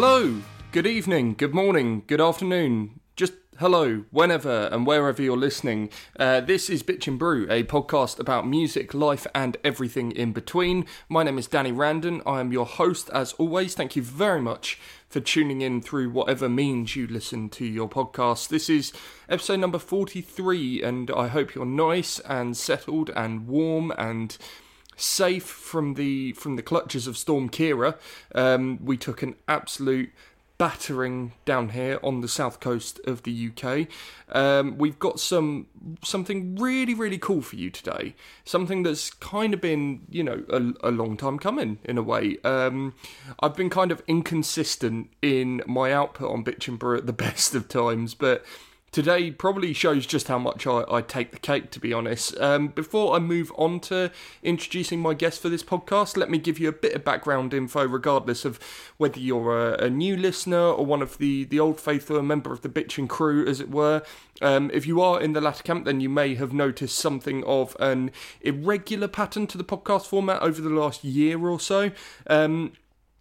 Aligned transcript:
Hello, 0.00 0.42
good 0.70 0.86
evening, 0.86 1.34
good 1.34 1.52
morning, 1.52 2.04
good 2.06 2.20
afternoon, 2.20 3.00
just 3.16 3.32
hello, 3.58 4.04
whenever 4.12 4.68
and 4.70 4.86
wherever 4.86 5.20
you're 5.20 5.36
listening. 5.36 5.90
Uh, 6.16 6.40
this 6.40 6.70
is 6.70 6.84
Bitch 6.84 7.08
and 7.08 7.18
Brew, 7.18 7.48
a 7.50 7.64
podcast 7.64 8.20
about 8.20 8.46
music, 8.46 8.94
life, 8.94 9.26
and 9.34 9.56
everything 9.64 10.12
in 10.12 10.32
between. 10.32 10.86
My 11.08 11.24
name 11.24 11.36
is 11.36 11.48
Danny 11.48 11.72
Randon. 11.72 12.22
I 12.24 12.38
am 12.38 12.52
your 12.52 12.64
host, 12.64 13.10
as 13.12 13.32
always. 13.32 13.74
Thank 13.74 13.96
you 13.96 14.02
very 14.02 14.40
much 14.40 14.78
for 15.08 15.18
tuning 15.18 15.62
in 15.62 15.82
through 15.82 16.10
whatever 16.10 16.48
means 16.48 16.94
you 16.94 17.08
listen 17.08 17.48
to 17.48 17.64
your 17.64 17.88
podcast. 17.88 18.50
This 18.50 18.70
is 18.70 18.92
episode 19.28 19.58
number 19.58 19.80
43, 19.80 20.80
and 20.80 21.10
I 21.10 21.26
hope 21.26 21.56
you're 21.56 21.66
nice 21.66 22.20
and 22.20 22.56
settled 22.56 23.10
and 23.16 23.48
warm 23.48 23.92
and 23.98 24.38
safe 24.98 25.44
from 25.44 25.94
the 25.94 26.32
from 26.32 26.56
the 26.56 26.62
clutches 26.62 27.06
of 27.06 27.16
Storm 27.16 27.48
Ciara. 27.48 27.96
Um, 28.34 28.84
we 28.84 28.96
took 28.96 29.22
an 29.22 29.36
absolute 29.46 30.10
battering 30.58 31.32
down 31.44 31.68
here 31.68 32.00
on 32.02 32.20
the 32.20 32.26
south 32.26 32.58
coast 32.58 33.00
of 33.06 33.22
the 33.22 33.50
UK. 33.50 33.86
Um, 34.34 34.76
we've 34.76 34.98
got 34.98 35.20
some 35.20 35.68
something 36.02 36.56
really 36.56 36.94
really 36.94 37.18
cool 37.18 37.40
for 37.42 37.56
you 37.56 37.70
today. 37.70 38.14
Something 38.44 38.82
that's 38.82 39.10
kind 39.10 39.54
of 39.54 39.60
been 39.60 40.02
you 40.10 40.24
know 40.24 40.44
a, 40.50 40.88
a 40.88 40.90
long 40.90 41.16
time 41.16 41.38
coming 41.38 41.78
in 41.84 41.96
a 41.96 42.02
way. 42.02 42.38
Um, 42.44 42.94
I've 43.40 43.54
been 43.54 43.70
kind 43.70 43.92
of 43.92 44.02
inconsistent 44.08 45.10
in 45.22 45.62
my 45.66 45.92
output 45.92 46.30
on 46.30 46.44
Bitch 46.44 46.66
and 46.66 46.78
Brew 46.78 46.98
at 46.98 47.06
the 47.06 47.12
best 47.28 47.54
of 47.54 47.68
times, 47.68 48.14
but 48.14 48.44
today 48.92 49.30
probably 49.30 49.72
shows 49.72 50.06
just 50.06 50.28
how 50.28 50.38
much 50.38 50.66
I, 50.66 50.84
I 50.88 51.02
take 51.02 51.32
the 51.32 51.38
cake, 51.38 51.70
to 51.72 51.80
be 51.80 51.92
honest. 51.92 52.38
Um, 52.40 52.68
before 52.68 53.14
I 53.14 53.18
move 53.18 53.52
on 53.56 53.80
to 53.80 54.10
introducing 54.42 55.00
my 55.00 55.14
guest 55.14 55.40
for 55.42 55.48
this 55.48 55.62
podcast, 55.62 56.16
let 56.16 56.30
me 56.30 56.38
give 56.38 56.58
you 56.58 56.68
a 56.68 56.72
bit 56.72 56.94
of 56.94 57.04
background 57.04 57.54
info, 57.54 57.86
regardless 57.86 58.44
of 58.44 58.58
whether 58.96 59.18
you're 59.18 59.74
a, 59.74 59.84
a 59.84 59.90
new 59.90 60.16
listener 60.16 60.70
or 60.70 60.84
one 60.84 61.02
of 61.02 61.18
the, 61.18 61.44
the 61.44 61.60
old 61.60 61.80
faithful, 61.80 62.16
a 62.16 62.22
member 62.22 62.52
of 62.52 62.62
the 62.62 62.68
bitching 62.68 63.08
crew, 63.08 63.46
as 63.46 63.60
it 63.60 63.70
were. 63.70 64.02
Um, 64.40 64.70
if 64.72 64.86
you 64.86 65.00
are 65.00 65.20
in 65.20 65.32
the 65.32 65.40
latter 65.40 65.62
camp, 65.62 65.84
then 65.84 66.00
you 66.00 66.08
may 66.08 66.34
have 66.36 66.52
noticed 66.52 66.98
something 66.98 67.44
of 67.44 67.76
an 67.80 68.10
irregular 68.40 69.08
pattern 69.08 69.46
to 69.48 69.58
the 69.58 69.64
podcast 69.64 70.06
format 70.06 70.40
over 70.42 70.60
the 70.60 70.70
last 70.70 71.04
year 71.04 71.38
or 71.38 71.60
so. 71.60 71.90
Um, 72.26 72.72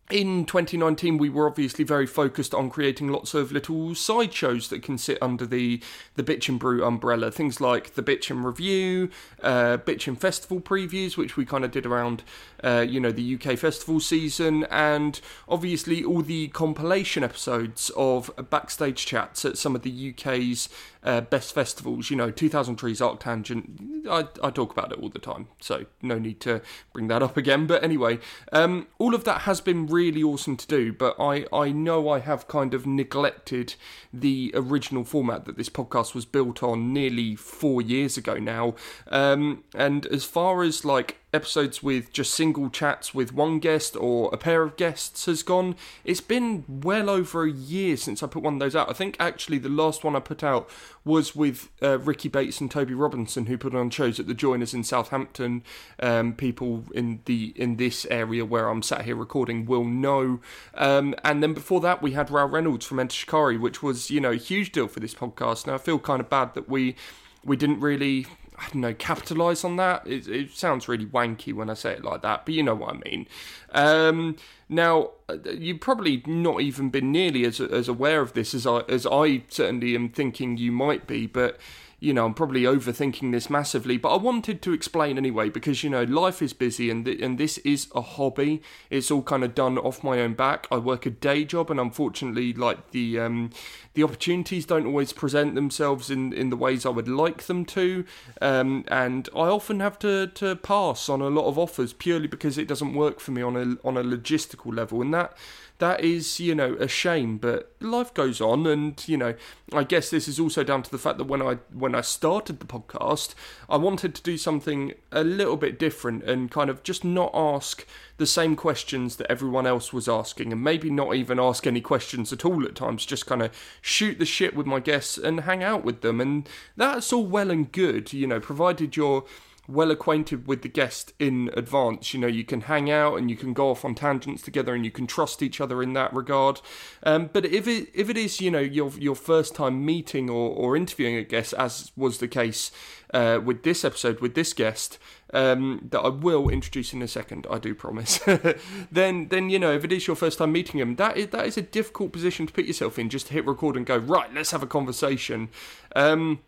in 0.10 0.46
2019 0.46 1.18
we 1.18 1.30
were 1.30 1.48
obviously 1.48 1.84
very 1.84 2.06
focused 2.06 2.54
on 2.54 2.70
creating 2.70 3.10
lots 3.10 3.34
of 3.34 3.52
little 3.52 3.94
side 3.94 4.34
shows 4.34 4.70
that 4.70 4.82
can 4.82 4.98
sit 4.98 5.18
under 5.22 5.46
the 5.46 5.82
the 6.16 6.24
bitch 6.24 6.48
and 6.48 6.60
brew 6.60 6.84
umbrella. 6.84 7.32
Things 7.32 7.60
like 7.60 7.96
the 7.96 8.04
bitch 8.04 8.30
and 8.30 8.46
review 8.46 9.10
uh, 9.44 9.78
bitch 9.78 10.08
and 10.08 10.20
festival 10.20 10.62
previews 10.62 11.18
which 11.18 11.36
we 11.36 11.46
kind 11.46 11.66
of 11.66 11.72
did 11.72 11.86
around 11.86 12.24
uh, 12.64 12.86
you 12.88 13.00
know 13.00 13.12
the 13.12 13.36
uk 13.36 13.58
festival 13.58 14.00
season 14.00 14.66
and 14.70 15.22
obviously 15.48 16.04
all 16.04 16.22
the 16.22 16.48
compilation 16.50 17.24
episodes 17.24 17.92
of 17.96 18.32
backstage 18.50 19.06
chats 19.06 19.46
at 19.46 19.58
some 19.58 19.76
of 19.76 19.82
the 19.84 20.10
uk's 20.10 20.70
uh, 21.08 21.22
best 21.22 21.54
festivals. 21.54 22.12
You 22.12 22.18
know, 22.18 22.30
2000 22.30 22.76
Trees, 22.76 23.00
Arctangent. 23.00 24.06
I, 24.10 24.28
I 24.46 24.52
talk 24.52 24.72
about 24.72 24.92
it 24.92 25.00
all 25.00 25.10
the 25.10 25.20
time, 25.20 25.48
so 25.62 25.86
no 26.02 26.20
need 26.20 26.42
to 26.42 26.62
bring 26.92 27.08
that 27.08 27.24
up 27.24 27.38
again. 27.38 27.66
But 27.66 27.82
anyway, 27.82 28.20
um, 28.52 28.88
all 29.00 29.16
of 29.16 29.24
that 29.24 29.42
has 29.42 29.62
been 29.62 29.88
really 29.88 30.22
awesome 30.22 30.58
to 30.58 30.68
do. 30.68 30.92
But 30.92 31.16
I, 31.18 31.46
I 31.54 31.72
know 31.72 32.10
I 32.10 32.20
have 32.20 32.50
kind 32.50 32.74
of 32.74 32.86
neglected 32.86 33.76
the 34.14 34.52
original 34.54 35.06
format 35.06 35.46
that 35.46 35.58
this 35.58 35.70
podcast 35.70 36.14
was 36.14 36.26
built 36.26 36.62
on 36.62 36.92
nearly 36.92 37.36
four 37.36 37.82
years 37.82 38.18
ago 38.18 38.36
now. 38.36 38.76
Um, 39.08 39.64
and 39.74 40.06
as 40.08 40.26
far 40.26 40.62
as 40.62 40.84
like 40.84 41.20
episodes 41.34 41.84
with 41.84 42.14
just 42.14 42.34
single 42.34 42.70
chats 42.70 43.14
with 43.14 43.34
one 43.34 43.60
guest 43.60 43.98
or 43.98 44.30
a 44.34 44.38
pair 44.38 44.64
of 44.64 44.78
guests 44.78 45.26
has 45.26 45.44
gone. 45.44 45.76
It's 46.06 46.22
been 46.22 46.64
well 46.68 47.10
over 47.10 47.44
a 47.44 47.52
year 47.52 47.98
since 47.98 48.24
I 48.24 48.28
put 48.28 48.44
one 48.44 48.54
of 48.54 48.60
those 48.60 48.76
out. 48.76 48.90
I 48.90 48.94
think 48.94 49.18
actually 49.20 49.58
the 49.58 49.70
last 49.70 50.04
one 50.04 50.16
I 50.16 50.20
put 50.22 50.44
out 50.44 50.70
was 51.04 51.36
with 51.36 51.70
uh, 51.82 52.00
Ricky 52.00 52.30
Bates 52.30 52.62
and 52.62 52.72
Toby 52.72 52.94
Robinson, 52.94 53.48
who 53.48 53.58
put 53.58 53.76
on 53.76 53.90
shows 53.90 54.20
at 54.20 54.28
the 54.28 54.34
Joiners 54.34 54.74
in 54.74 54.84
Southampton. 54.84 55.64
Um, 56.00 56.34
people 56.34 56.86
in 56.94 57.22
the 57.26 57.54
in 57.56 57.76
this 57.76 58.06
area 58.10 58.46
where 58.46 58.70
I'm 58.70 58.82
sat 58.82 59.04
here 59.04 59.16
recording 59.16 59.66
will 59.66 59.86
know. 59.86 60.40
Um, 60.76 61.14
and 61.24 61.44
then 61.44 61.54
before 61.54 61.82
that, 61.82 62.02
we 62.02 62.14
had 62.14 62.32
Rou 62.32 62.46
Reynolds 62.46 62.86
from 62.86 63.00
Enter 63.00 63.16
Shikari, 63.16 63.58
which 63.58 63.84
was 63.84 64.10
you 64.10 64.22
know 64.22 64.32
a 64.32 64.36
huge 64.36 64.72
deal 64.72 64.88
for 64.88 65.02
this 65.02 65.14
podcast. 65.14 65.68
Now 65.68 65.76
I 65.76 65.80
feel 65.80 66.00
kind 66.00 66.22
of 66.22 66.30
bad 66.30 66.54
that 66.54 66.70
we 66.70 66.96
we 67.44 67.58
didn't 67.58 67.80
really 67.80 68.28
I 68.58 68.64
don't 68.70 68.82
know, 68.82 68.94
capitalize 68.94 69.64
on 69.64 69.76
that. 69.76 70.08
It, 70.08 70.28
it, 70.28 70.52
sounds 70.52 70.88
really 70.88 71.06
wanky 71.06 71.54
when 71.54 71.70
I 71.70 71.76
say 71.76 71.94
it 71.94 72.04
like 72.04 72.24
that, 72.24 72.46
but 72.46 72.56
you 72.56 72.64
know 72.64 72.74
what 72.74 72.96
I 72.96 73.10
mean. 73.10 73.28
Um, 73.72 74.36
now, 74.68 75.12
uh, 75.30 75.38
you've 75.52 75.80
probably 75.80 76.24
not 76.26 76.62
even 76.62 76.90
been 76.90 77.12
nearly 77.12 77.46
as 77.46 77.60
as 77.62 77.88
aware 77.88 78.22
of 78.22 78.34
this 78.34 78.56
as 78.56 78.66
I 78.66 78.80
as 78.90 79.06
I 79.06 79.44
certainly 79.50 79.94
am 79.94 80.10
thinking 80.10 80.58
you 80.58 80.72
might 80.72 81.06
be, 81.06 81.28
but 81.28 81.60
you 82.00 82.14
know, 82.14 82.26
I'm 82.26 82.36
probably 82.36 82.62
overthinking 82.62 83.32
this 83.32 83.50
massively, 83.50 83.98
but 83.98 84.14
I 84.14 84.18
wanted 84.18 84.62
to 84.62 84.74
explain 84.74 85.18
anyway 85.18 85.50
because 85.50 85.84
you 85.84 85.90
know, 85.90 86.04
life 86.04 86.44
is 86.44 86.54
busy 86.54 86.92
and 86.92 87.04
th- 87.04 87.20
and 87.20 87.40
this 87.40 87.58
is 87.60 87.88
a 87.96 88.02
hobby. 88.02 88.62
It's 88.92 89.10
all 89.10 89.24
kind 89.24 89.44
of 89.44 89.56
done 89.56 89.80
off 89.80 90.04
my 90.04 90.20
own 90.20 90.36
back. 90.36 90.68
I 90.70 90.78
work 90.78 91.08
a 91.08 91.10
day 91.10 91.44
job, 91.44 91.72
and 91.72 91.80
unfortunately, 91.80 92.54
like 92.54 92.92
the 92.92 93.20
um, 93.20 93.50
the 93.96 94.04
opportunities 94.04 94.68
don't 94.68 94.86
always 94.86 95.12
present 95.12 95.56
themselves 95.56 96.12
in, 96.12 96.34
in 96.34 96.52
the 96.52 96.56
ways 96.56 96.86
I 96.86 96.90
would 96.90 97.08
like 97.08 97.44
them 97.44 97.66
to, 97.66 98.06
um, 98.42 98.86
and 98.90 99.28
I 99.36 99.48
often 99.48 99.80
have 99.80 99.98
to, 100.00 100.28
to 100.28 100.56
pass 100.56 101.10
on 101.10 101.22
a 101.22 101.30
lot 101.30 101.48
of 101.48 101.58
offers 101.58 101.94
purely 101.94 102.28
because 102.28 102.60
it 102.60 102.68
doesn't 102.68 102.94
work 102.94 103.20
for 103.20 103.32
me 103.32 103.42
on 103.42 103.56
a 103.56 103.88
on 103.88 103.98
a 103.98 104.04
logistical 104.04 104.72
level, 104.76 105.02
and 105.02 105.12
that 105.16 105.36
that 105.80 106.04
is, 106.04 106.40
you 106.40 106.56
know, 106.56 106.76
a 106.80 106.88
shame. 106.88 107.38
But 107.38 107.72
life 107.80 108.14
goes 108.14 108.42
on, 108.42 108.66
and 108.66 109.02
you 109.08 109.18
know, 109.18 109.36
I 109.74 109.84
guess 109.84 110.10
this 110.10 110.28
is 110.28 110.40
also 110.40 110.64
down 110.64 110.84
to 110.84 110.92
the 110.92 110.98
fact 110.98 111.18
that 111.18 111.26
when 111.26 111.42
I 111.42 111.56
when 111.74 111.94
I 111.94 112.02
started 112.02 112.60
the 112.60 112.66
podcast, 112.66 113.36
I 113.70 113.78
wanted 113.78 114.16
to 114.16 114.24
do 114.24 114.38
something 114.38 114.94
a 115.12 115.24
little 115.24 115.58
bit 115.58 115.78
different 115.78 116.24
and 116.24 116.50
kind 116.50 116.70
of 116.70 116.84
just 116.84 117.04
not 117.04 117.32
ask 117.34 117.86
the 118.18 118.26
same 118.26 118.56
questions 118.56 119.18
that 119.18 119.32
everyone 119.32 119.68
else 119.68 119.94
was 119.94 120.10
asking, 120.10 120.52
and 120.52 120.64
maybe 120.64 120.90
not 120.90 121.16
even 121.16 121.40
ask 121.40 121.68
any 121.68 121.82
questions 121.82 122.34
at 122.34 122.46
all 122.46 122.64
at 122.66 122.76
times. 122.76 123.06
Just 123.06 123.28
kind 123.28 123.42
of 123.42 123.52
shoot 123.82 124.18
the 124.20 124.26
shit 124.26 124.56
with 124.56 124.66
my 124.66 124.80
guests 124.80 125.18
and 125.18 125.42
hang 125.42 125.64
out 125.64 125.84
with 125.84 126.02
them, 126.02 126.20
and 126.20 126.50
that's 126.76 127.14
all 127.14 127.26
well 127.26 127.52
and 127.52 127.72
good, 127.72 128.14
you 128.14 128.26
know, 128.26 128.40
provided 128.40 128.96
you're 128.96 129.26
well 129.68 129.92
acquainted 129.92 130.48
with 130.48 130.62
the 130.62 130.70
guest 130.70 131.14
in 131.20 131.50
advance. 131.56 132.14
You 132.14 132.20
know, 132.20 132.28
you 132.28 132.44
can 132.44 132.62
hang 132.62 132.90
out 132.90 133.18
and 133.18 133.30
you 133.30 133.36
can 133.36 133.54
go 133.54 133.70
off 133.70 133.84
on 133.84 133.96
tangents 133.96 134.42
together, 134.42 134.74
and 134.74 134.86
you 134.86 134.92
can 134.92 135.08
trust 135.08 135.42
each 135.42 135.60
other 135.60 135.84
in 135.84 135.94
that 135.94 136.14
regard. 136.14 136.62
Um, 137.04 137.30
but 137.32 137.46
if 137.46 137.68
it 137.68 137.90
if 137.94 138.10
it 138.10 138.18
is, 138.18 138.40
you 138.42 138.52
know, 138.52 138.60
your 138.60 138.92
your 138.98 139.16
first 139.16 139.56
time 139.56 139.86
meeting 139.86 140.30
or, 140.30 140.50
or 140.50 140.76
interviewing 140.76 141.16
a 141.16 141.24
guest, 141.24 141.54
as 141.58 141.92
was 141.96 142.20
the 142.20 142.28
case 142.28 142.72
uh, 143.14 143.40
with 143.44 143.64
this 143.64 143.84
episode 143.86 144.20
with 144.20 144.36
this 144.36 144.54
guest, 144.54 144.98
um, 145.34 145.88
that 145.92 146.00
I 146.00 146.10
will 146.10 146.50
introduce 146.50 146.94
in 146.94 147.02
a 147.02 147.08
second, 147.08 147.48
I 147.50 147.60
do 147.60 147.76
promise. 147.76 148.20
then 148.92 149.28
then 149.28 149.50
you 149.50 149.60
know, 149.60 149.74
if 149.74 149.84
it 149.84 149.92
is 149.92 150.08
your 150.08 150.16
first 150.16 150.40
time 150.40 150.52
meeting 150.52 150.80
him, 150.80 150.96
that 150.96 151.18
is 151.18 151.28
that 151.28 151.46
is 151.46 151.58
a 151.58 151.62
difficult 151.62 152.12
position 152.14 152.48
to 152.48 152.54
put 152.54 152.66
yourself 152.66 152.98
in. 152.98 153.10
Just 153.10 153.28
to 153.28 153.34
hit 153.34 153.46
record 153.46 153.76
and 153.76 153.86
go 153.86 153.98
right, 153.98 154.34
let's 154.34 154.52
have 154.52 154.64
a 154.64 154.68
conversation. 154.68 155.50
Um, 155.96 156.40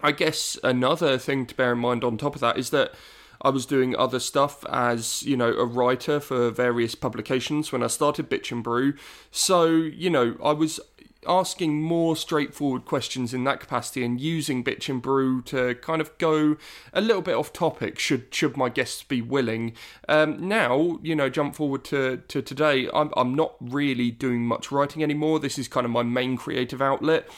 I 0.00 0.12
guess 0.12 0.58
another 0.62 1.18
thing 1.18 1.46
to 1.46 1.54
bear 1.54 1.72
in 1.72 1.78
mind 1.78 2.04
on 2.04 2.16
top 2.18 2.34
of 2.34 2.40
that 2.40 2.56
is 2.56 2.70
that 2.70 2.94
I 3.40 3.50
was 3.50 3.66
doing 3.66 3.96
other 3.96 4.18
stuff 4.18 4.64
as, 4.68 5.22
you 5.22 5.36
know, 5.36 5.52
a 5.52 5.64
writer 5.64 6.20
for 6.20 6.50
various 6.50 6.94
publications 6.94 7.70
when 7.70 7.82
I 7.82 7.86
started 7.86 8.28
Bitch 8.28 8.50
and 8.50 8.64
Brew. 8.64 8.94
So, 9.30 9.66
you 9.66 10.10
know, 10.10 10.36
I 10.42 10.52
was 10.52 10.80
asking 11.26 11.82
more 11.82 12.16
straightforward 12.16 12.84
questions 12.84 13.34
in 13.34 13.44
that 13.44 13.60
capacity 13.60 14.04
and 14.04 14.20
using 14.20 14.64
Bitch 14.64 14.88
and 14.88 15.02
Brew 15.02 15.42
to 15.42 15.74
kind 15.76 16.00
of 16.00 16.16
go 16.18 16.56
a 16.92 17.00
little 17.00 17.22
bit 17.22 17.34
off 17.34 17.52
topic 17.52 17.98
should 17.98 18.32
should 18.34 18.56
my 18.56 18.68
guests 18.68 19.02
be 19.02 19.20
willing. 19.20 19.74
Um, 20.08 20.48
now, 20.48 20.98
you 21.02 21.14
know, 21.14 21.28
jump 21.28 21.54
forward 21.54 21.84
to, 21.86 22.22
to 22.28 22.40
today, 22.40 22.88
I'm, 22.94 23.12
I'm 23.16 23.34
not 23.34 23.54
really 23.60 24.10
doing 24.10 24.46
much 24.46 24.72
writing 24.72 25.02
anymore. 25.02 25.38
This 25.38 25.58
is 25.58 25.68
kind 25.68 25.84
of 25.84 25.90
my 25.90 26.02
main 26.02 26.36
creative 26.36 26.80
outlet. 26.80 27.28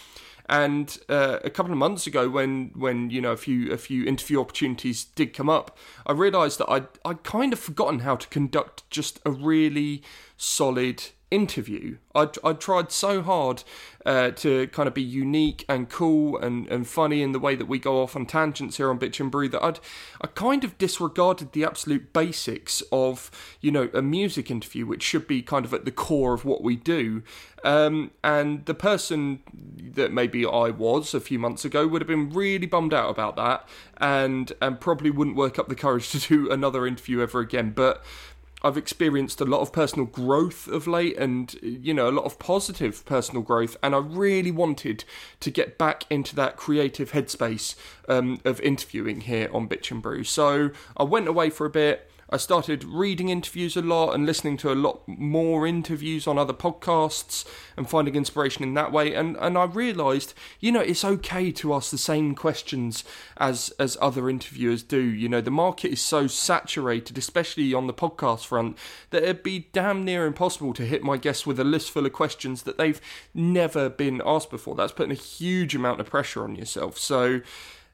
And 0.50 0.98
uh, 1.08 1.38
a 1.44 1.48
couple 1.48 1.70
of 1.70 1.78
months 1.78 2.08
ago, 2.08 2.28
when 2.28 2.72
when 2.74 3.08
you 3.08 3.20
know 3.20 3.30
a 3.30 3.36
few 3.36 3.70
a 3.70 3.76
few 3.78 4.04
interview 4.04 4.40
opportunities 4.40 5.04
did 5.04 5.32
come 5.32 5.48
up, 5.48 5.78
I 6.04 6.12
realised 6.12 6.58
that 6.58 6.68
I 6.68 6.82
I 7.08 7.14
kind 7.14 7.52
of 7.52 7.60
forgotten 7.60 8.00
how 8.00 8.16
to 8.16 8.26
conduct 8.26 8.82
just 8.90 9.20
a 9.24 9.30
really 9.30 10.02
solid 10.40 11.04
interview. 11.30 11.98
I 12.14 12.28
I 12.42 12.54
tried 12.54 12.90
so 12.90 13.22
hard 13.22 13.62
uh, 14.04 14.30
to 14.30 14.66
kind 14.68 14.88
of 14.88 14.94
be 14.94 15.02
unique 15.02 15.64
and 15.68 15.88
cool 15.88 16.38
and, 16.38 16.66
and 16.68 16.86
funny 16.86 17.22
in 17.22 17.32
the 17.32 17.38
way 17.38 17.54
that 17.54 17.66
we 17.66 17.78
go 17.78 18.02
off 18.02 18.16
on 18.16 18.26
tangents 18.26 18.78
here 18.78 18.90
on 18.90 18.98
Bitch 18.98 19.20
and 19.20 19.30
Brew 19.30 19.48
that 19.50 19.62
I'd 19.62 19.78
I 20.20 20.26
kind 20.28 20.64
of 20.64 20.76
disregarded 20.78 21.52
the 21.52 21.64
absolute 21.64 22.12
basics 22.12 22.82
of 22.90 23.30
you 23.60 23.70
know 23.70 23.90
a 23.92 24.02
music 24.02 24.50
interview, 24.50 24.86
which 24.86 25.02
should 25.02 25.28
be 25.28 25.42
kind 25.42 25.64
of 25.64 25.74
at 25.74 25.84
the 25.84 25.92
core 25.92 26.34
of 26.34 26.44
what 26.44 26.62
we 26.62 26.74
do. 26.74 27.22
Um, 27.62 28.10
and 28.24 28.64
the 28.64 28.74
person 28.74 29.40
that 29.92 30.12
maybe 30.12 30.46
I 30.46 30.70
was 30.70 31.12
a 31.12 31.20
few 31.20 31.38
months 31.38 31.64
ago 31.64 31.86
would 31.86 32.00
have 32.00 32.08
been 32.08 32.30
really 32.30 32.66
bummed 32.66 32.94
out 32.94 33.10
about 33.10 33.36
that, 33.36 33.68
and 33.98 34.52
and 34.60 34.80
probably 34.80 35.10
wouldn't 35.10 35.36
work 35.36 35.58
up 35.58 35.68
the 35.68 35.74
courage 35.76 36.10
to 36.12 36.18
do 36.18 36.50
another 36.50 36.86
interview 36.86 37.20
ever 37.20 37.40
again. 37.40 37.70
But 37.70 38.02
I've 38.62 38.76
experienced 38.76 39.40
a 39.40 39.44
lot 39.44 39.60
of 39.60 39.72
personal 39.72 40.06
growth 40.06 40.68
of 40.68 40.86
late 40.86 41.16
and, 41.16 41.54
you 41.62 41.94
know, 41.94 42.08
a 42.08 42.12
lot 42.12 42.24
of 42.24 42.38
positive 42.38 43.04
personal 43.06 43.42
growth. 43.42 43.76
And 43.82 43.94
I 43.94 43.98
really 43.98 44.50
wanted 44.50 45.04
to 45.40 45.50
get 45.50 45.78
back 45.78 46.04
into 46.10 46.36
that 46.36 46.56
creative 46.56 47.12
headspace 47.12 47.74
um, 48.08 48.40
of 48.44 48.60
interviewing 48.60 49.22
here 49.22 49.48
on 49.52 49.68
Bitch 49.68 49.90
and 49.90 50.02
Brew. 50.02 50.24
So 50.24 50.70
I 50.96 51.04
went 51.04 51.28
away 51.28 51.50
for 51.50 51.64
a 51.64 51.70
bit. 51.70 52.09
I 52.32 52.36
started 52.36 52.84
reading 52.84 53.28
interviews 53.28 53.76
a 53.76 53.82
lot 53.82 54.12
and 54.12 54.24
listening 54.24 54.56
to 54.58 54.72
a 54.72 54.74
lot 54.74 55.02
more 55.08 55.66
interviews 55.66 56.28
on 56.28 56.38
other 56.38 56.52
podcasts 56.52 57.44
and 57.76 57.90
finding 57.90 58.14
inspiration 58.14 58.62
in 58.62 58.74
that 58.74 58.92
way. 58.92 59.12
And 59.14 59.36
and 59.38 59.58
I 59.58 59.64
realised, 59.64 60.32
you 60.60 60.70
know, 60.70 60.80
it's 60.80 61.04
okay 61.04 61.50
to 61.50 61.74
ask 61.74 61.90
the 61.90 61.98
same 61.98 62.36
questions 62.36 63.02
as 63.38 63.70
as 63.80 63.98
other 64.00 64.30
interviewers 64.30 64.84
do. 64.84 65.00
You 65.00 65.28
know, 65.28 65.40
the 65.40 65.50
market 65.50 65.90
is 65.90 66.00
so 66.00 66.28
saturated, 66.28 67.18
especially 67.18 67.74
on 67.74 67.88
the 67.88 67.94
podcast 67.94 68.46
front, 68.46 68.78
that 69.10 69.24
it'd 69.24 69.42
be 69.42 69.68
damn 69.72 70.04
near 70.04 70.24
impossible 70.24 70.72
to 70.74 70.86
hit 70.86 71.02
my 71.02 71.16
guests 71.16 71.46
with 71.46 71.58
a 71.58 71.64
list 71.64 71.90
full 71.90 72.06
of 72.06 72.12
questions 72.12 72.62
that 72.62 72.78
they've 72.78 73.00
never 73.34 73.88
been 73.88 74.22
asked 74.24 74.50
before. 74.50 74.76
That's 74.76 74.92
putting 74.92 75.12
a 75.12 75.14
huge 75.20 75.74
amount 75.74 76.00
of 76.00 76.08
pressure 76.08 76.44
on 76.44 76.54
yourself. 76.54 76.96
So. 76.96 77.40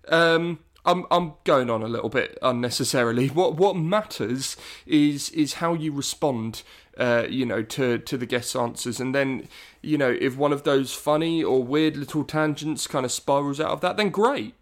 Um, 0.08 0.60
I'm 0.86 1.04
I'm 1.10 1.34
going 1.44 1.68
on 1.68 1.82
a 1.82 1.88
little 1.88 2.08
bit 2.08 2.38
unnecessarily. 2.42 3.28
What 3.36 3.56
what 3.56 3.76
matters 3.76 4.56
is 4.86 5.30
is 5.30 5.54
how 5.54 5.74
you 5.74 5.92
respond, 5.92 6.62
uh, 6.96 7.26
you 7.28 7.44
know, 7.44 7.62
to 7.62 7.98
to 7.98 8.16
the 8.16 8.26
guest's 8.26 8.56
answers, 8.56 9.00
and 9.00 9.14
then 9.14 9.48
you 9.82 9.98
know 9.98 10.16
if 10.18 10.36
one 10.36 10.52
of 10.52 10.62
those 10.62 10.94
funny 10.94 11.42
or 11.42 11.62
weird 11.62 11.96
little 11.96 12.24
tangents 12.24 12.86
kind 12.86 13.04
of 13.04 13.12
spirals 13.12 13.60
out 13.60 13.72
of 13.72 13.80
that, 13.82 13.96
then 13.96 14.10
great, 14.10 14.54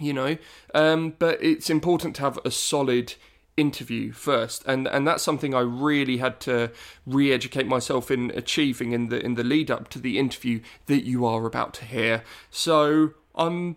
you 0.00 0.12
know. 0.12 0.38
Um, 0.74 1.14
but 1.18 1.40
it's 1.42 1.70
important 1.70 2.16
to 2.16 2.22
have 2.22 2.38
a 2.44 2.50
solid 2.50 3.14
interview 3.56 4.10
first 4.10 4.64
and 4.66 4.88
and 4.88 5.06
that's 5.06 5.22
something 5.22 5.54
I 5.54 5.60
really 5.60 6.16
had 6.16 6.40
to 6.40 6.72
re-educate 7.06 7.68
myself 7.68 8.10
in 8.10 8.32
achieving 8.34 8.90
in 8.90 9.10
the 9.10 9.24
in 9.24 9.34
the 9.34 9.44
lead 9.44 9.70
up 9.70 9.88
to 9.90 10.00
the 10.00 10.18
interview 10.18 10.60
that 10.86 11.04
you 11.04 11.24
are 11.24 11.46
about 11.46 11.72
to 11.74 11.84
hear 11.84 12.24
so 12.50 13.14
I'm 13.36 13.76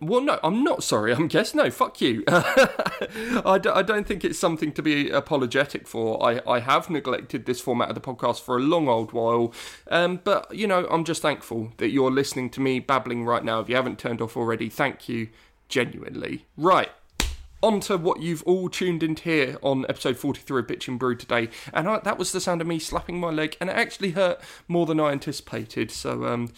well, 0.00 0.20
no, 0.22 0.40
I'm 0.42 0.64
not 0.64 0.82
sorry. 0.82 1.12
I'm 1.12 1.28
guess 1.28 1.54
no. 1.54 1.70
Fuck 1.70 2.00
you. 2.00 2.24
I 2.28 3.58
d- 3.62 3.68
I 3.68 3.82
don't 3.82 4.06
think 4.06 4.24
it's 4.24 4.38
something 4.38 4.72
to 4.72 4.82
be 4.82 5.10
apologetic 5.10 5.86
for. 5.86 6.24
I, 6.26 6.40
I 6.46 6.60
have 6.60 6.88
neglected 6.88 7.44
this 7.44 7.60
format 7.60 7.88
of 7.90 7.94
the 7.94 8.00
podcast 8.00 8.40
for 8.40 8.56
a 8.56 8.60
long 8.60 8.88
old 8.88 9.12
while, 9.12 9.52
um, 9.90 10.20
but 10.24 10.54
you 10.54 10.66
know 10.66 10.86
I'm 10.90 11.04
just 11.04 11.20
thankful 11.22 11.72
that 11.76 11.90
you're 11.90 12.10
listening 12.10 12.48
to 12.50 12.60
me 12.60 12.80
babbling 12.80 13.24
right 13.24 13.44
now. 13.44 13.60
If 13.60 13.68
you 13.68 13.76
haven't 13.76 13.98
turned 13.98 14.22
off 14.22 14.36
already, 14.36 14.68
thank 14.68 15.08
you 15.08 15.28
genuinely. 15.68 16.46
Right. 16.56 16.90
On 17.62 17.78
to 17.80 17.96
what 17.96 18.20
you've 18.20 18.42
all 18.42 18.68
tuned 18.68 19.04
into 19.04 19.22
here 19.22 19.56
on 19.62 19.86
episode 19.88 20.16
43 20.16 20.60
of 20.60 20.66
Bitch 20.66 20.88
and 20.88 20.98
Brew 20.98 21.14
today. 21.14 21.48
And 21.72 21.88
I, 21.88 22.00
that 22.00 22.18
was 22.18 22.32
the 22.32 22.40
sound 22.40 22.60
of 22.60 22.66
me 22.66 22.80
slapping 22.80 23.20
my 23.20 23.30
leg, 23.30 23.56
and 23.60 23.70
it 23.70 23.76
actually 23.76 24.10
hurt 24.12 24.40
more 24.66 24.84
than 24.84 24.98
I 24.98 25.12
anticipated. 25.12 25.92
So, 25.92 26.24
um, 26.24 26.52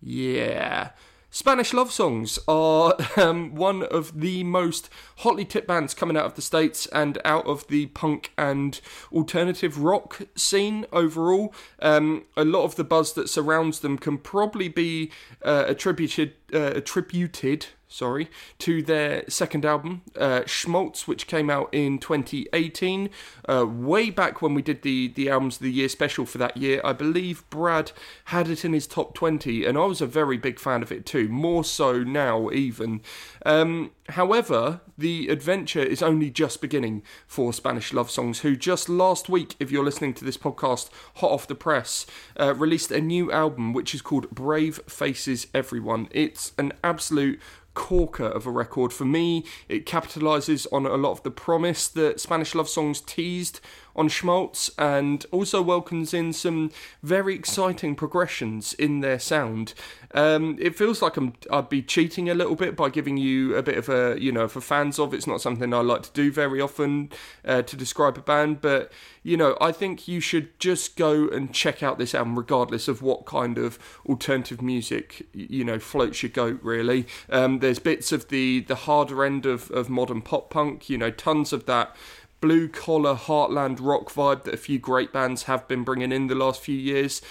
yeah. 0.00 0.90
Spanish 1.34 1.72
love 1.72 1.90
songs 1.90 2.38
are 2.46 2.94
um, 3.16 3.54
one 3.54 3.84
of 3.84 4.20
the 4.20 4.44
most 4.44 4.90
hotly 5.20 5.46
tipped 5.46 5.66
bands 5.66 5.94
coming 5.94 6.14
out 6.14 6.26
of 6.26 6.34
the 6.34 6.42
States 6.42 6.86
and 6.92 7.16
out 7.24 7.46
of 7.46 7.66
the 7.68 7.86
punk 7.86 8.32
and 8.36 8.82
alternative 9.10 9.82
rock 9.82 10.20
scene 10.36 10.84
overall. 10.92 11.54
Um, 11.80 12.26
a 12.36 12.44
lot 12.44 12.64
of 12.64 12.76
the 12.76 12.84
buzz 12.84 13.14
that 13.14 13.30
surrounds 13.30 13.80
them 13.80 13.96
can 13.96 14.18
probably 14.18 14.68
be 14.68 15.10
uh, 15.42 15.64
attributed, 15.66 16.34
uh, 16.52 16.72
attributed 16.74 17.68
sorry, 17.92 18.28
to 18.58 18.82
their 18.82 19.28
second 19.28 19.64
album, 19.64 20.02
uh, 20.16 20.42
Schmaltz, 20.46 21.06
which 21.06 21.26
came 21.26 21.50
out 21.50 21.68
in 21.72 21.98
2018. 21.98 23.10
Uh, 23.48 23.66
way 23.66 24.10
back 24.10 24.40
when 24.40 24.54
we 24.54 24.62
did 24.62 24.82
the, 24.82 25.08
the 25.08 25.28
albums 25.28 25.56
of 25.56 25.62
the 25.62 25.72
year 25.72 25.88
special 25.88 26.24
for 26.24 26.38
that 26.38 26.56
year, 26.56 26.80
I 26.84 26.92
believe 26.92 27.48
Brad 27.50 27.92
had 28.26 28.48
it 28.48 28.64
in 28.64 28.72
his 28.72 28.86
top 28.86 29.14
20, 29.14 29.64
and 29.64 29.76
I 29.76 29.84
was 29.84 30.00
a 30.00 30.06
very 30.06 30.38
big 30.38 30.58
fan 30.58 30.82
of 30.82 30.90
it 30.90 31.04
too, 31.04 31.28
more 31.28 31.64
so 31.64 32.02
now 32.02 32.50
even. 32.50 33.02
Um, 33.44 33.90
however, 34.08 34.80
the 34.96 35.28
adventure 35.28 35.82
is 35.82 36.02
only 36.02 36.30
just 36.30 36.60
beginning 36.60 37.02
for 37.26 37.52
Spanish 37.52 37.92
Love 37.92 38.10
Songs, 38.10 38.40
who 38.40 38.56
just 38.56 38.88
last 38.88 39.28
week, 39.28 39.54
if 39.58 39.70
you're 39.70 39.84
listening 39.84 40.14
to 40.14 40.24
this 40.24 40.36
podcast 40.36 40.90
hot 41.16 41.30
off 41.30 41.46
the 41.46 41.54
press, 41.54 42.06
uh, 42.38 42.54
released 42.54 42.90
a 42.90 43.00
new 43.00 43.30
album 43.32 43.72
which 43.72 43.94
is 43.94 44.02
called 44.02 44.30
Brave 44.30 44.80
Faces 44.88 45.46
Everyone. 45.52 46.08
It's 46.10 46.52
an 46.58 46.72
absolute 46.84 47.40
corker 47.74 48.26
of 48.26 48.46
a 48.46 48.50
record. 48.50 48.92
For 48.92 49.04
me, 49.04 49.44
it 49.68 49.86
capitalises 49.86 50.66
on 50.72 50.86
a 50.86 50.96
lot 50.96 51.12
of 51.12 51.22
the 51.22 51.30
promise 51.30 51.88
that 51.88 52.20
Spanish 52.20 52.54
love 52.54 52.68
songs 52.68 53.00
teased 53.00 53.60
on 53.94 54.08
Schmaltz 54.08 54.70
and 54.78 55.26
also 55.30 55.62
welcomes 55.62 56.14
in 56.14 56.32
some 56.32 56.70
very 57.02 57.34
exciting 57.34 57.94
progressions 57.94 58.74
in 58.74 59.00
their 59.00 59.18
sound. 59.18 59.74
Um, 60.14 60.58
it 60.60 60.76
feels 60.76 61.00
like 61.00 61.16
I'm, 61.16 61.32
I'd 61.50 61.68
be 61.68 61.82
cheating 61.82 62.28
a 62.28 62.34
little 62.34 62.54
bit 62.54 62.76
by 62.76 62.90
giving 62.90 63.16
you 63.16 63.56
a 63.56 63.62
bit 63.62 63.78
of 63.78 63.88
a, 63.88 64.20
you 64.20 64.30
know, 64.30 64.46
for 64.46 64.60
fans 64.60 64.98
of 64.98 65.14
it's 65.14 65.26
not 65.26 65.40
something 65.40 65.72
I 65.72 65.80
like 65.80 66.02
to 66.02 66.10
do 66.12 66.30
very 66.30 66.60
often 66.60 67.10
uh, 67.44 67.62
to 67.62 67.76
describe 67.76 68.18
a 68.18 68.20
band, 68.20 68.60
but, 68.60 68.92
you 69.22 69.36
know, 69.36 69.56
I 69.60 69.72
think 69.72 70.06
you 70.08 70.20
should 70.20 70.58
just 70.58 70.96
go 70.96 71.28
and 71.28 71.52
check 71.54 71.82
out 71.82 71.98
this 71.98 72.14
album 72.14 72.36
regardless 72.36 72.88
of 72.88 73.00
what 73.00 73.24
kind 73.24 73.56
of 73.56 73.78
alternative 74.06 74.60
music, 74.60 75.26
you 75.32 75.64
know, 75.64 75.78
floats 75.78 76.22
your 76.22 76.30
goat, 76.30 76.60
really. 76.62 77.06
Um, 77.30 77.60
there's 77.60 77.78
bits 77.78 78.12
of 78.12 78.28
the, 78.28 78.60
the 78.60 78.74
harder 78.74 79.24
end 79.24 79.46
of, 79.46 79.70
of 79.70 79.88
modern 79.88 80.20
pop 80.20 80.50
punk, 80.50 80.90
you 80.90 80.98
know, 80.98 81.10
tons 81.10 81.52
of 81.52 81.64
that 81.66 81.96
blue 82.42 82.68
collar 82.68 83.14
heartland 83.14 83.78
rock 83.80 84.12
vibe 84.12 84.42
that 84.42 84.52
a 84.52 84.58
few 84.58 84.78
great 84.78 85.12
bands 85.12 85.44
have 85.44 85.66
been 85.68 85.84
bringing 85.84 86.12
in 86.12 86.26
the 86.26 86.34
last 86.34 86.60
few 86.60 86.76
years. 86.76 87.22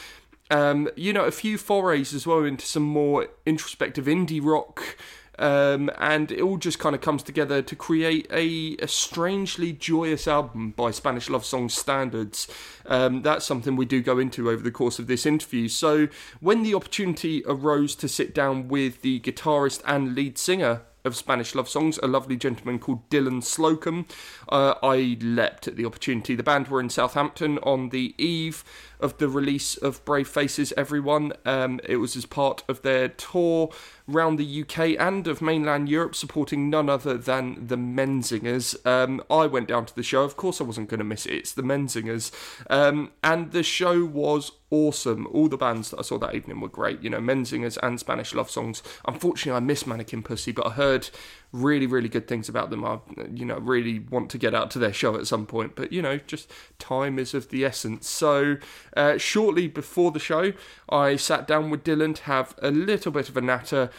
Um, 0.50 0.90
you 0.96 1.14
know, 1.14 1.26
a 1.26 1.32
few 1.32 1.58
forays 1.58 2.14
as 2.14 2.26
well 2.26 2.44
into 2.44 2.66
some 2.66 2.84
more 2.84 3.28
introspective 3.46 4.06
indie 4.06 4.44
rock. 4.44 4.98
Um, 5.40 5.90
and 5.98 6.32
it 6.32 6.42
all 6.42 6.58
just 6.58 6.78
kind 6.78 6.94
of 6.94 7.02
comes 7.02 7.24
together 7.24 7.62
to 7.62 7.76
create 7.76 8.28
a, 8.32 8.76
a 8.80 8.88
strangely 8.88 9.74
joyous 9.74 10.28
album 10.28 10.72
by 10.72 10.92
Spanish 10.92 11.30
Love 11.30 11.46
Song 11.46 11.68
standards. 11.68 12.48
Um, 12.86 13.22
that's 13.22 13.46
something 13.46 13.76
we 13.76 13.86
do 13.86 14.02
go 14.02 14.20
into 14.20 14.50
over 14.50 14.62
the 14.62 14.72
course 14.72 15.00
of 15.00 15.08
this 15.08 15.26
interview. 15.26 15.68
So, 15.68 16.10
when 16.42 16.64
the 16.64 16.76
opportunity 16.76 17.44
arose 17.48 17.96
to 17.96 18.08
sit 18.08 18.36
down 18.36 18.68
with 18.68 19.02
the 19.02 19.20
guitarist 19.22 19.82
and 19.86 20.16
lead 20.16 20.38
singer 20.38 20.82
of 21.04 21.16
Spanish 21.16 21.56
love 21.56 21.68
songs, 21.68 22.00
a 22.04 22.08
lovely 22.08 22.36
gentleman 22.36 22.80
called 22.80 23.10
Dylan 23.10 23.44
Slocum. 23.44 24.06
Uh, 24.50 24.76
I 24.84 25.18
leapt 25.22 25.68
at 25.68 25.76
the 25.76 25.86
opportunity. 25.86 26.36
The 26.36 26.44
band 26.44 26.68
were 26.68 26.80
in 26.80 26.90
Southampton 26.90 27.58
on 27.60 27.90
the 27.90 28.14
eve 28.18 28.64
of 29.02 29.18
the 29.18 29.28
release 29.28 29.76
of 29.78 30.04
Brave 30.06 30.28
Faces 30.28 30.74
Everyone. 30.78 31.34
Um, 31.46 31.80
it 31.84 31.98
was 31.98 32.16
as 32.16 32.26
part 32.26 32.64
of 32.68 32.82
their 32.82 33.10
tour 33.10 33.72
around 34.10 34.38
the 34.38 34.62
UK 34.62 35.00
and 35.00 35.28
of 35.28 35.42
mainland 35.42 35.90
Europe, 35.90 36.16
supporting 36.16 36.70
none 36.70 36.90
other 36.90 37.18
than 37.18 37.68
the 37.68 37.78
Menzingers. 37.78 38.86
Um, 38.86 39.24
I 39.30 39.48
went 39.48 39.68
down 39.68 39.86
to 39.86 39.96
the 39.96 40.04
show. 40.04 40.24
Of 40.24 40.38
course, 40.38 40.62
I 40.62 40.64
wasn't 40.64 40.90
going 40.90 41.00
to 41.00 41.04
miss 41.04 41.26
it. 41.26 41.34
It's 41.34 41.54
the 41.54 41.64
Menzingers. 41.64 42.32
Um, 42.70 43.12
and 43.24 43.52
the 43.52 43.64
show 43.64 44.06
was 44.06 44.52
awesome. 44.70 45.28
All 45.28 45.48
the 45.48 45.58
bands 45.58 45.92
that 45.92 46.00
I 46.00 46.04
saw 46.04 46.18
that 46.20 46.34
evening 46.34 46.62
were 46.62 46.70
great. 46.70 47.02
You 47.02 47.10
know, 47.10 47.20
Menzingers 47.20 47.78
and 47.84 48.00
Spanish 48.00 48.34
love 48.34 48.50
songs. 48.50 48.82
Unfortunately, 49.08 49.58
I 49.58 49.60
missed 49.60 49.88
Mannequin 49.88 50.24
Pussy, 50.24 50.52
but 50.52 50.66
I 50.66 50.72
heard 50.72 51.10
really, 51.52 51.86
really 51.86 52.10
good 52.10 52.28
things 52.28 52.48
about 52.48 52.70
them. 52.70 52.86
I, 52.86 53.00
you 53.34 53.46
know, 53.46 53.58
really 53.58 54.00
want 54.00 54.30
to 54.32 54.38
get 54.38 54.54
out 54.54 54.72
to 54.72 54.80
their 54.80 54.94
show 54.94 55.16
at 55.16 55.28
some 55.28 55.46
point, 55.46 55.76
but 55.76 55.92
you 55.92 56.02
know, 56.02 56.18
just 56.18 56.52
time 56.80 57.20
is 57.20 57.34
of 57.34 57.50
the 57.50 57.66
essence. 57.66 58.10
So, 58.10 58.58
uh, 58.96 59.18
shortly 59.18 59.68
before 59.68 60.12
the 60.12 60.20
show, 60.20 60.54
I 60.90 61.16
sat 61.16 61.48
down 61.48 61.70
with 61.70 61.84
Dylan 61.84 62.16
to 62.16 62.24
have 62.24 62.56
a 62.62 62.72
little 62.72 63.12
bit 63.12 63.30
of 63.30 63.38
a 63.38 63.42
natter 63.42 63.90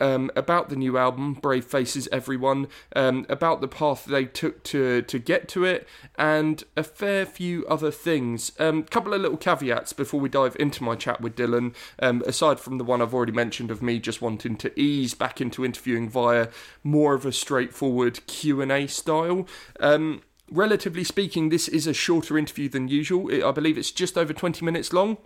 um, 0.00 0.30
about 0.34 0.68
the 0.68 0.76
new 0.76 0.96
album, 0.96 1.34
Brave 1.34 1.64
Faces 1.64 2.08
Everyone, 2.10 2.68
um, 2.96 3.26
about 3.28 3.60
the 3.60 3.68
path 3.68 4.04
they 4.04 4.24
took 4.24 4.62
to, 4.64 5.02
to 5.02 5.18
get 5.18 5.48
to 5.48 5.64
it, 5.64 5.86
and 6.18 6.64
a 6.76 6.82
fair 6.82 7.26
few 7.26 7.66
other 7.66 7.90
things. 7.90 8.52
A 8.58 8.68
um, 8.68 8.82
couple 8.84 9.14
of 9.14 9.20
little 9.20 9.36
caveats 9.36 9.92
before 9.92 10.20
we 10.20 10.28
dive 10.28 10.56
into 10.58 10.82
my 10.82 10.96
chat 10.96 11.20
with 11.20 11.36
Dylan, 11.36 11.74
um, 12.00 12.22
aside 12.26 12.60
from 12.60 12.78
the 12.78 12.84
one 12.84 13.02
I've 13.02 13.14
already 13.14 13.32
mentioned 13.32 13.70
of 13.70 13.82
me 13.82 13.98
just 13.98 14.22
wanting 14.22 14.56
to 14.56 14.80
ease 14.80 15.14
back 15.14 15.40
into 15.40 15.64
interviewing 15.64 16.08
via 16.08 16.48
more 16.82 17.14
of 17.14 17.26
a 17.26 17.32
straightforward 17.32 18.26
Q&A 18.26 18.86
style. 18.86 19.46
Um, 19.78 20.22
relatively 20.50 21.04
speaking, 21.04 21.48
this 21.48 21.68
is 21.68 21.86
a 21.86 21.94
shorter 21.94 22.36
interview 22.36 22.68
than 22.68 22.88
usual. 22.88 23.28
I 23.44 23.52
believe 23.52 23.78
it's 23.78 23.90
just 23.90 24.18
over 24.18 24.32
20 24.32 24.64
minutes 24.64 24.92
long. 24.92 25.18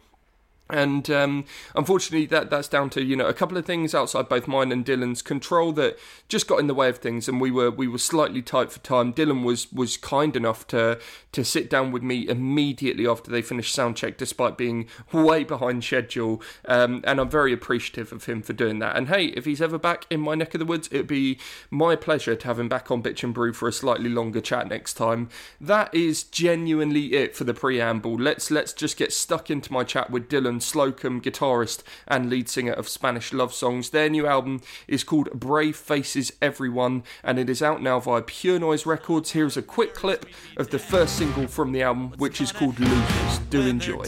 And 0.71 1.11
um, 1.11 1.45
unfortunately, 1.75 2.25
that 2.27 2.49
that's 2.49 2.69
down 2.69 2.89
to 2.91 3.03
you 3.03 3.17
know 3.17 3.27
a 3.27 3.35
couple 3.35 3.59
of 3.59 3.67
things 3.67 3.95
outside 3.95 4.31
both 4.31 4.49
mine 4.49 4.73
and 4.73 4.85
Dylan's 4.85 5.21
control 5.21 5.73
that 5.73 5.99
just 6.29 6.49
got 6.49 6.59
in 6.59 6.69
the 6.69 6.75
way 6.75 6.89
of 6.89 6.99
things, 6.99 7.29
and 7.29 7.39
we 7.39 7.51
were 7.51 7.71
we 7.71 7.87
were 7.87 7.99
slightly 7.99 8.41
tight 8.41 8.73
for 8.73 8.81
time. 8.81 9.13
Dylan 9.13 9.45
was 9.45 9.71
was 9.73 9.99
kind 9.99 10.35
enough 10.35 10.67
to 10.69 10.99
to 11.33 11.45
sit 11.45 11.69
down 11.69 11.93
with 11.93 12.03
me 12.03 12.27
immediately 12.27 13.07
after 13.07 13.31
they 13.31 13.43
finished 13.43 13.75
sound 13.75 13.97
check, 13.97 14.17
despite 14.17 14.57
being 14.57 14.89
way 15.13 15.45
behind 15.45 15.85
schedule. 15.85 16.41
Um, 16.65 17.03
and 17.07 17.21
I'm 17.21 17.29
very 17.29 17.53
appreciative 17.53 18.11
of 18.11 18.25
him 18.25 18.41
for 18.41 18.55
doing 18.55 18.79
that. 18.79 18.97
And 18.97 19.09
hey, 19.09 19.27
if 19.27 19.45
he's 19.45 19.61
ever 19.61 19.79
back 19.79 20.07
in 20.09 20.21
my 20.21 20.35
neck 20.35 20.55
of 20.55 20.61
the 20.61 20.65
woods, 20.65 20.89
it'd 20.91 21.07
be 21.07 21.39
my 21.71 21.95
pleasure 21.95 22.37
to 22.37 22.47
have 22.47 22.59
him 22.59 22.71
back 22.71 22.91
on 22.91 23.03
Bitch 23.03 23.23
and 23.23 23.35
Brew 23.35 23.53
for 23.53 23.69
a 23.69 23.73
slightly 23.73 24.09
longer 24.09 24.41
chat 24.41 24.69
next 24.69 24.95
time. 24.95 25.29
That 25.61 25.95
is 25.95 26.23
genuinely 26.23 27.13
it 27.13 27.37
for 27.37 27.45
the 27.45 27.53
preamble. 27.53 28.15
Let's 28.15 28.51
let's 28.51 28.73
just 28.73 28.97
get 28.97 29.13
stuck 29.13 29.51
into 29.51 29.71
my 29.71 29.85
chat 29.85 30.11
with 30.11 30.31
Dylan 30.31 30.54
Slocum, 30.61 31.21
guitarist 31.21 31.83
and 32.07 32.31
lead 32.31 32.49
singer 32.49 32.73
of 32.73 32.89
Spanish 32.89 33.33
Love 33.33 33.53
Songs. 33.53 33.91
Their 33.91 34.09
new 34.09 34.27
album 34.27 34.63
is 34.89 35.05
called 35.05 35.31
Brave 35.33 35.77
Faces 35.77 36.33
Everyone, 36.41 37.03
and 37.23 37.39
it 37.39 37.51
is 37.51 37.63
out 37.63 37.83
now 37.83 38.01
via 38.01 38.23
Pure 38.23 38.61
Noise 38.61 38.87
Records. 38.87 39.33
Here's 39.33 39.57
a 39.57 39.63
quick 39.63 39.95
clip 39.95 40.27
of 40.57 40.71
the 40.71 40.79
first 40.79 41.17
single 41.17 41.47
from 41.47 41.73
the 41.73 41.83
album, 41.83 42.15
which 42.19 42.41
is 42.41 42.53
called 42.53 42.79
Losers. 42.81 43.39
Do 43.51 43.61
enjoy. 43.61 44.05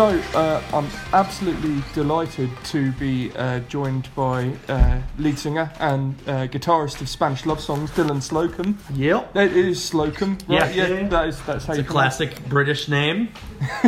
So 0.00 0.18
uh, 0.34 0.62
I'm 0.72 0.88
absolutely 1.12 1.84
delighted 1.92 2.48
to 2.72 2.90
be 2.92 3.32
uh, 3.36 3.60
joined 3.68 4.08
by 4.14 4.54
uh, 4.66 5.02
lead 5.18 5.38
singer 5.38 5.70
and 5.78 6.14
uh, 6.26 6.46
guitarist 6.46 7.02
of 7.02 7.08
Spanish 7.10 7.44
love 7.44 7.60
songs, 7.60 7.90
Dylan 7.90 8.22
Slocum. 8.22 8.78
Yep. 8.94 9.36
It 9.36 9.54
is 9.54 9.84
Slocum, 9.84 10.38
right? 10.48 10.74
Yeah, 10.74 10.86
yeah, 10.88 11.00
yeah. 11.00 11.08
that 11.08 11.28
is 11.28 11.42
that's 11.42 11.66
how 11.66 11.74
It's 11.74 11.80
you 11.80 11.84
a 11.84 11.86
classic 11.86 12.48
British 12.48 12.88
name. 12.88 13.28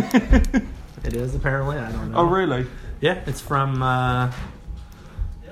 it 1.03 1.15
is 1.17 1.35
apparently. 1.35 1.79
I 1.79 1.91
don't 1.91 2.11
know. 2.11 2.19
Oh, 2.19 2.25
really? 2.25 2.67
Yeah, 3.01 3.23
it's 3.27 3.41
from 3.41 3.83
uh, 3.83 4.31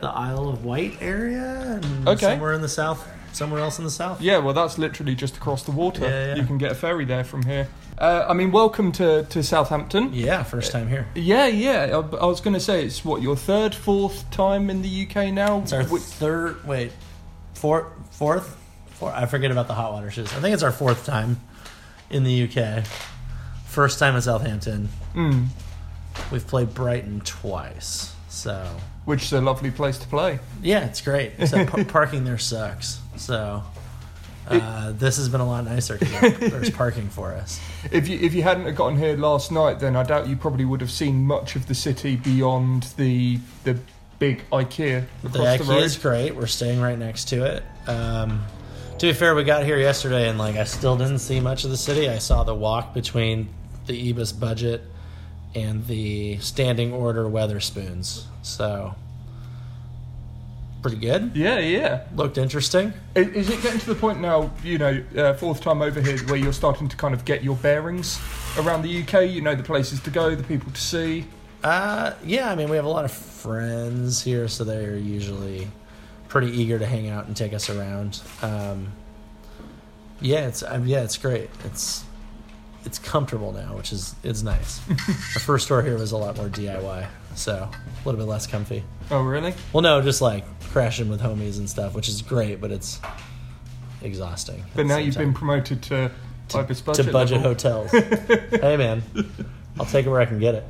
the 0.02 0.10
Isle 0.10 0.50
of 0.50 0.62
Wight 0.62 0.98
area, 1.00 1.80
and 1.82 2.06
Okay. 2.06 2.32
somewhere 2.32 2.52
in 2.52 2.60
the 2.60 2.68
south, 2.68 3.08
somewhere 3.32 3.62
else 3.62 3.78
in 3.78 3.86
the 3.86 3.90
south. 3.90 4.20
Yeah, 4.20 4.36
well, 4.36 4.52
that's 4.52 4.76
literally 4.76 5.14
just 5.14 5.38
across 5.38 5.62
the 5.62 5.72
water. 5.72 6.02
Yeah, 6.02 6.26
yeah. 6.26 6.34
You 6.34 6.44
can 6.44 6.58
get 6.58 6.70
a 6.70 6.74
ferry 6.74 7.06
there 7.06 7.24
from 7.24 7.44
here. 7.44 7.68
Uh, 8.00 8.24
I 8.28 8.32
mean, 8.32 8.50
welcome 8.50 8.92
to, 8.92 9.24
to 9.24 9.42
Southampton. 9.42 10.14
Yeah, 10.14 10.42
first 10.42 10.72
time 10.72 10.88
here. 10.88 11.06
Yeah, 11.14 11.46
yeah. 11.48 11.82
I, 11.98 12.16
I 12.16 12.24
was 12.26 12.40
going 12.40 12.54
to 12.54 12.60
say 12.60 12.82
it's 12.86 13.04
what 13.04 13.20
your 13.20 13.36
third, 13.36 13.74
fourth 13.74 14.30
time 14.30 14.70
in 14.70 14.80
the 14.80 15.06
UK 15.06 15.32
now. 15.34 15.58
It's 15.60 15.72
our 15.74 15.82
Wh- 15.82 15.98
third. 16.00 16.66
Wait, 16.66 16.92
fourth, 17.52 17.86
fourth, 18.10 18.56
fourth. 18.86 19.12
I 19.14 19.26
forget 19.26 19.50
about 19.50 19.68
the 19.68 19.74
hot 19.74 19.92
water 19.92 20.10
shoes. 20.10 20.32
I 20.32 20.40
think 20.40 20.54
it's 20.54 20.62
our 20.62 20.72
fourth 20.72 21.04
time 21.04 21.40
in 22.08 22.24
the 22.24 22.44
UK. 22.48 22.86
First 23.66 23.98
time 23.98 24.16
in 24.16 24.22
Southampton. 24.22 24.88
Mm, 25.14 25.46
We've 26.32 26.46
played 26.46 26.72
Brighton 26.72 27.20
twice, 27.20 28.14
so 28.30 28.66
which 29.04 29.24
is 29.24 29.32
a 29.34 29.42
lovely 29.42 29.70
place 29.70 29.98
to 29.98 30.08
play. 30.08 30.38
Yeah, 30.62 30.86
it's 30.86 31.02
great. 31.02 31.32
Except 31.38 31.70
par- 31.70 31.84
parking 31.88 32.24
there 32.24 32.38
sucks. 32.38 32.98
So 33.16 33.62
uh, 34.50 34.92
this 34.92 35.16
has 35.16 35.28
been 35.28 35.40
a 35.40 35.46
lot 35.46 35.64
nicer 35.64 35.96
because 35.96 36.38
there's 36.38 36.70
parking 36.70 37.08
for 37.08 37.32
us. 37.32 37.60
If 37.92 38.08
you 38.08 38.18
if 38.18 38.34
you 38.34 38.42
hadn't 38.42 38.66
have 38.66 38.74
gotten 38.76 38.98
here 38.98 39.16
last 39.16 39.52
night, 39.52 39.78
then 39.80 39.96
I 39.96 40.02
doubt 40.02 40.28
you 40.28 40.36
probably 40.36 40.64
would 40.64 40.80
have 40.80 40.90
seen 40.90 41.24
much 41.24 41.56
of 41.56 41.66
the 41.68 41.74
city 41.74 42.16
beyond 42.16 42.84
the 42.96 43.38
the 43.64 43.78
big 44.18 44.42
IKEA 44.50 45.06
The 45.22 45.28
across 45.28 45.58
the, 45.58 45.64
IKEA 45.64 45.68
road. 45.68 45.82
is 45.84 45.96
great. 45.96 46.36
We're 46.36 46.46
staying 46.46 46.80
right 46.80 46.98
next 46.98 47.28
to 47.28 47.44
it. 47.44 47.62
Um, 47.88 48.42
to 48.98 49.06
be 49.06 49.12
fair, 49.14 49.34
we 49.34 49.44
got 49.44 49.64
here 49.64 49.78
yesterday 49.78 50.28
and 50.28 50.38
like 50.38 50.56
I 50.56 50.64
still 50.64 50.96
didn't 50.96 51.20
see 51.20 51.40
much 51.40 51.64
of 51.64 51.70
the 51.70 51.76
city. 51.78 52.08
I 52.08 52.18
saw 52.18 52.42
the 52.44 52.54
walk 52.54 52.92
between 52.92 53.48
the 53.86 54.10
Ibis 54.10 54.32
budget 54.32 54.82
and 55.54 55.86
the 55.86 56.38
standing 56.38 56.92
order 56.92 57.24
Wetherspoons. 57.24 58.24
So 58.42 58.94
pretty 60.82 60.96
good. 60.98 61.32
Yeah, 61.34 61.58
yeah. 61.58 62.04
Looked 62.14 62.38
interesting. 62.38 62.92
I- 63.16 63.20
Is 63.20 63.48
it 63.50 63.62
getting 63.62 63.80
to 63.80 63.86
the 63.86 63.94
point 63.94 64.20
now, 64.20 64.50
you 64.64 64.78
know, 64.78 65.02
uh, 65.16 65.34
fourth 65.34 65.60
time 65.60 65.82
over 65.82 66.00
here, 66.00 66.18
where 66.26 66.36
you're 66.36 66.52
starting 66.52 66.88
to 66.88 66.96
kind 66.96 67.14
of 67.14 67.24
get 67.24 67.42
your 67.44 67.56
bearings 67.56 68.18
around 68.58 68.82
the 68.82 69.02
UK? 69.02 69.28
You 69.30 69.40
know 69.42 69.54
the 69.54 69.62
places 69.62 70.00
to 70.00 70.10
go, 70.10 70.34
the 70.34 70.42
people 70.44 70.72
to 70.72 70.80
see. 70.80 71.26
Uh, 71.62 72.14
yeah, 72.24 72.50
I 72.50 72.54
mean, 72.54 72.70
we 72.70 72.76
have 72.76 72.86
a 72.86 72.90
lot 72.90 73.04
of 73.04 73.12
friends 73.12 74.22
here, 74.22 74.48
so 74.48 74.64
they're 74.64 74.96
usually 74.96 75.68
pretty 76.28 76.48
eager 76.48 76.78
to 76.78 76.86
hang 76.86 77.08
out 77.08 77.26
and 77.26 77.36
take 77.36 77.52
us 77.52 77.68
around. 77.68 78.20
Um, 78.40 78.92
yeah, 80.20 80.46
it's 80.46 80.62
um, 80.62 80.86
yeah, 80.86 81.00
it's 81.02 81.16
great. 81.18 81.50
It's 81.64 82.04
it's 82.84 82.98
comfortable 82.98 83.52
now, 83.52 83.76
which 83.76 83.92
is 83.92 84.14
it's 84.22 84.42
nice. 84.42 84.80
Our 84.90 85.40
first 85.40 85.66
store 85.66 85.82
here 85.82 85.98
was 85.98 86.12
a 86.12 86.16
lot 86.16 86.36
more 86.36 86.48
DIY, 86.48 87.06
so 87.34 87.54
a 87.54 87.70
little 88.06 88.18
bit 88.18 88.28
less 88.28 88.46
comfy. 88.46 88.82
Oh, 89.10 89.22
really? 89.22 89.54
Well, 89.72 89.82
no, 89.82 90.00
just 90.02 90.20
like 90.22 90.44
crashing 90.70 91.08
with 91.08 91.20
homies 91.20 91.58
and 91.58 91.68
stuff, 91.68 91.94
which 91.94 92.08
is 92.08 92.22
great, 92.22 92.60
but 92.60 92.70
it's 92.70 93.00
exhausting. 94.02 94.64
But 94.74 94.86
now 94.86 94.98
you've 94.98 95.16
been 95.16 95.34
promoted 95.34 95.82
to 95.84 96.10
Ibis 96.54 96.80
budget 96.80 97.06
to 97.06 97.12
budget 97.12 97.40
hotels. 97.40 97.90
hey, 97.90 98.76
man, 98.76 99.02
I'll 99.78 99.86
take 99.86 100.06
it 100.06 100.10
where 100.10 100.20
I 100.20 100.26
can 100.26 100.38
get 100.38 100.54
it. 100.54 100.64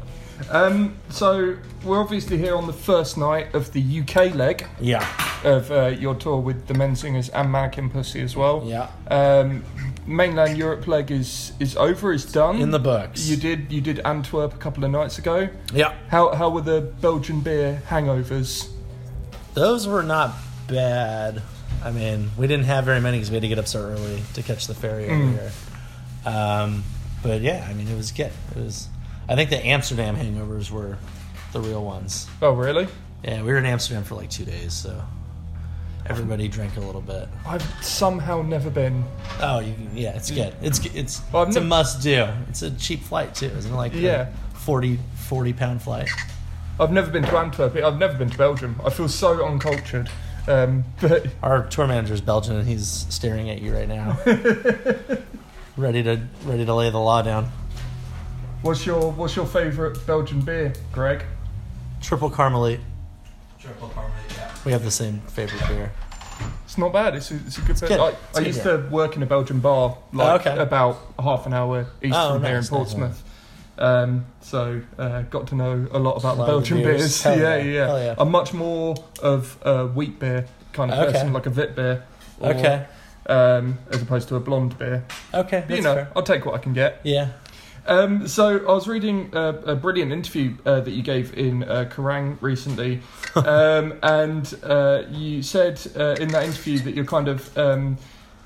Um, 0.50 0.97
so 1.11 1.56
we're 1.85 2.00
obviously 2.00 2.38
here 2.38 2.56
on 2.56 2.66
the 2.66 2.73
first 2.73 3.18
night 3.18 3.54
of 3.54 3.73
the 3.73 4.00
UK 4.00 4.35
leg 4.35 4.66
Yeah, 4.80 5.06
of 5.44 5.70
uh, 5.70 5.87
your 5.88 6.14
tour 6.14 6.38
with 6.40 6.66
the 6.66 6.73
Menzingers 6.75 7.28
and 7.35 7.52
Mannequin 7.52 7.90
Pussy 7.90 8.23
as 8.23 8.35
well. 8.37 8.62
yeah. 8.64 8.88
Um, 9.09 9.64
mainland 10.07 10.57
Europe 10.59 10.87
leg 10.87 11.11
is 11.11 11.52
is 11.61 11.76
over, 11.76 12.12
is 12.12 12.25
done. 12.25 12.57
In 12.61 12.71
the 12.71 12.78
books. 12.78 13.28
You 13.28 13.37
did 13.37 13.71
you 13.73 13.80
did 13.80 14.00
Antwerp 14.04 14.54
a 14.54 14.59
couple 14.59 14.85
of 14.85 14.90
nights 14.90 15.19
ago. 15.19 15.49
Yeah. 15.73 15.95
How 16.09 16.35
how 16.35 16.50
were 16.50 16.62
the 16.62 16.80
Belgian 16.80 17.40
beer 17.40 17.83
hangovers? 17.88 18.69
Those 19.54 19.87
were 19.88 20.02
not 20.02 20.35
bad. 20.69 21.42
I 21.83 21.90
mean, 21.90 22.30
we 22.37 22.47
didn't 22.47 22.66
have 22.66 22.85
very 22.85 23.00
many 23.00 23.16
because 23.19 23.30
we 23.30 23.37
had 23.37 23.42
to 23.42 23.49
get 23.49 23.59
up 23.59 23.66
so 23.66 23.80
early 23.80 24.23
to 24.35 24.42
catch 24.42 24.66
the 24.66 24.75
ferry 24.75 25.07
over 25.07 25.14
Mm. 25.14 25.33
here. 25.33 25.52
Um, 26.26 26.85
but 27.23 27.40
yeah, 27.40 27.66
I 27.69 27.73
mean, 27.75 27.88
it 27.88 27.97
was 27.97 28.12
good. 28.12 28.33
It 28.54 28.62
was. 28.62 28.88
I 29.28 29.35
think 29.37 29.50
the 29.50 29.64
Amsterdam 29.66 30.16
hangovers 30.16 30.71
were 30.71 30.99
the 31.52 31.61
real 31.61 31.85
ones. 31.85 32.26
Oh 32.42 32.52
really? 32.52 32.87
Yeah, 33.25 33.42
we 33.42 33.52
were 33.52 33.59
in 33.59 33.66
Amsterdam 33.66 34.04
for 34.04 34.14
like 34.14 34.30
two 34.30 34.45
days, 34.45 34.73
so 34.73 35.02
everybody 36.07 36.49
drank 36.49 36.76
a 36.76 36.80
little 36.80 37.00
bit. 37.00 37.28
I've 37.47 37.62
somehow 37.85 38.42
never 38.42 38.71
been. 38.71 39.04
Oh, 39.40 39.61
you, 39.61 39.75
yeah, 39.95 40.16
it's 40.16 40.30
good. 40.30 40.54
It's 40.62 40.85
it's 40.95 41.23
Well, 41.33 41.42
I've 41.42 41.49
it's 41.49 41.57
a 41.57 41.61
must 41.61 42.02
do. 42.02 42.26
It's 42.49 42.62
a 42.62 42.71
cheap 42.73 43.02
flight 43.02 43.35
too, 43.35 43.47
isn't 43.47 43.73
it? 43.73 43.76
Like 43.76 43.95
a 43.95 43.99
Yeah. 43.99 44.33
40, 44.54 44.99
40 45.14 45.52
pound 45.54 45.83
flight. 45.83 46.09
I've 46.78 46.92
never 46.92 47.11
been 47.11 47.23
to 47.25 47.37
Antwerp. 47.38 47.76
I've 47.76 47.99
never 47.99 48.16
been 48.16 48.30
to 48.30 48.38
Belgium. 48.38 48.80
I 48.85 48.90
feel 48.90 49.09
so 49.09 49.45
uncultured. 49.45 50.09
Um, 50.49 50.85
but 51.00 51.26
Our 51.42 51.66
tour 51.66 51.87
manager 51.87 52.14
is 52.14 52.21
Belgian, 52.21 52.57
and 52.57 52.66
he's 52.66 53.07
staring 53.11 53.50
at 53.50 53.61
you 53.61 53.75
right 53.75 53.88
now, 53.88 54.19
ready 55.76 56.02
to 56.02 56.21
ready 56.45 56.64
to 56.64 56.75
lay 56.75 56.90
the 56.90 56.99
law 56.99 57.23
down. 57.23 57.50
what's 58.62 58.85
your 58.87 59.12
what's 59.12 59.37
your 59.37 59.47
favourite 59.47 59.97
Belgian 60.07 60.40
beer, 60.40 60.73
Greg? 60.92 61.23
Tripel 62.00 62.33
Karmeliet. 62.33 62.80
Tripel 63.62 63.90
Karmeliet, 63.92 64.29
yeah. 64.29 64.29
We 64.64 64.72
have 64.72 64.84
the 64.84 64.90
same 64.90 65.20
favorite 65.22 65.66
beer. 65.68 65.92
It's 66.64 66.78
not 66.78 66.92
bad. 66.92 67.14
It's 67.16 67.30
a, 67.30 67.36
it's 67.36 67.58
a 67.58 67.60
good 67.62 67.80
beer. 67.80 67.88
good. 67.88 68.00
I, 68.00 68.08
It's 68.08 68.38
I 68.38 68.40
good 68.40 68.46
used 68.46 68.62
to 68.62 68.88
work 68.90 69.16
in 69.16 69.22
a 69.22 69.26
Belgian 69.26 69.60
bar, 69.60 69.96
like 70.12 70.46
Oh, 70.46 70.50
okay. 70.52 70.60
about 70.62 70.98
half 71.18 71.46
an 71.46 71.52
hour 71.54 71.86
east 72.02 72.14
Oh, 72.16 72.34
from 72.34 72.42
here 72.42 72.50
in 72.52 72.56
nice, 72.56 72.64
nice, 72.64 72.68
Portsmouth. 72.70 73.22
Um, 73.78 74.26
so 74.40 74.80
uh, 74.98 75.22
got 75.22 75.46
to 75.48 75.54
know 75.54 75.86
a 75.90 75.98
lot 75.98 76.16
about 76.16 76.34
the 76.34 76.40
lot 76.42 76.48
of 76.48 76.54
Belgian 76.54 76.78
beers. 76.78 76.98
beers. 77.00 77.22
Hell 77.22 77.38
yeah, 77.38 77.56
yeah. 77.56 77.62
yeah. 77.64 77.86
Hell 77.86 77.98
yeah. 78.02 78.14
I'm 78.18 78.30
much 78.30 78.52
more 78.52 78.94
of 79.22 79.58
a 79.62 79.86
wheat 79.86 80.18
beer 80.18 80.46
kind 80.72 80.90
of 80.92 80.98
Okay. 80.98 81.12
person, 81.12 81.32
like 81.32 81.46
a 81.46 81.50
Vit 81.50 81.74
beer. 81.74 82.04
or, 82.40 82.50
Okay. 82.54 82.86
Um, 83.26 83.78
as 83.90 84.02
opposed 84.02 84.28
to 84.28 84.36
a 84.36 84.40
blonde 84.40 84.78
beer. 84.78 85.04
Okay. 85.34 85.60
But, 85.66 85.76
you 85.76 85.82
that's 85.82 85.84
know, 85.84 85.94
fair. 85.94 86.12
I'll 86.16 86.22
take 86.22 86.44
what 86.46 86.54
I 86.54 86.58
can 86.58 86.72
get. 86.72 87.00
Yeah. 87.04 87.28
Um, 87.87 88.28
so 88.28 88.58
I 88.58 88.72
was 88.72 88.87
reading 88.87 89.30
a, 89.32 89.49
a 89.49 89.76
brilliant 89.76 90.12
interview 90.12 90.56
uh, 90.64 90.80
that 90.80 90.90
you 90.90 91.02
gave 91.02 91.37
in 91.37 91.64
uh, 91.64 91.90
Kerrang 91.90 92.40
recently, 92.40 93.00
um, 93.34 93.94
and 94.02 94.54
uh, 94.62 95.04
you 95.10 95.42
said 95.42 95.80
uh, 95.96 96.16
in 96.20 96.28
that 96.28 96.44
interview 96.44 96.78
that 96.80 96.94
you're 96.94 97.04
kind 97.04 97.28
of 97.28 97.56
um, 97.58 97.96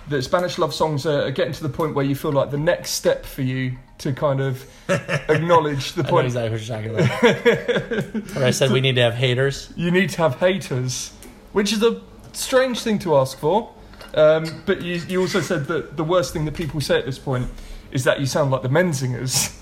that 0.08 0.22
Spanish 0.22 0.58
love 0.58 0.74
songs 0.74 1.06
are, 1.06 1.26
are 1.26 1.30
getting 1.30 1.52
to 1.52 1.62
the 1.62 1.68
point 1.68 1.94
where 1.94 2.04
you 2.04 2.14
feel 2.14 2.32
like 2.32 2.50
the 2.50 2.58
next 2.58 2.90
step 2.90 3.24
for 3.24 3.42
you 3.42 3.76
to 3.98 4.12
kind 4.12 4.40
of 4.40 4.64
acknowledge 4.88 5.92
the 5.92 6.02
I 6.02 6.04
know 6.04 6.10
point 6.10 6.26
exactly 6.26 6.50
what 6.50 6.66
you're 6.66 6.76
talking 6.76 8.10
about. 8.12 8.34
Where 8.36 8.44
I 8.44 8.50
said 8.50 8.70
we 8.70 8.80
need 8.80 8.96
to 8.96 9.02
have 9.02 9.14
haters. 9.14 9.72
you 9.76 9.90
need 9.90 10.10
to 10.10 10.18
have 10.18 10.40
haters, 10.40 11.12
which 11.52 11.72
is 11.72 11.82
a 11.82 12.02
strange 12.32 12.80
thing 12.80 12.98
to 13.00 13.16
ask 13.16 13.38
for. 13.38 13.72
Um, 14.14 14.62
but 14.64 14.82
you, 14.82 14.96
you 15.08 15.20
also 15.20 15.40
said 15.40 15.66
that 15.66 15.96
the 15.96 16.04
worst 16.04 16.32
thing 16.32 16.44
that 16.44 16.54
people 16.54 16.80
say 16.80 16.98
at 16.98 17.04
this 17.04 17.18
point 17.18 17.48
is 17.94 18.04
that 18.04 18.20
you 18.20 18.26
sound 18.26 18.50
like 18.50 18.60
the 18.62 18.68
Menzingers. 18.68 19.56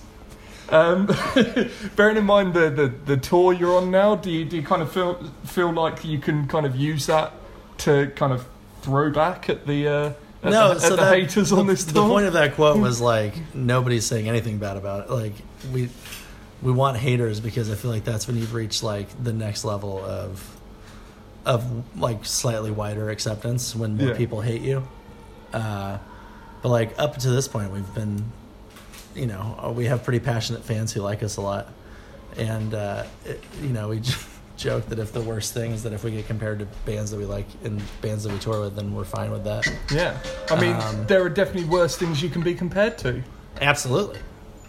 Um, 0.70 1.06
bearing 1.96 2.16
in 2.16 2.24
mind 2.24 2.54
the, 2.54 2.70
the, 2.70 2.88
the 2.88 3.16
tour 3.18 3.52
you're 3.52 3.76
on 3.76 3.90
now, 3.90 4.16
do 4.16 4.30
you, 4.30 4.44
do 4.46 4.56
you 4.56 4.62
kind 4.62 4.80
of 4.80 4.90
feel 4.90 5.22
feel 5.44 5.70
like 5.70 6.02
you 6.04 6.18
can 6.18 6.48
kind 6.48 6.64
of 6.64 6.74
use 6.74 7.06
that 7.06 7.32
to 7.78 8.10
kind 8.16 8.32
of 8.32 8.46
throw 8.80 9.10
back 9.12 9.50
at 9.50 9.66
the 9.66 9.86
uh, 9.86 10.12
at 10.42 10.50
no, 10.50 10.68
the, 10.70 10.74
at 10.76 10.80
so 10.80 10.90
the 10.90 10.96
that- 10.96 11.14
haters 11.14 11.50
the, 11.50 11.56
on 11.56 11.66
this 11.66 11.84
tour? 11.84 11.92
The 11.94 12.08
point 12.08 12.26
of 12.26 12.32
that 12.32 12.54
quote 12.54 12.78
was 12.80 13.00
like 13.02 13.34
nobody's 13.54 14.06
saying 14.06 14.28
anything 14.28 14.56
bad 14.58 14.78
about 14.78 15.04
it. 15.04 15.10
Like 15.12 15.34
we 15.74 15.90
we 16.62 16.72
want 16.72 16.96
haters 16.96 17.38
because 17.40 17.70
I 17.70 17.74
feel 17.74 17.90
like 17.90 18.04
that's 18.04 18.26
when 18.26 18.38
you've 18.38 18.54
reached 18.54 18.82
like 18.82 19.08
the 19.22 19.32
next 19.34 19.64
level 19.66 20.02
of 20.02 20.56
of 21.44 21.98
like 22.00 22.24
slightly 22.24 22.70
wider 22.70 23.10
acceptance 23.10 23.76
when 23.76 23.98
more 23.98 24.08
Yeah. 24.08 24.16
people 24.16 24.40
hate 24.40 24.62
you. 24.62 24.88
Uh, 25.52 25.98
but 26.62 26.68
like 26.68 26.98
up 26.98 27.16
to 27.18 27.30
this 27.30 27.48
point, 27.48 27.72
we've 27.72 27.94
been, 27.94 28.24
you 29.14 29.26
know, 29.26 29.74
we 29.76 29.86
have 29.86 30.04
pretty 30.04 30.20
passionate 30.20 30.64
fans 30.64 30.92
who 30.92 31.00
like 31.00 31.22
us 31.22 31.36
a 31.36 31.40
lot, 31.40 31.68
and 32.36 32.74
uh, 32.74 33.04
it, 33.24 33.42
you 33.60 33.68
know 33.68 33.88
we. 33.88 34.00
joke 34.54 34.86
that 34.90 34.98
if 35.00 35.12
the 35.12 35.20
worst 35.20 35.54
thing 35.54 35.72
is 35.72 35.82
that 35.82 35.92
if 35.92 36.04
we 36.04 36.10
get 36.12 36.26
compared 36.26 36.58
to 36.60 36.66
bands 36.84 37.10
that 37.10 37.16
we 37.16 37.24
like 37.24 37.46
and 37.64 37.82
bands 38.00 38.22
that 38.22 38.32
we 38.32 38.38
tour 38.38 38.60
with 38.60 38.76
then 38.76 38.94
we're 38.94 39.02
fine 39.02 39.32
with 39.32 39.42
that 39.42 39.66
yeah, 39.90 40.16
I 40.50 40.60
mean 40.60 40.76
Um, 40.76 41.04
there 41.06 41.22
are 41.22 41.28
definitely 41.28 41.68
worse 41.68 41.96
things 41.96 42.22
you 42.22 42.28
can 42.28 42.42
be 42.42 42.54
compared 42.54 42.96
to. 42.98 43.22
Absolutely, 43.60 44.20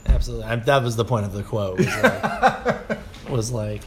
absolutely. 0.07 0.45
I, 0.45 0.55
that 0.55 0.81
was 0.83 0.95
the 0.95 1.05
point 1.05 1.25
of 1.25 1.33
the 1.33 1.43
quote. 1.43 1.77
Was 1.77 1.87
like, 2.01 2.99
was 3.29 3.51
like 3.51 3.81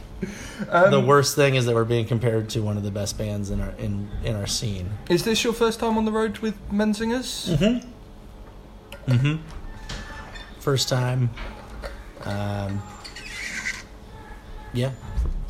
Um, 0.69 0.91
the 0.91 1.01
worst 1.01 1.35
thing 1.35 1.55
is 1.55 1.65
that 1.65 1.75
we're 1.75 1.83
being 1.83 2.05
compared 2.05 2.49
to 2.51 2.61
one 2.61 2.77
of 2.77 2.83
the 2.83 2.91
best 2.91 3.17
bands 3.17 3.49
in 3.49 3.59
our 3.59 3.73
in 3.77 4.09
in 4.23 4.35
our 4.35 4.47
scene. 4.47 4.89
Is 5.09 5.23
this 5.23 5.43
your 5.43 5.53
first 5.53 5.79
time 5.79 5.97
on 5.97 6.05
the 6.05 6.11
road 6.11 6.37
with 6.37 6.55
Menzingers? 6.71 7.49
Mm-hmm. 7.49 7.89
Mm-hmm. 9.07 9.37
First 10.59 10.89
time. 10.89 11.29
Um, 12.23 12.81
yeah, 14.73 14.91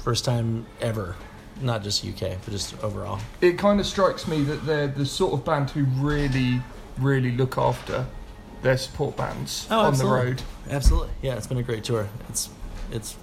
first 0.03 0.25
time 0.25 0.65
ever. 0.81 1.15
Not 1.59 1.81
just 1.83 2.05
UK, 2.05 2.37
but 2.45 2.51
just 2.51 2.81
overall. 2.83 3.19
it 3.41 3.57
kind 3.57 3.79
of 3.79 3.87
strikes 3.87 4.27
me 4.27 4.43
that 4.43 4.65
they're 4.65 4.87
the 4.87 5.05
sort 5.07 5.33
of 5.33 5.43
band 5.43 5.71
who 5.71 5.85
really, 5.99 6.61
really 6.99 7.31
look 7.31 7.57
after 7.57 8.05
their 8.61 8.77
support 8.77 9.17
bands 9.17 9.67
Oh, 9.71 9.79
on 9.79 9.85
absolutely. 9.87 10.19
the 10.19 10.25
road. 10.25 10.41
Absolutely. 10.69 11.09
Yeah, 11.23 11.35
it's 11.35 11.47
been 11.47 11.57
a 11.57 11.63
great 11.63 11.83
tour. 11.83 12.07
It's 12.29 12.49
it's 12.91 13.15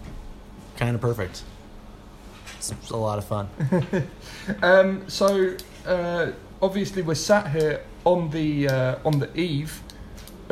kind 0.76 0.96
of 0.96 1.00
perfect. 1.00 1.44
It's, 2.58 2.72
it's 2.72 2.90
a 2.90 2.96
lot 2.96 3.18
of 3.18 3.24
fun. 3.24 3.48
Um, 4.62 5.08
so 5.08 5.56
uh, 5.86 6.32
obviously 6.60 7.00
we're 7.02 7.14
sat 7.14 7.50
here 7.50 7.82
on 8.04 8.30
the 8.30 8.68
uh, 8.68 8.96
on 9.04 9.18
the 9.20 9.34
eve 9.38 9.80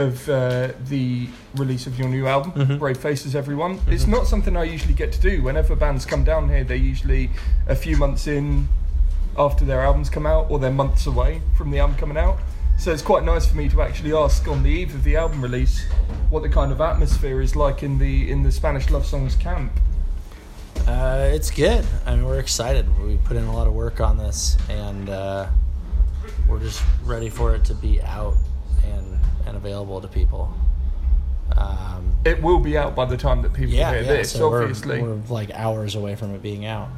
of 0.02 0.28
uh, 0.28 0.68
the 0.88 1.28
release 1.56 1.87
of 1.87 1.99
your 1.99 2.09
new 2.09 2.26
album, 2.26 2.52
Mhm. 2.52 2.78
Brave 2.78 2.99
Faces. 2.99 3.35
Everyone, 3.35 3.80
it's 3.88 4.04
Mhm. 4.04 4.09
not 4.09 4.26
something 4.26 4.56
I 4.56 4.64
usually 4.64 4.94
get 4.94 5.12
to 5.12 5.21
do. 5.21 5.42
Whenever 5.42 5.75
bands 5.75 6.04
come 6.04 6.25
down 6.25 6.49
here, 6.49 6.64
they're 6.64 6.76
usually 6.76 7.30
a 7.66 7.75
few 7.75 7.97
months 7.97 8.26
in 8.26 8.68
after 9.38 9.64
their 9.64 9.81
albums 9.83 10.11
come 10.11 10.26
out, 10.26 10.46
or 10.50 10.59
they're 10.59 10.70
months 10.70 11.07
away 11.07 11.40
from 11.57 11.70
the 11.70 11.79
album 11.79 11.96
coming 11.96 12.18
out. 12.18 12.38
So 12.76 12.90
it's 12.92 13.03
quite 13.03 13.24
nice 13.24 13.46
for 13.46 13.57
me 13.57 13.68
to 13.70 13.81
actually 13.81 14.12
ask 14.12 14.46
on 14.48 14.62
the 14.62 14.70
eve 14.70 14.94
of 14.94 15.05
the 15.05 15.16
album 15.16 15.40
release 15.42 15.87
what 16.31 16.42
the 16.42 16.48
kind 16.48 16.72
of 16.72 16.81
atmosphere 16.81 17.40
is 17.40 17.55
like 17.57 17.83
in 17.83 17.98
the 17.98 18.31
in 18.31 18.42
the 18.42 18.53
Spanish 18.53 18.90
love 18.90 19.07
songs 19.07 19.35
camp. 19.37 19.72
Uh, 20.87 21.29
it's 21.33 21.50
good. 21.50 21.85
I 22.07 22.16
mean, 22.16 22.24
we're 22.24 22.40
excited. 22.40 22.87
We 23.00 23.16
put 23.18 23.37
in 23.37 23.44
a 23.44 23.55
lot 23.55 23.66
of 23.68 23.72
work 23.72 24.00
on 24.00 24.16
this, 24.18 24.57
and 24.68 25.09
uh, 25.09 25.46
we're 26.48 26.59
just 26.59 26.83
ready 27.05 27.29
for 27.29 27.55
it 27.55 27.64
to 27.66 27.74
be 27.74 28.03
out 28.03 28.35
and 28.85 29.18
and 29.46 29.57
available 29.57 30.00
to 30.00 30.09
people. 30.09 30.52
Um, 31.57 32.16
It 32.24 32.42
will 32.42 32.61
be 32.61 32.76
out 32.78 32.94
by 32.94 33.05
the 33.05 33.16
time 33.16 33.42
that 33.42 33.52
people 33.52 33.74
yeah, 33.74 33.92
hear 33.92 34.02
yeah. 34.02 34.09
this, 34.09 34.33
so 34.33 34.48
we're- 34.50 34.62
obviously. 34.64 35.02
we're, 35.02 35.18
like 35.28 35.50
hours 35.50 35.94
away 35.94 36.14
from 36.14 36.35
it 36.35 36.42
being 36.42 36.64
out. 36.64 36.88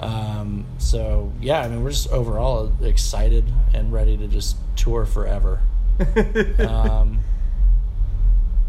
Um, 0.00 0.64
so 0.78 1.32
yeah, 1.40 1.60
I 1.60 1.68
mean, 1.68 1.82
we're 1.84 1.90
just 1.90 2.08
overall 2.10 2.72
excited 2.82 3.44
and 3.74 3.92
ready 3.92 4.16
to 4.16 4.26
just 4.28 4.56
tour 4.74 5.04
forever, 5.04 5.60
um, 6.58 7.20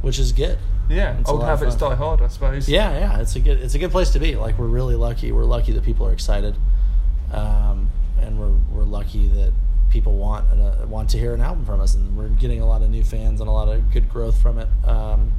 which 0.01 0.19
is 0.19 0.33
good. 0.33 0.57
Yeah, 0.89 1.17
It's 1.19 1.29
old 1.29 1.43
habits 1.43 1.75
die 1.75 1.95
hard, 1.95 2.21
I 2.21 2.27
suppose. 2.27 2.67
Yeah, 2.67 2.97
yeah, 2.99 3.19
it's 3.21 3.35
a 3.37 3.39
good 3.39 3.59
it's 3.61 3.75
a 3.75 3.79
good 3.79 3.91
place 3.91 4.09
to 4.11 4.19
be. 4.19 4.35
Like 4.35 4.59
we're 4.59 4.67
really 4.67 4.95
lucky. 4.95 5.31
We're 5.31 5.45
lucky 5.45 5.71
that 5.71 5.83
people 5.85 6.05
are 6.05 6.11
excited, 6.11 6.57
um, 7.31 7.89
and 8.19 8.37
we're 8.37 8.51
we're 8.73 8.83
lucky 8.83 9.27
that 9.29 9.53
people 9.91 10.13
want 10.17 10.49
uh, 10.51 10.85
want 10.87 11.09
to 11.11 11.17
hear 11.19 11.33
an 11.33 11.41
album 11.41 11.65
from 11.65 11.81
us, 11.81 11.93
and 11.93 12.17
we're 12.17 12.29
getting 12.29 12.61
a 12.61 12.65
lot 12.65 12.81
of 12.81 12.89
new 12.89 13.03
fans 13.03 13.39
and 13.41 13.47
a 13.49 13.51
lot 13.51 13.67
of 13.67 13.91
good 13.91 14.09
growth 14.09 14.41
from 14.41 14.57
it, 14.57 14.67
um, 14.85 15.31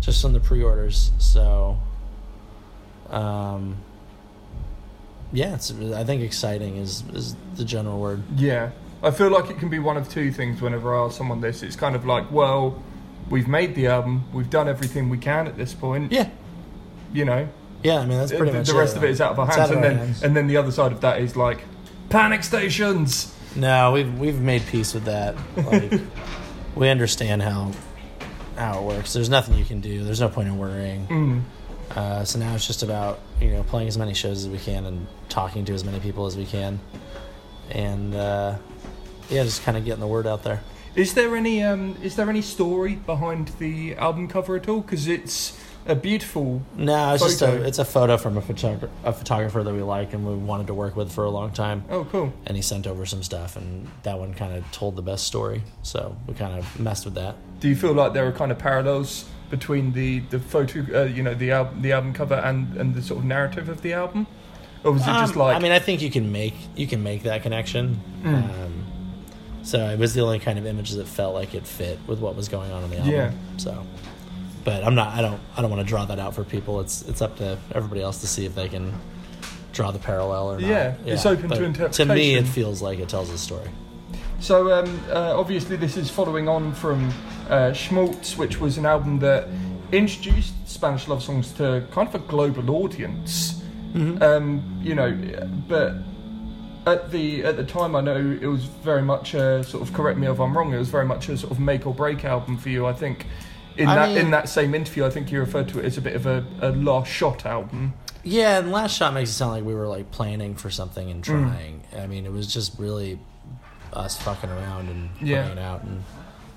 just 0.00 0.22
from 0.22 0.32
the 0.32 0.40
pre-orders. 0.40 1.10
So, 1.18 1.78
um, 3.10 3.76
yeah, 5.32 5.54
it's 5.54 5.72
I 5.72 6.04
think 6.04 6.22
exciting 6.22 6.76
is 6.76 7.02
is 7.12 7.34
the 7.56 7.64
general 7.64 7.98
word. 8.00 8.22
Yeah. 8.36 8.70
I 9.02 9.10
feel 9.10 9.28
like 9.30 9.50
it 9.50 9.58
can 9.58 9.68
be 9.68 9.78
one 9.78 9.98
of 9.98 10.08
two 10.08 10.32
things 10.32 10.62
whenever 10.62 10.94
I 10.94 11.04
ask 11.04 11.18
someone 11.18 11.42
this. 11.42 11.62
It's 11.62 11.76
kind 11.76 11.94
of 11.94 12.06
like, 12.06 12.30
well, 12.32 12.82
we've 13.28 13.48
made 13.48 13.74
the 13.74 13.88
album, 13.88 14.24
we've 14.32 14.48
done 14.48 14.66
everything 14.66 15.10
we 15.10 15.18
can 15.18 15.46
at 15.46 15.58
this 15.58 15.74
point. 15.74 16.10
Yeah, 16.10 16.30
You 17.12 17.26
know, 17.26 17.46
yeah. 17.82 17.98
I 17.98 18.06
mean, 18.06 18.16
that's 18.16 18.32
pretty 18.32 18.52
the, 18.52 18.58
much 18.58 18.68
the 18.68 18.74
rest 18.74 18.94
it. 18.94 18.98
of 18.98 19.04
it 19.04 19.10
is 19.10 19.20
out 19.20 19.32
of 19.32 19.38
our 19.40 19.46
hands. 19.46 19.70
and 19.70 19.84
then 19.84 19.92
our 19.92 19.98
hands. 20.06 20.22
and 20.22 20.34
then 20.34 20.46
the 20.46 20.56
other 20.56 20.70
side 20.72 20.90
of 20.92 21.02
that 21.02 21.20
is 21.20 21.36
like 21.36 21.60
panic 22.08 22.44
stations. 22.44 23.33
No, 23.56 23.92
we've 23.92 24.18
we've 24.18 24.40
made 24.40 24.66
peace 24.66 24.94
with 24.94 25.04
that. 25.04 25.36
Like 25.56 26.00
we 26.74 26.88
understand 26.88 27.42
how 27.42 27.72
how 28.56 28.80
it 28.80 28.84
works. 28.84 29.12
There's 29.12 29.28
nothing 29.28 29.56
you 29.56 29.64
can 29.64 29.80
do. 29.80 30.04
There's 30.04 30.20
no 30.20 30.28
point 30.28 30.48
in 30.48 30.58
worrying. 30.58 31.06
Mm. 31.06 31.42
Uh, 31.96 32.24
so 32.24 32.38
now 32.38 32.54
it's 32.54 32.66
just 32.66 32.82
about 32.82 33.20
you 33.40 33.50
know 33.50 33.62
playing 33.62 33.88
as 33.88 33.98
many 33.98 34.14
shows 34.14 34.44
as 34.44 34.48
we 34.48 34.58
can 34.58 34.86
and 34.86 35.06
talking 35.28 35.64
to 35.66 35.74
as 35.74 35.84
many 35.84 36.00
people 36.00 36.26
as 36.26 36.36
we 36.36 36.46
can, 36.46 36.80
and 37.70 38.14
uh, 38.14 38.56
yeah, 39.30 39.42
just 39.44 39.62
kind 39.62 39.76
of 39.76 39.84
getting 39.84 40.00
the 40.00 40.06
word 40.06 40.26
out 40.26 40.42
there. 40.42 40.62
Is 40.94 41.14
there 41.14 41.36
any 41.36 41.62
um 41.62 41.96
is 42.02 42.16
there 42.16 42.28
any 42.30 42.42
story 42.42 42.94
behind 42.94 43.48
the 43.58 43.94
album 43.96 44.28
cover 44.28 44.56
at 44.56 44.68
all? 44.68 44.80
Because 44.80 45.08
it's 45.08 45.58
a 45.86 45.94
beautiful. 45.94 46.62
No, 46.76 47.14
it's 47.14 47.22
just 47.22 47.40
Photo. 47.40 47.62
a 47.62 47.66
it's 47.66 47.78
a 47.78 47.84
photo 47.84 48.16
from 48.16 48.36
a 48.38 48.40
photographer 48.40 48.90
a 49.04 49.12
photographer 49.12 49.62
that 49.62 49.74
we 49.74 49.82
like 49.82 50.12
and 50.14 50.26
we 50.26 50.34
wanted 50.34 50.66
to 50.68 50.74
work 50.74 50.96
with 50.96 51.12
for 51.12 51.24
a 51.24 51.30
long 51.30 51.52
time. 51.52 51.84
Oh, 51.90 52.04
cool. 52.04 52.32
And 52.46 52.56
he 52.56 52.62
sent 52.62 52.86
over 52.86 53.04
some 53.06 53.22
stuff, 53.22 53.56
and 53.56 53.88
that 54.02 54.18
one 54.18 54.34
kind 54.34 54.54
of 54.56 54.70
told 54.72 54.96
the 54.96 55.02
best 55.02 55.24
story. 55.24 55.62
So 55.82 56.16
we 56.26 56.34
kind 56.34 56.58
of 56.58 56.80
messed 56.80 57.04
with 57.04 57.14
that. 57.14 57.36
Do 57.60 57.68
you 57.68 57.76
feel 57.76 57.92
like 57.92 58.12
there 58.14 58.26
are 58.26 58.32
kind 58.32 58.50
of 58.52 58.58
parallels 58.58 59.26
between 59.50 59.92
the 59.92 60.20
the 60.30 60.38
photo, 60.40 61.02
uh, 61.02 61.04
you 61.04 61.22
know, 61.22 61.34
the 61.34 61.52
album 61.52 61.82
the 61.82 61.92
album 61.92 62.12
cover 62.14 62.34
and 62.34 62.76
and 62.76 62.94
the 62.94 63.02
sort 63.02 63.20
of 63.20 63.24
narrative 63.26 63.68
of 63.68 63.82
the 63.82 63.92
album, 63.92 64.26
or 64.84 64.92
was 64.92 65.02
it 65.02 65.06
just 65.06 65.34
Um, 65.34 65.38
like? 65.40 65.56
I 65.56 65.58
mean, 65.58 65.72
I 65.72 65.78
think 65.80 66.00
you 66.02 66.10
can 66.10 66.32
make 66.32 66.54
you 66.76 66.86
can 66.86 67.02
make 67.02 67.22
that 67.24 67.42
connection. 67.42 68.00
Mm. 68.22 68.34
Um, 68.34 68.84
so 69.62 69.78
it 69.88 69.98
was 69.98 70.12
the 70.14 70.20
only 70.22 70.38
kind 70.38 70.58
of 70.58 70.66
images 70.66 70.96
that 70.96 71.06
felt 71.06 71.34
like 71.34 71.54
it 71.54 71.66
fit 71.66 71.98
with 72.06 72.20
what 72.20 72.36
was 72.36 72.48
going 72.48 72.70
on 72.70 72.84
in 72.84 72.90
the 72.90 72.96
album. 72.98 73.12
Yeah. 73.12 73.30
So, 73.56 73.86
but 74.64 74.84
I'm 74.84 74.94
not. 74.94 75.08
I 75.08 75.22
don't. 75.22 75.40
I 75.56 75.62
don't 75.62 75.70
want 75.70 75.82
to 75.82 75.88
draw 75.88 76.04
that 76.06 76.18
out 76.18 76.34
for 76.34 76.44
people. 76.44 76.80
It's 76.80 77.02
it's 77.02 77.22
up 77.22 77.36
to 77.38 77.58
everybody 77.72 78.02
else 78.02 78.20
to 78.22 78.26
see 78.26 78.46
if 78.46 78.54
they 78.54 78.68
can 78.68 78.92
draw 79.72 79.90
the 79.90 79.98
parallel 79.98 80.52
or 80.52 80.60
not. 80.60 80.68
Yeah, 80.68 80.96
it's 81.04 81.26
open 81.26 81.50
to 81.50 81.78
But 81.78 81.92
To 81.94 82.04
me, 82.06 82.34
it 82.34 82.46
feels 82.46 82.80
like 82.80 82.98
it 82.98 83.08
tells 83.08 83.30
a 83.30 83.38
story. 83.38 83.68
So 84.40 84.72
um, 84.72 85.00
uh, 85.10 85.38
obviously, 85.38 85.76
this 85.76 85.96
is 85.96 86.10
following 86.10 86.48
on 86.48 86.74
from 86.74 87.12
uh, 87.48 87.72
Schmaltz, 87.72 88.36
which 88.36 88.60
was 88.60 88.78
an 88.78 88.86
album 88.86 89.18
that 89.20 89.48
introduced 89.92 90.54
Spanish 90.68 91.08
love 91.08 91.22
songs 91.22 91.52
to 91.52 91.86
kind 91.92 92.08
of 92.08 92.14
a 92.14 92.18
global 92.18 92.70
audience. 92.70 93.62
Um, 93.94 94.80
you 94.82 94.96
know, 94.96 95.12
but 95.68 95.94
at 96.86 97.10
the 97.10 97.44
at 97.44 97.56
the 97.56 97.64
time, 97.64 97.94
I 97.94 98.00
know 98.00 98.16
it 98.16 98.46
was 98.46 98.64
very 98.64 99.02
much 99.02 99.34
a 99.34 99.62
sort 99.64 99.82
of 99.82 99.94
correct 99.94 100.18
me 100.18 100.26
if 100.26 100.40
I'm 100.40 100.56
wrong. 100.56 100.72
It 100.74 100.78
was 100.78 100.88
very 100.88 101.06
much 101.06 101.28
a 101.28 101.36
sort 101.36 101.52
of 101.52 101.60
make 101.60 101.86
or 101.86 101.94
break 101.94 102.24
album 102.24 102.56
for 102.58 102.70
you. 102.70 102.86
I 102.86 102.92
think 102.92 103.26
in 103.76 103.88
I 103.88 103.94
that 103.94 104.08
mean- 104.10 104.18
in 104.18 104.30
that 104.30 104.48
same 104.48 104.74
interview, 104.74 105.04
I 105.04 105.10
think 105.10 105.30
you 105.32 105.40
referred 105.40 105.68
to 105.70 105.78
it 105.80 105.84
as 105.84 105.96
a 105.98 106.00
bit 106.00 106.14
of 106.16 106.26
a, 106.26 106.44
a 106.60 106.70
last 106.70 107.10
shot 107.10 107.44
album. 107.46 107.94
Yeah, 108.22 108.58
and 108.58 108.72
last 108.72 108.96
shot 108.96 109.12
makes 109.12 109.30
it 109.30 109.34
sound 109.34 109.52
like 109.52 109.64
we 109.64 109.74
were 109.74 109.86
like 109.88 110.10
planning 110.10 110.54
for 110.54 110.70
something 110.70 111.10
and 111.10 111.22
Mm. 111.22 111.26
trying. 111.26 111.82
I 111.98 112.06
mean, 112.06 112.24
it 112.24 112.32
was 112.32 112.52
just 112.52 112.78
really 112.78 113.18
us 113.92 114.16
fucking 114.22 114.50
around 114.50 114.88
and 114.88 115.10
Yeah. 115.20 115.42
playing 115.44 115.58
out 115.58 115.82
and 115.82 116.04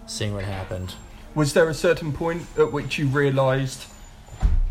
seeing 0.06 0.34
what 0.34 0.45
happened. 0.45 0.93
Was 1.36 1.53
there 1.53 1.67
a 1.69 1.73
certain 1.73 2.13
point 2.13 2.43
at 2.58 2.71
which 2.71 2.97
you 2.97 3.08
realised, 3.08 3.86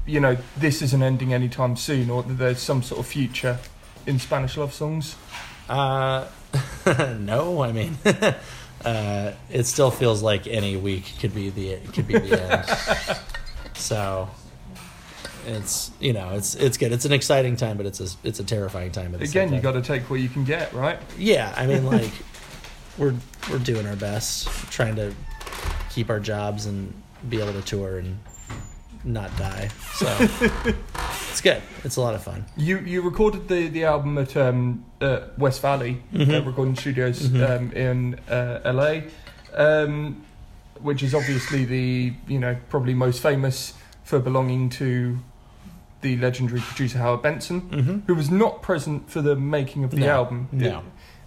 you 0.06 0.20
know, 0.20 0.37
this 0.56 0.80
isn't 0.82 1.02
ending 1.02 1.32
anytime 1.35 1.76
soon, 1.76 2.09
or 2.11 2.22
that 2.22 2.35
there's 2.38 2.61
some 2.61 2.82
sort 2.82 2.98
of 3.00 3.06
future 3.06 3.59
in 4.06 4.18
Spanish 4.18 4.56
love 4.56 4.72
songs? 4.72 5.16
Uh, 5.68 6.24
no, 7.18 7.62
I 7.62 7.72
mean, 7.72 7.98
uh, 8.85 9.33
it 9.51 9.65
still 9.65 9.91
feels 9.91 10.23
like 10.23 10.47
any 10.47 10.77
week 10.77 11.12
could 11.21 11.35
be 11.35 11.51
the 11.51 11.77
could 11.93 12.07
be 12.07 12.19
the 12.19 12.43
end. 12.43 13.19
so 13.75 14.29
it's 15.47 15.91
you 16.01 16.12
know 16.12 16.31
it's 16.31 16.55
it's 16.55 16.77
good. 16.77 16.93
It's 16.93 17.05
an 17.05 17.12
exciting 17.12 17.57
time, 17.57 17.77
but 17.77 17.87
it's 17.87 18.01
a 18.01 18.09
it's 18.25 18.41
a 18.41 18.45
terrifying 18.45 18.91
time. 18.93 19.15
At 19.15 19.21
the 19.21 19.27
Again, 19.27 19.53
you 19.53 19.61
got 19.61 19.73
to 19.73 19.83
take 19.83 20.09
what 20.11 20.21
you 20.21 20.29
can 20.29 20.45
get, 20.45 20.73
right? 20.73 20.99
Yeah, 21.19 21.55
I 21.57 21.67
mean, 21.67 21.87
like 21.97 22.12
we're 22.99 23.15
we're 23.51 23.59
doing 23.59 23.87
our 23.87 23.97
best, 23.97 24.49
trying 24.71 24.97
to 24.97 25.15
keep 25.91 26.11
our 26.11 26.21
jobs 26.21 26.67
and 26.67 26.93
be 27.29 27.41
able 27.41 27.53
to 27.53 27.62
tour 27.62 27.99
and 27.99 28.19
not 29.05 29.35
die. 29.37 29.69
So 29.95 30.07
it's 31.37 31.42
good. 31.42 31.61
It's 31.85 31.96
a 31.96 32.01
lot 32.01 32.14
of 32.14 32.22
fun. 32.22 32.46
You 32.57 32.79
you 32.79 33.03
recorded 33.03 33.46
the, 33.49 33.68
the 33.68 33.85
album 33.85 34.16
at 34.16 34.35
um, 34.38 34.85
uh, 35.03 35.20
West 35.37 35.61
Valley 35.61 36.03
Mhm. 36.14 36.31
uh, 36.35 36.44
recording 36.46 36.75
studios 36.77 37.29
Mhm. 37.29 37.51
um, 37.51 37.72
in 37.72 38.18
uh, 38.31 38.61
LA, 38.64 39.03
um, 39.55 40.22
which 40.81 41.03
is 41.03 41.14
obviously 41.14 41.66
the 41.66 42.14
you 42.27 42.38
know 42.38 42.57
probably 42.70 42.94
most 42.94 43.20
famous 43.20 43.75
for 44.03 44.18
belonging 44.18 44.70
to 44.70 45.18
the 46.01 46.16
legendary 46.16 46.61
producer 46.61 46.99
Howard 46.99 47.20
Benson, 47.22 47.61
Mm-hmm. 47.61 47.99
who 48.07 48.14
was 48.14 48.31
not 48.31 48.62
present 48.62 49.11
for 49.11 49.20
the 49.20 49.37
making 49.37 49.85
of 49.85 49.90
the 49.90 49.99
No, 49.99 50.09
album. 50.14 50.49
no. 50.53 50.83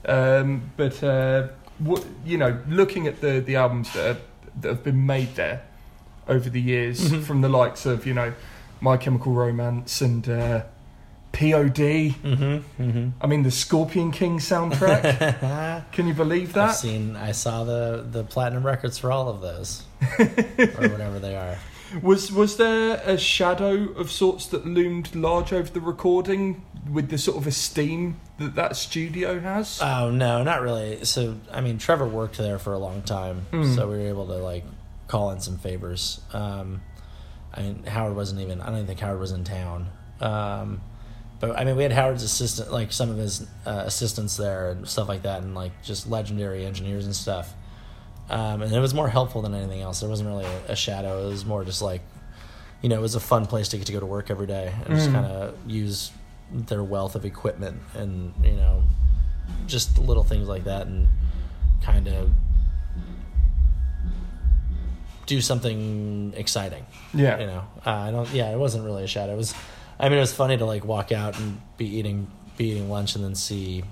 Um, 0.06 0.72
but 0.78 1.04
uh, 1.04 1.50
what, 1.80 2.04
you 2.26 2.38
know, 2.38 2.58
looking 2.68 3.06
at 3.06 3.22
the 3.22 3.42
the 3.46 3.58
albums 3.58 3.94
that 3.94 4.06
are, 4.16 4.18
that 4.62 4.70
have 4.70 4.84
been 4.84 5.06
made 5.06 5.36
there 5.36 5.62
over 6.28 6.50
the 6.50 6.62
years, 6.62 7.12
Mhm. 7.12 7.22
from 7.24 7.42
the 7.42 7.50
likes 7.50 7.86
of 7.86 8.08
you 8.08 8.14
know 8.16 8.34
My 8.82 8.98
Chemical 8.98 9.34
Romance 9.34 10.02
and 10.02 10.28
uh, 10.30 10.64
POD. 11.32 11.76
Mm-hmm. 11.78 12.82
Mm-hmm. 12.84 13.10
I 13.22 13.28
mean, 13.28 13.44
the 13.44 13.52
Scorpion 13.52 14.12
King 14.12 14.40
soundtrack. 14.40 15.92
Can 15.92 16.08
you 16.08 16.14
believe 16.14 16.50
I've 16.50 16.54
that? 16.56 16.72
seen. 16.72 17.16
I 17.16 17.32
saw 17.34 17.64
the 17.64 18.06
the 18.10 18.24
platinum 18.24 18.66
records 18.66 18.98
for 18.98 19.12
all 19.12 19.30
of 19.30 19.42
those, 19.42 19.84
or 20.20 20.26
whatever 20.90 21.20
they 21.20 21.36
are. 21.36 21.58
Was 22.04 22.32
was 22.32 22.58
there 22.58 23.02
a 23.06 23.18
shadow 23.18 23.90
of 23.94 24.12
sorts 24.12 24.48
that 24.48 24.66
loomed 24.66 25.16
large 25.16 25.52
over 25.54 25.70
the 25.72 25.82
recording 25.82 26.64
with 26.90 27.10
the 27.10 27.18
sort 27.18 27.38
of 27.38 27.48
esteem 27.48 28.20
that 28.38 28.56
that 28.56 28.76
studio 28.76 29.40
has? 29.40 29.80
Oh 29.82 30.10
no, 30.12 30.44
not 30.44 30.62
really. 30.62 31.04
So 31.06 31.38
I 31.52 31.62
mean, 31.62 31.78
Trevor 31.80 32.08
worked 32.08 32.38
there 32.38 32.60
for 32.60 32.74
a 32.74 32.80
long 32.80 33.02
time, 33.02 33.46
Mm. 33.52 33.76
so 33.76 33.88
we 33.90 33.98
were 33.98 34.08
able 34.08 34.28
to 34.28 34.36
like 34.38 34.66
call 35.08 35.32
in 35.32 35.40
some 35.40 35.58
favors. 35.58 36.22
Um, 36.34 36.82
I 37.54 37.62
mean, 37.62 37.84
Howard 37.84 38.16
wasn't 38.16 38.42
even. 38.42 38.62
I 38.62 38.66
don't 38.68 38.76
even 38.76 38.88
think 38.88 39.00
Howard 39.00 39.20
was 39.20 39.32
in 39.32 39.44
town. 39.44 39.88
Um, 40.22 40.82
but 41.40 41.58
I 41.58 41.64
mean, 41.64 41.76
we 41.78 41.84
had 41.84 41.92
Howard's 41.92 42.24
assistant, 42.24 42.72
like 42.72 42.92
some 42.92 43.10
of 43.10 43.18
his 43.18 43.48
uh, 43.66 43.84
assistants 43.86 44.38
there 44.38 44.72
and 44.72 44.88
stuff 44.88 45.08
like 45.08 45.24
that, 45.24 45.42
and 45.42 45.56
like 45.56 45.72
just 45.84 46.10
legendary 46.10 46.66
engineers 46.66 47.06
and 47.06 47.16
stuff. 47.16 47.54
Um, 48.30 48.62
and 48.62 48.72
it 48.74 48.80
was 48.80 48.94
more 48.94 49.08
helpful 49.10 49.42
than 49.42 49.56
anything 49.56 49.82
else. 49.82 50.02
There 50.02 50.10
wasn't 50.10 50.30
really 50.30 50.46
a, 50.46 50.74
a 50.74 50.76
shadow. 50.76 51.26
It 51.26 51.30
was 51.30 51.46
more 51.46 51.64
just 51.64 51.82
like, 51.82 52.02
you 52.82 52.90
know, 52.90 52.98
it 52.98 53.02
was 53.02 53.16
a 53.16 53.20
fun 53.20 53.46
place 53.48 53.70
to 53.70 53.78
get 53.78 53.88
to 53.88 53.94
go 53.94 54.00
to 54.00 54.06
work 54.06 54.30
every 54.30 54.46
day 54.48 54.72
and 54.86 54.96
just 54.96 55.10
Mm. 55.10 55.14
kind 55.14 55.26
of 55.26 55.56
use 55.66 56.12
their 56.52 56.84
wealth 56.84 57.16
of 57.16 57.26
equipment 57.26 57.80
and 57.96 58.34
you 58.44 58.52
know, 58.52 58.84
just 59.66 59.98
little 59.98 60.24
things 60.24 60.48
like 60.48 60.66
that, 60.66 60.86
and 60.88 61.08
kind 61.82 62.08
of 62.08 62.30
do 65.30 65.40
something 65.42 66.34
exciting. 66.36 66.86
yeah. 67.14 67.40
You 67.40 67.46
know, 67.48 67.64
uh, 67.86 67.90
I 67.92 68.12
don't. 68.12 68.30
Yeah, 68.32 68.52
it 68.52 68.58
wasn't 68.58 68.84
really 68.84 69.04
a 69.04 69.08
shadow. 69.08 69.34
It 69.34 69.38
was. 69.38 69.54
I 70.00 70.10
mean, 70.10 70.18
it 70.18 70.22
was 70.22 70.34
funny 70.34 70.58
to 70.58 70.66
like 70.66 70.84
walk 70.86 71.12
out 71.12 71.38
and 71.40 71.62
be 71.78 71.86
eating 71.98 72.28
be 72.58 72.72
eating 72.72 72.90
lunch 72.90 73.16
and 73.16 73.24
then 73.24 73.36
see 73.36 73.84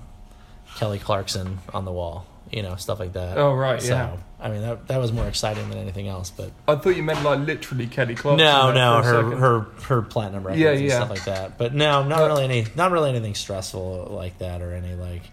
Kelly 0.77 0.99
Clarkson 0.99 1.59
on 1.73 1.85
the 1.85 1.91
wall. 1.91 2.25
You 2.51 2.63
know, 2.63 2.75
stuff 2.77 2.99
like 3.01 3.11
that. 3.13 3.37
Oh, 3.37 3.53
right, 3.53 3.81
So, 3.81 3.89
yeah. 3.93 4.15
I 4.39 4.49
mean, 4.49 4.61
that 4.61 4.87
that 4.87 4.97
was 5.01 5.11
more 5.11 5.27
exciting 5.27 5.69
than 5.69 5.77
anything 5.79 6.07
else. 6.07 6.31
But 6.31 6.51
I 6.67 6.75
thought 6.75 6.95
you 6.95 7.03
meant 7.03 7.21
like 7.23 7.39
literally 7.45 7.87
Kelly 7.87 8.15
Clarkson. 8.15 8.37
no, 8.45 8.71
no, 8.71 9.01
her 9.03 9.21
second. 9.23 9.39
her 9.39 9.59
her 9.89 10.01
platinum 10.01 10.43
records 10.45 10.61
Yeah, 10.61 10.71
and 10.71 10.81
yeah. 10.81 10.95
stuff 10.95 11.09
like 11.09 11.25
that. 11.25 11.57
But 11.57 11.73
no, 11.75 12.03
not 12.07 12.21
Uh, 12.21 12.27
really 12.27 12.43
any, 12.45 12.65
not 12.75 12.91
really 12.91 13.09
anything 13.09 13.35
stressful 13.35 14.07
like 14.11 14.37
that 14.39 14.61
or 14.61 14.73
any 14.73 14.95
like. 14.95 15.23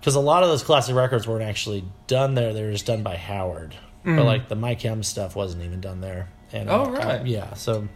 Because 0.00 0.16
a 0.16 0.20
lot 0.20 0.42
of 0.42 0.48
those 0.50 0.62
classic 0.64 0.94
records 0.96 1.26
weren't 1.26 1.44
actually 1.44 1.84
done 2.08 2.34
there; 2.34 2.52
they 2.52 2.62
were 2.64 2.72
just 2.72 2.84
done 2.86 3.02
by 3.04 3.16
Howard. 3.16 3.74
Mm. 4.04 4.16
But 4.16 4.24
like 4.26 4.48
the 4.48 4.54
My 4.56 4.74
Chem 4.74 5.02
stuff 5.02 5.34
wasn't 5.36 5.62
even 5.64 5.80
done 5.80 6.00
there. 6.00 6.28
And 6.52 6.68
Oh, 6.68 6.84
uh, 6.84 6.90
right. 6.90 7.26
yeah, 7.26 7.54
so 7.54 7.88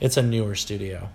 it's 0.00 0.16
a 0.16 0.22
newer 0.22 0.54
studio. 0.54 1.08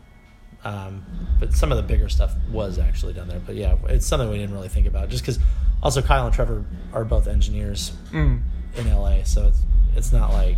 Um, 0.66 1.06
but 1.40 1.54
some 1.54 1.72
of 1.72 1.78
the 1.78 1.84
bigger 1.84 2.10
stuff 2.10 2.34
was 2.52 2.80
actually 2.80 3.14
done 3.14 3.28
there. 3.30 3.40
But 3.40 3.56
yeah, 3.56 3.76
it's 3.88 4.06
something 4.06 4.30
we 4.30 4.38
didn't 4.38 4.54
really 4.54 4.68
think 4.68 4.88
about, 4.88 5.10
just 5.10 5.24
because 5.24 5.40
also 5.82 6.02
Kyle 6.02 6.26
and 6.26 6.34
Trevor 6.36 6.66
are 6.94 7.06
both 7.06 7.28
engineers 7.28 7.92
Mm. 8.12 8.42
in 8.76 8.88
LA, 8.90 9.24
so 9.24 9.48
it's 9.48 9.62
it's 9.96 10.12
not 10.12 10.32
like 10.34 10.58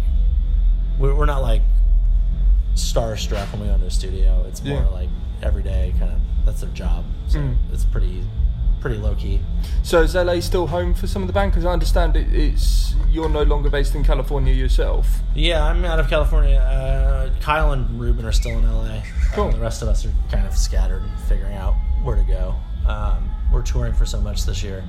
we're, 1.00 1.14
we're 1.16 1.26
not 1.26 1.42
like 1.42 1.62
starstruck 2.76 3.52
when 3.52 3.62
we 3.62 3.68
go 3.68 3.74
into 3.74 3.86
the 3.86 3.92
studio. 3.92 4.44
It's 4.48 4.64
more 4.64 4.82
Yeah. 4.82 4.88
like 4.90 5.10
everyday 5.44 5.94
kind 6.00 6.12
of 6.12 6.20
that's 6.46 6.62
their 6.62 6.70
job. 6.72 7.06
So 7.28 7.40
Mm. 7.40 7.56
it's 7.72 7.86
pretty 7.86 8.24
pretty 8.82 8.98
low 8.98 9.16
key. 9.16 9.40
So 9.84 10.02
is 10.02 10.16
LA 10.16 10.40
still 10.40 10.68
home 10.68 10.94
for 10.94 11.08
some 11.08 11.22
of 11.22 11.28
the 11.28 11.34
band? 11.34 11.52
Because 11.52 11.66
I 11.66 11.72
understand 11.72 12.18
it, 12.18 12.34
it's 12.34 12.96
you're 13.10 13.30
no 13.30 13.44
longer 13.44 13.70
based 13.70 13.96
in 13.96 14.04
California 14.04 14.54
yourself. 14.54 15.08
Yeah, 15.36 15.64
I'm 15.64 15.86
out 15.86 16.00
of 16.00 16.10
California. 16.10 16.58
Uh, 16.58 17.30
Kyle 17.40 17.72
and 17.72 18.00
Ruben 18.00 18.26
are 18.26 18.32
still 18.32 18.58
in 18.58 18.70
LA. 18.70 19.04
Cool. 19.34 19.46
Um, 19.46 19.52
the 19.52 19.60
rest 19.60 19.82
of 19.82 19.88
us 19.88 20.06
are 20.06 20.12
kind 20.32 20.46
of 20.46 20.58
scattered 20.58 21.04
and 21.04 21.20
figuring 21.22 21.54
out 21.54 21.76
where 22.04 22.16
to 22.16 22.24
go. 22.24 22.56
Um, 22.88 23.30
we're 23.54 23.62
touring 23.62 23.94
for 23.94 24.06
so 24.06 24.20
much 24.20 24.46
this 24.46 24.64
year 24.64 24.84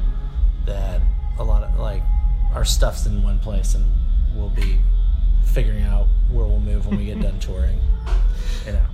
that 0.67 1.01
a 1.39 1.45
lot 1.45 1.63
of 1.63 1.79
like 1.79 2.03
our 2.55 2.65
stuff's 2.65 3.07
in 3.07 3.23
one 3.23 3.39
place, 3.39 3.75
and 3.75 3.85
we'll 4.35 4.51
be 4.51 4.79
figuring 5.45 5.83
out 5.83 6.07
where 6.31 6.47
we'll 6.47 6.61
move 6.61 6.87
when 6.87 6.99
we 6.99 7.07
get 7.07 7.21
done 7.21 7.39
touring. 7.41 7.79
You 8.67 8.73
know. 8.73 8.87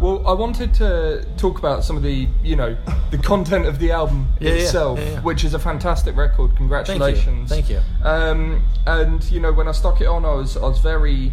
Well, 0.00 0.24
I 0.26 0.32
wanted 0.32 0.74
to 0.74 1.26
talk 1.36 1.58
about 1.58 1.82
some 1.82 1.96
of 1.96 2.02
the, 2.04 2.28
you 2.42 2.54
know, 2.54 2.76
the 3.10 3.18
content 3.32 3.66
of 3.66 3.78
the 3.80 3.90
album 3.90 4.28
Yeah, 4.38 4.52
itself, 4.52 4.98
yeah, 5.00 5.10
yeah. 5.12 5.20
which 5.22 5.42
is 5.44 5.54
a 5.54 5.58
fantastic 5.58 6.16
record. 6.16 6.48
Thank 6.50 6.58
Congratulations! 6.58 7.50
you. 7.50 7.56
Thank 7.56 7.68
you. 7.70 7.80
Um, 8.02 8.62
and 8.86 9.24
you 9.30 9.40
know, 9.40 9.52
when 9.52 9.66
I 9.66 9.72
stuck 9.72 10.00
it 10.00 10.06
on, 10.06 10.24
I 10.24 10.34
was 10.34 10.56
I 10.56 10.62
was 10.62 10.78
very 10.78 11.32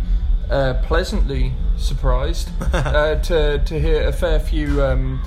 uh, 0.50 0.76
pleasantly 0.84 1.54
surprised 1.78 2.50
uh, 2.74 3.16
to 3.22 3.60
to 3.60 3.80
hear 3.80 4.08
a 4.08 4.12
fair 4.12 4.40
few, 4.40 4.84
um, 4.84 5.22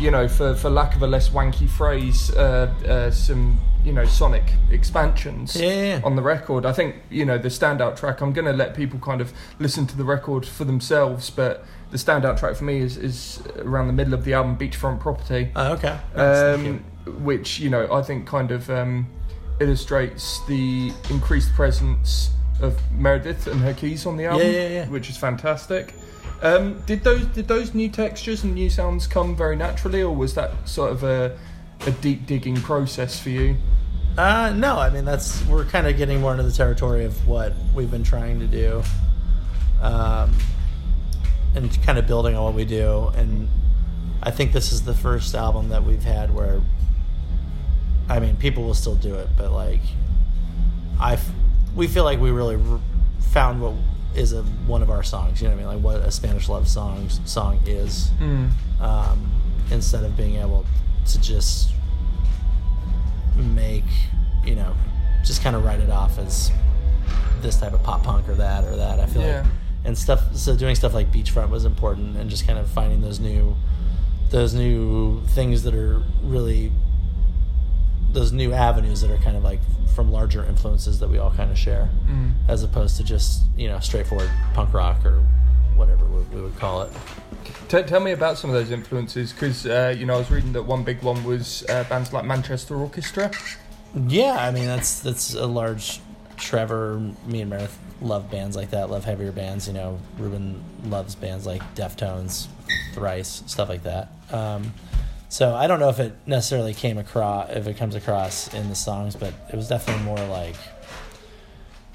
you 0.00 0.10
know, 0.10 0.26
for 0.26 0.54
for 0.56 0.68
lack 0.68 0.96
of 0.96 1.02
a 1.02 1.06
less 1.06 1.28
wanky 1.28 1.68
phrase, 1.68 2.34
uh, 2.34 2.72
uh, 2.88 3.10
some 3.12 3.60
you 3.84 3.92
know 3.92 4.04
sonic 4.04 4.44
expansions 4.70 5.56
Yeah, 5.56 6.00
on 6.04 6.16
the 6.16 6.22
record. 6.22 6.66
I 6.66 6.72
think 6.72 6.96
you 7.10 7.24
know 7.24 7.38
the 7.38 7.48
standout 7.48 7.96
track. 7.96 8.20
I'm 8.20 8.32
going 8.32 8.46
to 8.46 8.52
let 8.52 8.74
people 8.74 8.98
kind 9.00 9.20
of 9.20 9.32
listen 9.58 9.86
to 9.86 9.96
the 9.96 10.04
record 10.04 10.44
for 10.46 10.64
themselves, 10.64 11.30
but 11.30 11.64
the 11.90 11.96
standout 11.96 12.38
track 12.38 12.56
for 12.56 12.64
me 12.64 12.78
is 12.78 12.96
is 12.96 13.42
around 13.58 13.86
the 13.86 13.92
middle 13.92 14.14
of 14.14 14.24
the 14.24 14.34
album, 14.34 14.56
Beachfront 14.56 15.00
Property 15.00 15.50
Oh, 15.56 15.72
okay. 15.72 15.98
Nice, 16.16 16.38
thank 16.56 16.64
you. 16.66 16.70
um, 17.12 17.24
which 17.24 17.58
you 17.58 17.70
know 17.70 17.90
I 17.92 18.02
think 18.02 18.26
kind 18.26 18.50
of 18.50 18.68
um, 18.70 19.06
illustrates 19.60 20.44
the 20.46 20.92
increased 21.10 21.52
presence 21.54 22.30
of 22.60 22.78
Meredith 22.92 23.46
and 23.46 23.60
her 23.62 23.72
keys 23.72 24.04
on 24.06 24.16
the 24.16 24.26
album, 24.26 24.46
Yeah, 24.46 24.52
yeah, 24.52 24.68
yeah. 24.68 24.88
which 24.88 25.08
is 25.08 25.16
fantastic. 25.16 25.94
Um, 26.42 26.80
did 26.86 27.04
those 27.04 27.24
did 27.26 27.48
those 27.48 27.74
new 27.74 27.88
textures 27.88 28.44
and 28.44 28.54
new 28.54 28.70
sounds 28.70 29.06
come 29.06 29.36
very 29.36 29.56
naturally, 29.56 30.02
or 30.02 30.14
was 30.14 30.34
that 30.34 30.50
sort 30.68 30.90
of 30.92 31.02
a 31.04 31.36
a 31.86 31.90
deep 31.90 32.26
digging 32.26 32.56
process 32.56 33.18
for 33.18 33.30
you? 33.30 33.56
Uh, 34.18 34.52
no, 34.54 34.78
I 34.78 34.90
mean 34.90 35.04
that's 35.04 35.44
we're 35.46 35.64
kind 35.64 35.86
of 35.86 35.96
getting 35.96 36.20
more 36.20 36.32
into 36.32 36.42
the 36.42 36.52
territory 36.52 37.04
of 37.04 37.26
what 37.26 37.54
we've 37.74 37.90
been 37.90 38.02
trying 38.02 38.40
to 38.40 38.46
do, 38.46 38.82
um, 39.80 40.36
and 41.54 41.82
kind 41.82 41.98
of 41.98 42.06
building 42.06 42.34
on 42.34 42.44
what 42.44 42.54
we 42.54 42.64
do. 42.64 43.10
And 43.14 43.48
I 44.22 44.30
think 44.30 44.52
this 44.52 44.72
is 44.72 44.82
the 44.82 44.94
first 44.94 45.34
album 45.34 45.68
that 45.70 45.84
we've 45.84 46.02
had 46.02 46.34
where, 46.34 46.60
I 48.08 48.20
mean, 48.20 48.36
people 48.36 48.64
will 48.64 48.74
still 48.74 48.96
do 48.96 49.14
it, 49.14 49.28
but 49.38 49.52
like, 49.52 49.80
I, 51.00 51.18
we 51.74 51.86
feel 51.86 52.04
like 52.04 52.20
we 52.20 52.30
really 52.30 52.58
found 53.30 53.62
what 53.62 53.74
is 54.14 54.32
a 54.32 54.42
one 54.66 54.82
of 54.82 54.90
our 54.90 55.02
songs. 55.04 55.40
You 55.40 55.48
know 55.48 55.54
what 55.54 55.62
I 55.62 55.74
mean? 55.76 55.84
Like 55.84 56.00
what 56.02 56.06
a 56.06 56.10
Spanish 56.10 56.48
love 56.48 56.68
song 56.68 57.08
song 57.24 57.60
is 57.64 58.10
um, 58.80 59.30
instead 59.70 60.04
of 60.04 60.16
being 60.16 60.36
able 60.36 60.66
to 61.06 61.20
just 61.20 61.72
make 63.36 63.84
you 64.44 64.54
know 64.54 64.74
just 65.24 65.42
kind 65.42 65.56
of 65.56 65.64
write 65.64 65.80
it 65.80 65.90
off 65.90 66.18
as 66.18 66.50
this 67.40 67.58
type 67.58 67.72
of 67.72 67.82
pop 67.82 68.02
punk 68.02 68.28
or 68.28 68.34
that 68.34 68.64
or 68.64 68.76
that 68.76 69.00
i 69.00 69.06
feel 69.06 69.22
Yeah. 69.22 69.42
like 69.42 69.50
and 69.84 69.96
stuff 69.96 70.34
so 70.36 70.54
doing 70.56 70.74
stuff 70.74 70.92
like 70.92 71.10
beachfront 71.10 71.48
was 71.50 71.64
important 71.64 72.16
and 72.16 72.28
just 72.28 72.46
kind 72.46 72.58
of 72.58 72.68
finding 72.68 73.00
those 73.00 73.18
new 73.20 73.56
those 74.30 74.52
new 74.54 75.22
things 75.28 75.62
that 75.62 75.74
are 75.74 76.02
really 76.22 76.70
those 78.12 78.32
new 78.32 78.52
avenues 78.52 79.00
that 79.00 79.10
are 79.10 79.16
kind 79.18 79.36
of 79.36 79.42
like 79.44 79.60
from 79.94 80.12
larger 80.12 80.44
influences 80.44 80.98
that 81.00 81.08
we 81.08 81.18
all 81.18 81.30
kind 81.32 81.50
of 81.50 81.58
share, 81.58 81.88
Mm. 82.08 82.32
as 82.48 82.62
opposed 82.62 82.96
to 82.96 83.04
just 83.04 83.42
you 83.56 83.68
know 83.68 83.78
straightforward 83.80 84.30
punk 84.54 84.72
rock 84.74 85.04
or 85.04 85.24
we, 86.32 86.40
would 86.40 86.56
call 86.56 86.82
it. 86.82 86.92
T- 87.68 87.82
tell 87.82 88.00
me 88.00 88.12
about 88.12 88.38
some 88.38 88.50
of 88.50 88.54
those 88.54 88.70
influences, 88.70 89.32
because 89.32 89.66
uh, 89.66 89.94
you 89.96 90.06
know 90.06 90.14
I 90.14 90.18
was 90.18 90.30
reading 90.30 90.52
that 90.52 90.62
one 90.62 90.84
big 90.84 91.02
one 91.02 91.24
was 91.24 91.64
uh, 91.68 91.84
bands 91.84 92.12
like 92.12 92.24
Manchester 92.24 92.76
Orchestra. 92.76 93.30
Yeah, 94.06 94.36
I 94.38 94.50
mean 94.50 94.66
that's 94.66 95.00
that's 95.00 95.34
a 95.34 95.46
large. 95.46 96.00
Trevor, 96.36 96.98
me 97.26 97.42
and 97.42 97.50
Meredith 97.50 97.78
love 98.00 98.30
bands 98.30 98.56
like 98.56 98.70
that. 98.70 98.88
Love 98.88 99.04
heavier 99.04 99.30
bands. 99.30 99.68
You 99.68 99.74
know, 99.74 100.00
Ruben 100.16 100.64
loves 100.86 101.14
bands 101.14 101.44
like 101.44 101.60
Deftones, 101.74 102.48
Thrice, 102.94 103.42
stuff 103.46 103.68
like 103.68 103.82
that. 103.82 104.10
Um, 104.32 104.72
so 105.28 105.54
I 105.54 105.66
don't 105.66 105.80
know 105.80 105.90
if 105.90 106.00
it 106.00 106.14
necessarily 106.26 106.74
came 106.74 106.98
across, 106.98 107.50
if 107.50 107.66
it 107.66 107.76
comes 107.76 107.94
across 107.94 108.52
in 108.54 108.68
the 108.68 108.74
songs, 108.74 109.14
but 109.14 109.32
it 109.52 109.56
was 109.56 109.68
definitely 109.68 110.02
more 110.02 110.18
like, 110.26 110.56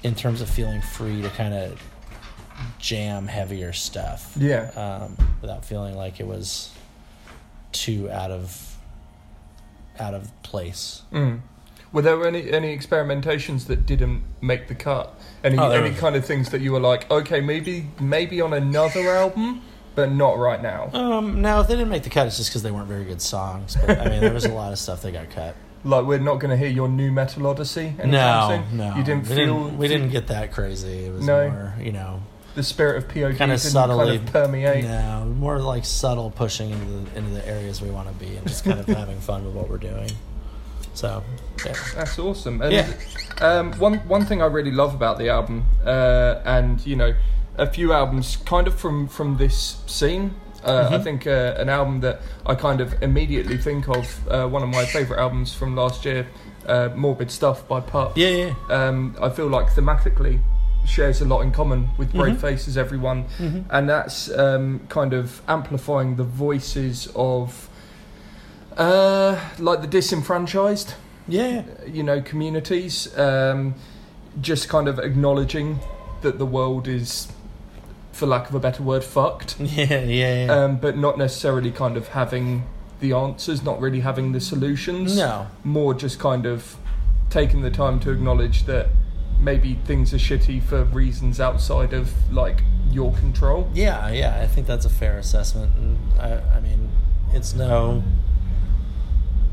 in 0.02 0.14
terms 0.14 0.40
of 0.40 0.48
feeling 0.48 0.80
free 0.80 1.20
to 1.22 1.28
kind 1.30 1.52
of 1.52 1.82
jam 2.78 3.26
heavier 3.26 3.72
stuff 3.72 4.32
Yeah. 4.36 4.70
um, 4.76 5.16
without 5.40 5.64
feeling 5.64 5.94
like 5.96 6.20
it 6.20 6.26
was 6.26 6.70
too 7.72 8.10
out 8.10 8.30
of 8.30 8.76
out 9.98 10.14
of 10.14 10.30
place. 10.42 11.02
Mm. 11.12 11.40
Were 11.92 12.02
there 12.02 12.26
any 12.26 12.50
any 12.50 12.76
experimentations 12.76 13.66
that 13.66 13.86
didn't 13.86 14.22
make 14.40 14.68
the 14.68 14.74
cut? 14.74 15.18
Any 15.42 15.58
Oh, 15.58 15.70
any 15.70 15.90
were. 15.90 15.96
kind 15.96 16.16
of 16.16 16.24
things 16.24 16.50
that 16.50 16.60
you 16.60 16.72
were 16.72 16.80
like, 16.80 17.10
okay, 17.10 17.40
maybe 17.40 17.86
maybe 18.00 18.40
on 18.40 18.52
another 18.52 19.08
album, 19.10 19.62
but 19.94 20.10
not 20.12 20.38
right 20.38 20.60
now. 20.62 20.90
Um, 20.92 21.40
no, 21.40 21.60
if 21.60 21.68
they 21.68 21.74
didn't 21.74 21.88
make 21.90 22.02
the 22.02 22.10
cut, 22.10 22.26
it's 22.26 22.36
just 22.36 22.50
because 22.50 22.62
they 22.62 22.70
weren't 22.70 22.88
very 22.88 23.04
good 23.04 23.22
songs. 23.22 23.76
But 23.86 23.98
I 23.98 24.08
mean, 24.10 24.20
there 24.20 24.34
was 24.34 24.44
a 24.44 24.52
lot 24.52 24.72
of 24.72 24.78
stuff 24.78 25.02
that 25.02 25.12
got 25.12 25.30
cut. 25.30 25.54
Like 25.84 26.04
we're 26.04 26.18
not 26.18 26.40
going 26.40 26.50
to 26.50 26.56
hear 26.56 26.68
your 26.70 26.88
nu 26.88 27.12
metal 27.12 27.46
odyssey. 27.46 27.94
No, 28.04 28.64
soon? 28.68 28.76
no, 28.76 28.96
You 28.96 29.04
didn't 29.04 29.28
we 29.28 29.36
feel 29.36 29.62
Didn't, 29.64 29.78
we 29.78 29.86
didn't 29.86 30.08
get 30.08 30.26
that 30.28 30.50
crazy. 30.50 31.04
It 31.04 31.12
was 31.12 31.24
No. 31.24 31.48
more, 31.48 31.74
you 31.80 31.92
know, 31.92 32.22
the 32.56 32.62
spirit 32.64 32.96
of 32.96 33.08
POD 33.08 33.36
kind 33.38 33.52
of 33.52 33.60
subtly 33.60 34.18
kind 34.18 34.26
of 34.28 34.32
permeate. 34.32 34.84
No, 34.84 35.24
more 35.38 35.58
like 35.60 35.84
subtle 35.84 36.30
pushing 36.32 36.70
into 36.70 36.86
the 36.86 37.18
into 37.18 37.30
the 37.30 37.46
areas 37.48 37.80
we 37.80 37.90
want 37.90 38.08
to 38.08 38.14
be, 38.14 38.34
and 38.36 38.46
just 38.48 38.64
kind 38.64 38.80
of 38.80 38.86
having 38.86 39.20
fun 39.20 39.44
with 39.44 39.54
what 39.54 39.68
we're 39.68 39.76
doing. 39.78 40.10
So, 40.94 41.22
yeah. 41.64 41.74
That's 41.94 42.18
awesome. 42.18 42.62
And 42.62 42.72
Yeah. 42.72 42.86
um, 43.40 43.72
one 43.74 43.98
one 44.08 44.24
thing 44.26 44.42
I 44.42 44.46
really 44.46 44.70
love 44.72 44.94
about 44.94 45.18
the 45.18 45.28
album, 45.28 45.64
uh, 45.84 46.40
and 46.44 46.84
you 46.86 46.96
know, 46.96 47.14
a 47.58 47.66
few 47.66 47.92
albums 47.92 48.36
kind 48.44 48.66
of 48.66 48.74
from 48.74 49.06
from 49.06 49.36
this 49.36 49.76
scene. 49.86 50.34
Uh, 50.64 50.88
I 50.90 50.96
Mhm. 50.96 51.04
think 51.04 51.26
uh, 51.26 51.54
an 51.58 51.68
album 51.68 52.00
that 52.00 52.20
I 52.44 52.54
kind 52.56 52.80
of 52.80 53.00
immediately 53.02 53.56
think 53.58 53.88
of, 53.88 54.04
uh, 54.28 54.48
one 54.48 54.64
of 54.64 54.68
my 54.68 54.84
favourite 54.86 55.20
albums 55.20 55.54
from 55.54 55.76
last 55.76 56.04
year, 56.04 56.26
uh, 56.66 56.88
Morbid 56.96 57.30
Stuff 57.30 57.68
by 57.68 57.78
Pup. 57.80 58.16
Yeah, 58.18 58.28
yeah. 58.30 58.52
Um, 58.70 59.14
I 59.22 59.28
feel 59.28 59.46
like 59.46 59.68
thematically 59.68 60.40
shares 60.86 61.20
a 61.20 61.24
lot 61.24 61.40
in 61.40 61.50
common 61.50 61.88
with 61.98 62.12
Brave 62.12 62.36
Mhm. 62.36 62.40
Faces, 62.40 62.76
everyone, 62.78 63.24
Mhm. 63.38 63.64
and 63.70 63.88
that's 63.88 64.30
um, 64.36 64.80
kind 64.88 65.12
of 65.12 65.42
amplifying 65.48 66.16
the 66.16 66.24
voices 66.24 67.08
of, 67.14 67.68
uh, 68.76 69.38
like 69.58 69.80
the 69.80 69.86
disenfranchised 69.86 70.94
Yeah, 71.28 71.48
yeah. 71.48 71.62
you 71.86 72.02
know 72.02 72.20
communities 72.20 73.08
um, 73.18 73.74
just 74.40 74.68
kind 74.68 74.86
of 74.88 74.98
acknowledging 74.98 75.80
that 76.22 76.38
the 76.38 76.46
world 76.46 76.86
is 76.86 77.28
for 78.12 78.26
lack 78.26 78.48
of 78.48 78.54
a 78.54 78.60
better 78.60 78.82
word 78.82 79.02
fucked 79.04 79.56
Yeah, 79.60 80.00
yeah, 80.04 80.44
yeah. 80.46 80.52
um, 80.52 80.76
but 80.76 80.96
not 80.96 81.18
necessarily 81.18 81.70
kind 81.70 81.96
of 81.96 82.08
having 82.08 82.64
the 83.00 83.12
answers 83.12 83.62
not 83.62 83.80
really 83.80 84.00
having 84.00 84.32
the 84.32 84.40
solutions 84.40 85.16
no. 85.18 85.46
more 85.64 85.92
just 85.94 86.18
kind 86.18 86.46
of 86.46 86.76
taking 87.28 87.62
the 87.62 87.70
time 87.70 87.98
to 88.00 88.10
acknowledge 88.10 88.64
that 88.66 88.88
maybe 89.40 89.74
things 89.84 90.12
are 90.14 90.18
shitty 90.18 90.62
for 90.62 90.84
reasons 90.84 91.40
outside 91.40 91.92
of 91.92 92.10
like 92.32 92.62
your 92.90 93.12
control 93.14 93.68
Yeah, 93.74 94.10
yeah, 94.10 94.40
I 94.40 94.46
think 94.46 94.66
that's 94.66 94.84
a 94.86 94.90
fair 94.90 95.18
assessment, 95.18 95.72
and 95.76 95.98
I, 96.20 96.40
I 96.56 96.60
mean, 96.60 96.88
it's 97.32 97.54
no, 97.54 98.02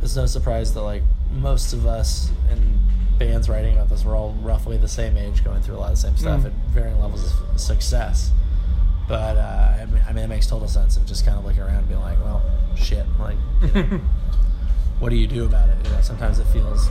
it's 0.01 0.15
no 0.15 0.25
surprise 0.25 0.73
that 0.73 0.81
like 0.81 1.03
most 1.31 1.73
of 1.73 1.85
us 1.85 2.31
in 2.51 2.79
bands 3.17 3.47
writing 3.49 3.73
about 3.75 3.89
this, 3.89 4.03
we're 4.05 4.15
all 4.15 4.33
roughly 4.41 4.77
the 4.77 4.87
same 4.87 5.17
age, 5.17 5.43
going 5.43 5.61
through 5.61 5.75
a 5.75 5.79
lot 5.79 5.91
of 5.91 5.95
the 5.95 6.01
same 6.01 6.17
stuff 6.17 6.41
Mm. 6.41 6.45
at 6.47 6.51
varying 6.73 6.99
levels 6.99 7.33
of 7.41 7.59
success. 7.59 8.31
But 9.07 9.37
uh, 9.37 9.77
I, 9.81 9.85
mean, 9.85 10.01
I 10.07 10.13
mean, 10.13 10.23
it 10.23 10.27
makes 10.27 10.47
total 10.47 10.67
sense 10.67 10.95
of 10.97 11.05
just 11.05 11.25
kind 11.25 11.37
of 11.37 11.43
looking 11.45 11.61
around 11.61 11.75
and 11.79 11.87
being 11.89 11.99
like, 11.99 12.17
well, 12.23 12.41
shit, 12.75 13.05
like, 13.19 13.35
you 13.61 13.73
know, 13.73 13.83
what 14.99 15.09
do 15.09 15.15
you 15.15 15.27
do 15.27 15.45
about 15.45 15.69
it? 15.69 15.77
You 15.83 15.91
know, 15.91 16.01
sometimes 16.01 16.39
it 16.39 16.45
feels 16.45 16.87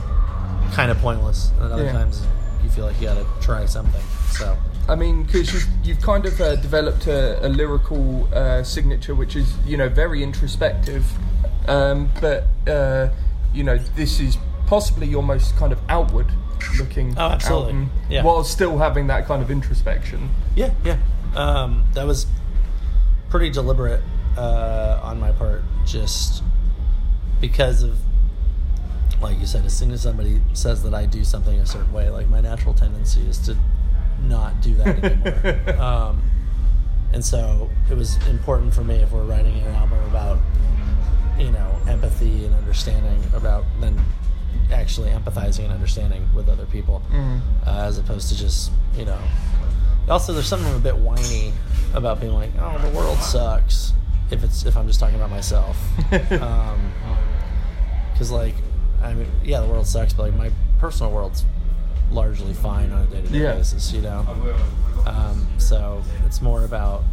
kind 0.73 0.91
of 0.91 0.97
pointless, 0.99 1.51
and 1.59 1.71
other 1.73 1.85
Yeah. 1.85 1.91
times 1.93 2.21
you 2.63 2.69
feel 2.69 2.85
like 2.85 2.99
you 3.01 3.07
got 3.07 3.15
to 3.17 3.45
try 3.45 3.65
something. 3.65 4.01
So. 4.31 4.57
I 4.89 4.95
mean, 4.95 5.23
because 5.23 5.53
you've, 5.53 5.67
you've 5.83 6.01
kind 6.01 6.25
of 6.25 6.39
uh, 6.41 6.55
developed 6.57 7.07
a, 7.07 7.45
a 7.45 7.49
lyrical 7.49 8.27
uh, 8.33 8.63
signature, 8.63 9.15
which 9.15 9.35
is 9.35 9.53
you 9.65 9.77
know 9.77 9.87
very 9.89 10.21
introspective, 10.23 11.05
um, 11.67 12.09
but 12.19 12.45
uh, 12.67 13.09
you 13.53 13.63
know 13.63 13.77
this 13.95 14.19
is 14.19 14.37
possibly 14.67 15.07
your 15.07 15.23
most 15.23 15.55
kind 15.57 15.71
of 15.71 15.79
outward 15.89 16.27
looking 16.79 17.13
Oh, 17.17 17.29
absolutely. 17.29 17.65
album, 17.73 17.91
Yeah. 18.09 18.23
while 18.23 18.43
still 18.43 18.77
having 18.77 19.07
that 19.07 19.25
kind 19.27 19.41
of 19.43 19.51
introspection. 19.51 20.29
Yeah, 20.55 20.71
yeah. 20.83 20.97
Um, 21.35 21.85
that 21.93 22.05
was 22.07 22.25
pretty 23.29 23.49
deliberate 23.49 24.01
uh, 24.37 24.99
on 25.03 25.19
my 25.19 25.31
part, 25.33 25.63
just 25.85 26.41
because 27.41 27.83
of, 27.83 27.97
like 29.23 29.39
you 29.39 29.45
said, 29.45 29.65
as 29.65 29.75
soon 29.75 29.91
as 29.91 30.01
somebody 30.01 30.41
says 30.53 30.83
that 30.83 30.93
I 30.93 31.05
do 31.05 31.23
something 31.23 31.59
a 31.59 31.65
certain 31.65 31.91
way, 31.93 32.09
like 32.09 32.27
my 32.29 32.41
natural 32.41 32.73
tendency 32.73 33.21
is 33.21 33.37
to 33.39 33.55
not 34.27 34.61
do 34.61 34.73
that 34.75 35.03
anymore. 35.03 35.79
um, 35.81 36.21
and 37.13 37.23
so 37.23 37.69
it 37.89 37.95
was 37.95 38.15
important 38.27 38.73
for 38.73 38.83
me 38.83 38.95
if 38.95 39.11
we're 39.11 39.23
writing 39.23 39.59
an 39.61 39.67
album 39.75 39.99
about, 40.09 40.39
you 41.37 41.51
know, 41.51 41.77
empathy 41.87 42.45
and 42.45 42.55
understanding 42.55 43.21
about 43.35 43.63
then 43.79 43.99
actually 44.71 45.09
empathizing 45.09 45.65
and 45.65 45.73
understanding 45.73 46.27
with 46.33 46.49
other 46.49 46.65
people 46.65 47.01
Mm. 47.11 47.41
uh, 47.67 47.83
as 47.85 47.97
opposed 47.97 48.29
to 48.29 48.37
just 48.37 48.71
you 48.97 49.05
know. 49.05 49.19
Also, 50.09 50.33
there's 50.33 50.47
something 50.47 50.73
a 50.75 50.79
bit 50.79 50.97
whiny 50.97 51.53
about 51.93 52.19
being 52.19 52.33
like, 52.33 52.49
"Oh, 52.59 52.77
the 52.79 52.89
world 52.97 53.17
sucks." 53.19 53.93
If 54.31 54.43
it's 54.43 54.65
if 54.65 54.75
I'm 54.75 54.87
just 54.87 54.99
talking 54.99 55.15
about 55.15 55.29
myself, 55.29 55.77
because 56.09 56.81
like, 58.31 58.55
I 59.03 59.13
mean, 59.13 59.27
yeah, 59.43 59.59
the 59.61 59.67
world 59.67 59.85
sucks, 59.87 60.13
but 60.13 60.23
like 60.23 60.35
my 60.35 60.51
personal 60.79 61.11
world's 61.11 61.45
largely 62.11 62.53
fine 62.53 62.91
on 62.91 63.01
a 63.03 63.05
day 63.07 63.21
to 63.21 63.27
day 63.27 63.37
Yeah. 63.39 63.53
basis, 63.55 63.91
you 63.91 64.01
know. 64.01 64.25
Um, 65.05 65.47
so 65.57 66.01
it's 66.25 66.41
more 66.41 66.63
about 66.63 67.03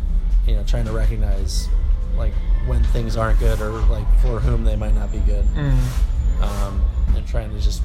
you 0.46 0.54
know 0.54 0.62
trying 0.64 0.84
to 0.86 0.92
recognize 0.92 1.68
like 2.16 2.32
when 2.66 2.82
things 2.84 3.16
aren't 3.16 3.38
good 3.38 3.60
or 3.60 3.70
like 3.86 4.06
for 4.20 4.40
whom 4.40 4.64
they 4.64 4.76
might 4.76 4.94
not 4.94 5.10
be 5.10 5.18
good, 5.18 5.44
Mm. 5.54 6.42
um, 6.42 6.82
and 7.16 7.26
trying 7.26 7.50
to 7.52 7.60
just 7.60 7.82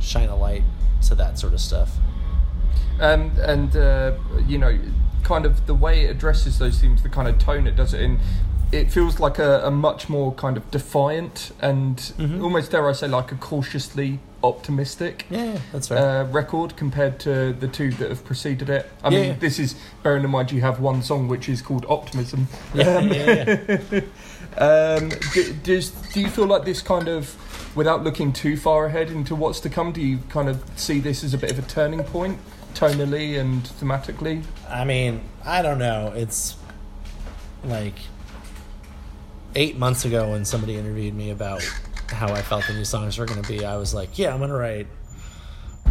shine 0.00 0.28
a 0.28 0.36
light 0.36 0.62
to 1.02 1.14
that 1.14 1.38
sort 1.38 1.52
of 1.52 1.60
stuff. 1.60 1.96
Um, 3.00 3.30
and 3.40 3.76
uh, 3.76 4.12
you 4.46 4.58
know, 4.58 4.76
kind 5.22 5.44
of 5.46 5.66
the 5.66 5.74
way 5.74 6.04
it 6.06 6.10
addresses 6.10 6.58
those 6.58 6.80
themes, 6.80 7.02
the 7.02 7.08
kind 7.08 7.28
of 7.28 7.38
tone 7.38 7.66
it 7.66 7.76
does 7.76 7.94
it 7.94 8.00
in, 8.00 8.18
it 8.70 8.90
feels 8.92 9.18
like 9.18 9.38
a, 9.38 9.66
a 9.66 9.70
much 9.70 10.08
more 10.08 10.32
kind 10.34 10.56
of 10.56 10.70
defiant 10.70 11.52
and 11.60 11.96
Mhm. 12.18 12.42
almost 12.42 12.70
dare 12.70 12.88
I 12.88 12.92
say 12.92 13.08
like 13.08 13.32
a 13.32 13.34
cautiously 13.36 14.18
optimistic 14.44 15.26
Yeah, 15.30 15.58
that's 15.72 15.90
right. 15.90 15.98
uh, 15.98 16.24
record 16.30 16.76
compared 16.76 17.18
to 17.20 17.52
the 17.54 17.66
two 17.66 17.90
that 17.92 18.08
have 18.10 18.24
preceded 18.24 18.68
it. 18.70 18.88
I 19.02 19.08
Yeah, 19.08 19.18
mean, 19.20 19.28
yeah. 19.30 19.36
this 19.40 19.58
is 19.58 19.74
bearing 20.02 20.22
in 20.22 20.30
mind 20.30 20.52
you 20.52 20.60
have 20.60 20.80
one 20.80 21.02
song 21.02 21.28
which 21.28 21.48
is 21.48 21.62
called 21.62 21.86
Optimism. 21.88 22.46
yeah, 22.74 22.96
Um, 22.96 23.08
yeah, 23.12 23.56
yeah. 23.68 24.00
um, 24.58 25.08
do, 25.32 25.52
does 25.64 25.90
do 26.12 26.20
you 26.20 26.28
feel 26.28 26.46
like 26.46 26.64
this 26.64 26.82
kind 26.82 27.08
of, 27.08 27.34
without 27.74 28.04
looking 28.04 28.32
too 28.32 28.56
far 28.56 28.86
ahead 28.86 29.10
into 29.10 29.34
what's 29.34 29.60
to 29.60 29.68
come, 29.70 29.92
do 29.92 30.00
you 30.00 30.18
kind 30.28 30.48
of 30.48 30.62
see 30.76 31.00
this 31.00 31.24
as 31.24 31.32
a 31.34 31.38
bit 31.38 31.50
of 31.50 31.58
a 31.58 31.62
turning 31.62 32.04
point, 32.04 32.38
tonally 32.74 33.38
and 33.40 33.62
thematically? 33.64 34.42
I 34.68 34.84
mean, 34.84 35.22
I 35.44 35.62
don't 35.62 35.78
know. 35.78 36.12
It's 36.14 36.54
like 37.64 37.94
eight 39.54 39.76
months 39.76 40.04
ago 40.04 40.30
when 40.30 40.44
somebody 40.44 40.76
interviewed 40.76 41.14
me 41.14 41.30
about 41.30 41.62
how 42.08 42.32
I 42.32 42.42
felt 42.42 42.66
the 42.66 42.74
new 42.74 42.84
songs 42.84 43.18
were 43.18 43.26
going 43.26 43.42
to 43.42 43.48
be. 43.48 43.64
I 43.64 43.76
was 43.76 43.94
like, 43.94 44.18
yeah, 44.18 44.32
I'm 44.32 44.38
going 44.38 44.50
to 44.50 44.56
write 44.56 44.86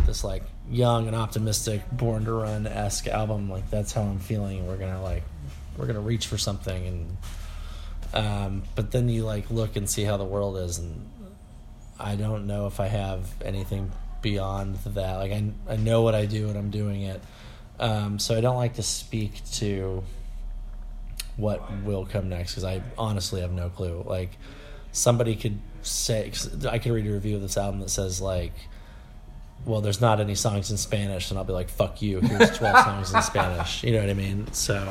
this 0.08 0.24
like 0.24 0.44
young 0.70 1.08
and 1.08 1.16
optimistic, 1.16 1.84
born 1.92 2.26
to 2.26 2.32
run 2.32 2.66
esque 2.66 3.08
album. 3.08 3.50
Like 3.50 3.70
that's 3.70 3.94
how 3.94 4.02
I'm 4.02 4.20
feeling. 4.20 4.66
We're 4.66 4.78
gonna 4.78 5.04
like 5.04 5.24
we're 5.78 5.86
gonna 5.86 6.00
reach 6.00 6.26
for 6.28 6.38
something, 6.38 6.88
and 6.88 7.18
um, 8.14 8.64
but 8.76 8.92
then 8.92 9.10
you 9.10 9.26
like 9.26 9.52
look 9.52 9.76
and 9.76 9.88
see 9.88 10.04
how 10.04 10.18
the 10.18 10.26
world 10.26 10.58
is, 10.58 10.80
and 10.80 11.08
I 12.00 12.16
don't 12.16 12.48
know 12.48 12.66
if 12.66 12.80
I 12.80 12.88
have 12.88 13.30
anything 13.44 13.92
beyond 14.22 14.76
that. 14.78 15.18
Like 15.18 15.32
I 15.32 15.52
I 15.70 15.76
know 15.76 16.02
what 16.02 16.16
I 16.16 16.26
do 16.26 16.50
and 16.50 16.58
I'm 16.58 16.72
doing 16.72 17.04
it. 17.04 17.22
Um, 17.80 18.18
so 18.18 18.36
I 18.36 18.42
don't 18.42 18.56
like 18.56 18.76
to 18.76 18.84
speak 18.84 19.44
to 19.54 20.04
what 21.38 21.62
will 21.84 22.06
come 22.06 22.30
next 22.30 22.52
because 22.54 22.64
I 22.66 22.82
honestly 22.98 23.42
have 23.42 23.52
no 23.52 23.70
clue. 23.70 24.04
Like 24.06 24.32
somebody 24.92 25.36
could 25.36 25.60
say 25.84 26.30
'cause 26.30 26.66
I 26.66 26.80
could 26.80 26.92
read 26.92 27.08
a 27.08 27.12
review 27.14 27.36
of 27.36 27.42
this 27.42 27.58
album 27.58 27.80
that 27.82 27.90
says 27.90 28.20
like, 28.20 28.54
well, 29.66 29.82
there's 29.82 30.02
not 30.02 30.20
any 30.20 30.36
songs 30.36 30.72
in 30.72 30.78
Spanish, 30.78 31.30
and 31.30 31.38
I'll 31.38 31.44
be 31.46 31.54
like, 31.54 31.70
fuck 31.70 32.02
you. 32.02 32.20
Here's 32.22 32.58
twelve 32.58 32.78
songs 32.86 33.14
in 33.14 33.22
Spanish. 33.22 33.84
You 33.84 33.94
know 33.94 34.00
what 34.02 34.10
I 34.10 34.14
mean? 34.14 34.52
So, 34.54 34.88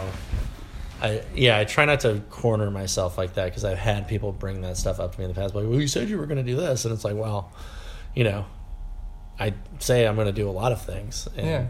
I 1.01 1.23
yeah, 1.35 1.59
I 1.59 1.65
try 1.65 1.85
not 1.85 2.01
to 2.01 2.21
corner 2.31 2.71
myself 2.71 3.17
like 3.17 3.35
that 3.35 3.47
because 3.47 3.65
I've 3.65 3.79
had 3.79 4.07
people 4.09 4.33
bring 4.33 4.61
that 4.63 4.77
stuff 4.77 5.01
up 5.01 5.13
to 5.15 5.19
me 5.19 5.25
in 5.25 5.31
the 5.31 5.35
past. 5.41 5.55
Like, 5.55 5.65
well, 5.67 5.81
you 5.81 5.89
said 5.89 6.09
you 6.09 6.19
were 6.19 6.27
going 6.27 6.45
to 6.45 6.51
do 6.51 6.57
this, 6.57 6.85
and 6.85 6.93
it's 6.93 7.05
like, 7.05 7.15
well, 7.17 7.53
you 8.15 8.25
know, 8.25 8.45
I 9.39 9.55
say 9.79 10.07
I'm 10.07 10.15
going 10.15 10.27
to 10.27 10.33
do 10.33 10.49
a 10.49 10.53
lot 10.53 10.73
of 10.73 10.83
things, 10.83 11.29
and 11.37 11.47
Yeah. 11.47 11.67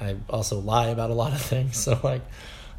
I 0.00 0.16
also 0.30 0.58
lie 0.60 0.88
about 0.88 1.10
a 1.10 1.14
lot 1.14 1.32
of 1.32 1.40
things. 1.42 1.76
So 1.84 1.98
like, 2.02 2.22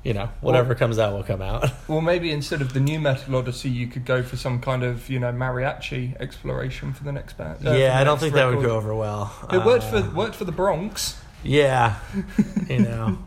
you 0.03 0.13
know, 0.13 0.29
whatever 0.41 0.69
Well- 0.69 0.77
comes 0.77 0.97
out 0.99 1.13
will 1.13 1.23
come 1.23 1.41
out. 1.41 1.69
Well, 1.89 2.01
maybe 2.01 2.31
instead 2.31 2.61
of 2.61 2.73
the 2.73 2.79
nu 2.79 2.99
metal 2.99 3.35
odyssey, 3.35 3.69
you 3.69 3.87
could 3.87 4.05
go 4.05 4.23
for 4.23 4.37
some 4.37 4.59
kind 4.61 4.83
of 4.83 5.09
you 5.09 5.19
know 5.19 5.31
mariachi 5.31 6.15
exploration 6.21 6.93
for 6.93 7.03
the 7.03 7.11
next 7.11 7.37
band. 7.37 7.67
uh, 7.67 7.71
yeah, 7.71 7.99
I 7.99 8.03
don't 8.03 8.19
think 8.19 8.33
that 8.35 8.45
would 8.47 8.63
go 8.63 8.75
over 8.77 8.93
well. 8.95 9.31
It 9.51 9.65
worked 9.65 9.85
Uh, 9.85 10.03
for 10.03 10.09
worked 10.15 10.35
for 10.35 10.45
the 10.45 10.51
Bronx. 10.53 11.19
Yeah, 11.43 11.95
you 12.69 12.79
know. 12.79 13.17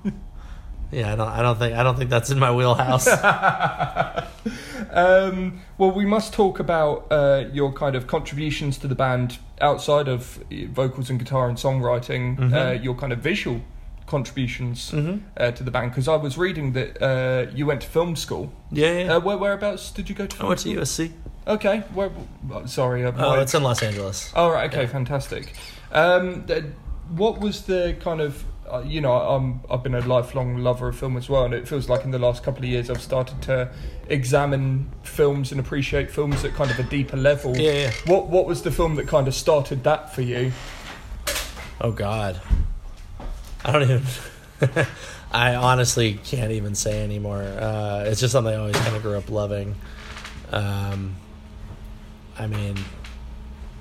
Yeah, 0.91 1.13
I 1.13 1.17
don't. 1.17 1.29
I 1.29 1.41
don't 1.43 1.59
think. 1.59 1.75
I 1.75 1.83
don't 1.83 1.97
think 1.97 2.11
that's 2.11 2.31
in 2.31 2.39
my 2.39 2.53
wheelhouse. 2.55 3.09
Um, 4.95 5.61
well, 5.79 5.91
we 5.91 6.05
must 6.05 6.35
talk 6.35 6.59
about 6.61 7.07
uh, 7.11 7.45
your 7.53 7.73
kind 7.73 7.97
of 7.97 8.07
contributions 8.07 8.77
to 8.79 8.87
the 8.89 8.95
band 8.95 9.39
outside 9.61 10.07
of 10.09 10.39
uh, 10.53 10.67
vocals 10.71 11.09
and 11.09 11.19
guitar 11.19 11.49
and 11.49 11.57
songwriting. 11.57 12.37
Mhm. 12.37 12.53
Uh, 12.53 12.73
your 12.83 12.95
kind 12.95 13.13
of 13.13 13.21
visual 13.21 13.63
contributions 14.17 14.91
hmm 14.91 15.17
uh, 15.37 15.51
to 15.59 15.63
the 15.65 15.71
band, 15.71 15.91
because 15.91 16.09
I 16.09 16.17
was 16.27 16.37
reading 16.39 16.73
that 16.79 16.91
uh, 17.03 17.51
you 17.59 17.65
went 17.67 17.81
to 17.83 17.89
film 17.89 18.15
school. 18.17 18.45
Yeah, 18.71 18.93
yeah. 18.99 19.13
Uh, 19.17 19.21
where, 19.27 19.39
whereabouts 19.39 19.91
did 19.97 20.09
you 20.09 20.15
go 20.23 20.27
to? 20.27 20.37
I 20.45 20.49
went 20.49 20.61
to 20.61 20.69
school? 20.71 20.83
USC. 21.07 21.13
Okay. 21.47 21.77
Where, 21.97 22.11
sorry. 22.67 23.05
Uh, 23.05 23.13
Oh, 23.17 23.37
my- 23.37 23.43
it's 23.43 23.55
in 23.55 23.63
Los 23.63 23.83
Angeles. 23.83 24.31
Oh, 24.37 24.49
right, 24.51 24.71
okay, 24.71 24.83
Yeah. 24.85 24.99
fantastic. 24.99 25.45
Um, 25.93 26.45
th- 26.47 26.65
what 27.23 27.41
was 27.41 27.63
the 27.63 27.97
kind 28.01 28.21
of, 28.21 28.45
uh, 28.73 28.83
you 28.95 29.01
know, 29.01 29.13
I'm, 29.35 29.61
I've 29.71 29.83
been 29.83 29.95
a 29.95 30.01
lifelong 30.17 30.59
lover 30.69 30.89
of 30.89 30.97
film 30.97 31.17
as 31.17 31.29
well, 31.29 31.45
and 31.45 31.53
it 31.55 31.67
feels 31.69 31.89
like 31.89 32.05
in 32.05 32.11
the 32.13 32.19
last 32.27 32.43
couple 32.45 32.63
of 32.65 32.71
years 32.71 32.89
I've 32.91 33.03
started 33.03 33.43
to 33.43 33.57
examine 34.09 34.89
films 35.03 35.51
and 35.53 35.59
appreciate 35.61 36.11
films 36.11 36.45
at 36.45 36.55
kind 36.55 36.71
of 36.71 36.79
a 36.79 36.85
deeper 36.85 37.17
level. 37.17 37.57
Yeah, 37.57 37.73
yeah. 37.73 37.91
What 38.07 38.29
What 38.29 38.47
was 38.47 38.63
the 38.63 38.71
film 38.71 38.95
that 38.97 39.07
kind 39.09 39.27
of 39.29 39.35
started 39.35 39.83
that 39.85 40.15
for 40.15 40.23
you? 40.23 40.53
Oh 41.81 41.91
God, 41.93 42.41
I 43.65 43.73
don't 43.73 43.83
even. 43.83 44.03
I 45.33 45.55
honestly 45.55 46.15
can't 46.25 46.53
even 46.53 46.75
say 46.75 47.03
anymore. 47.03 47.43
Uh, 47.43 48.05
it's 48.07 48.21
just 48.21 48.33
something 48.33 48.53
I 48.53 48.59
always 48.59 48.77
kind 48.77 48.95
of 48.95 49.03
grew 49.03 49.17
up 49.17 49.31
loving. 49.31 49.75
Um, 50.51 51.17
I 52.39 52.47
mean, 52.47 52.77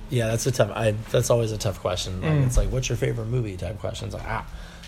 yeah, 0.09 0.27
that's 0.27 0.45
a 0.45 0.51
tough. 0.51 0.71
I 0.73 0.91
that's 1.11 1.29
always 1.29 1.51
a 1.51 1.57
tough 1.57 1.79
question. 1.81 2.21
Like, 2.21 2.31
Mm. 2.31 2.45
It's 2.45 2.57
like, 2.57 2.69
what's 2.71 2.87
your 2.89 2.97
favorite 2.97 3.25
movie? 3.27 3.57
Type 3.57 3.79
questions. 3.79 4.13
Like, 4.13 4.23
ah, 4.25 4.45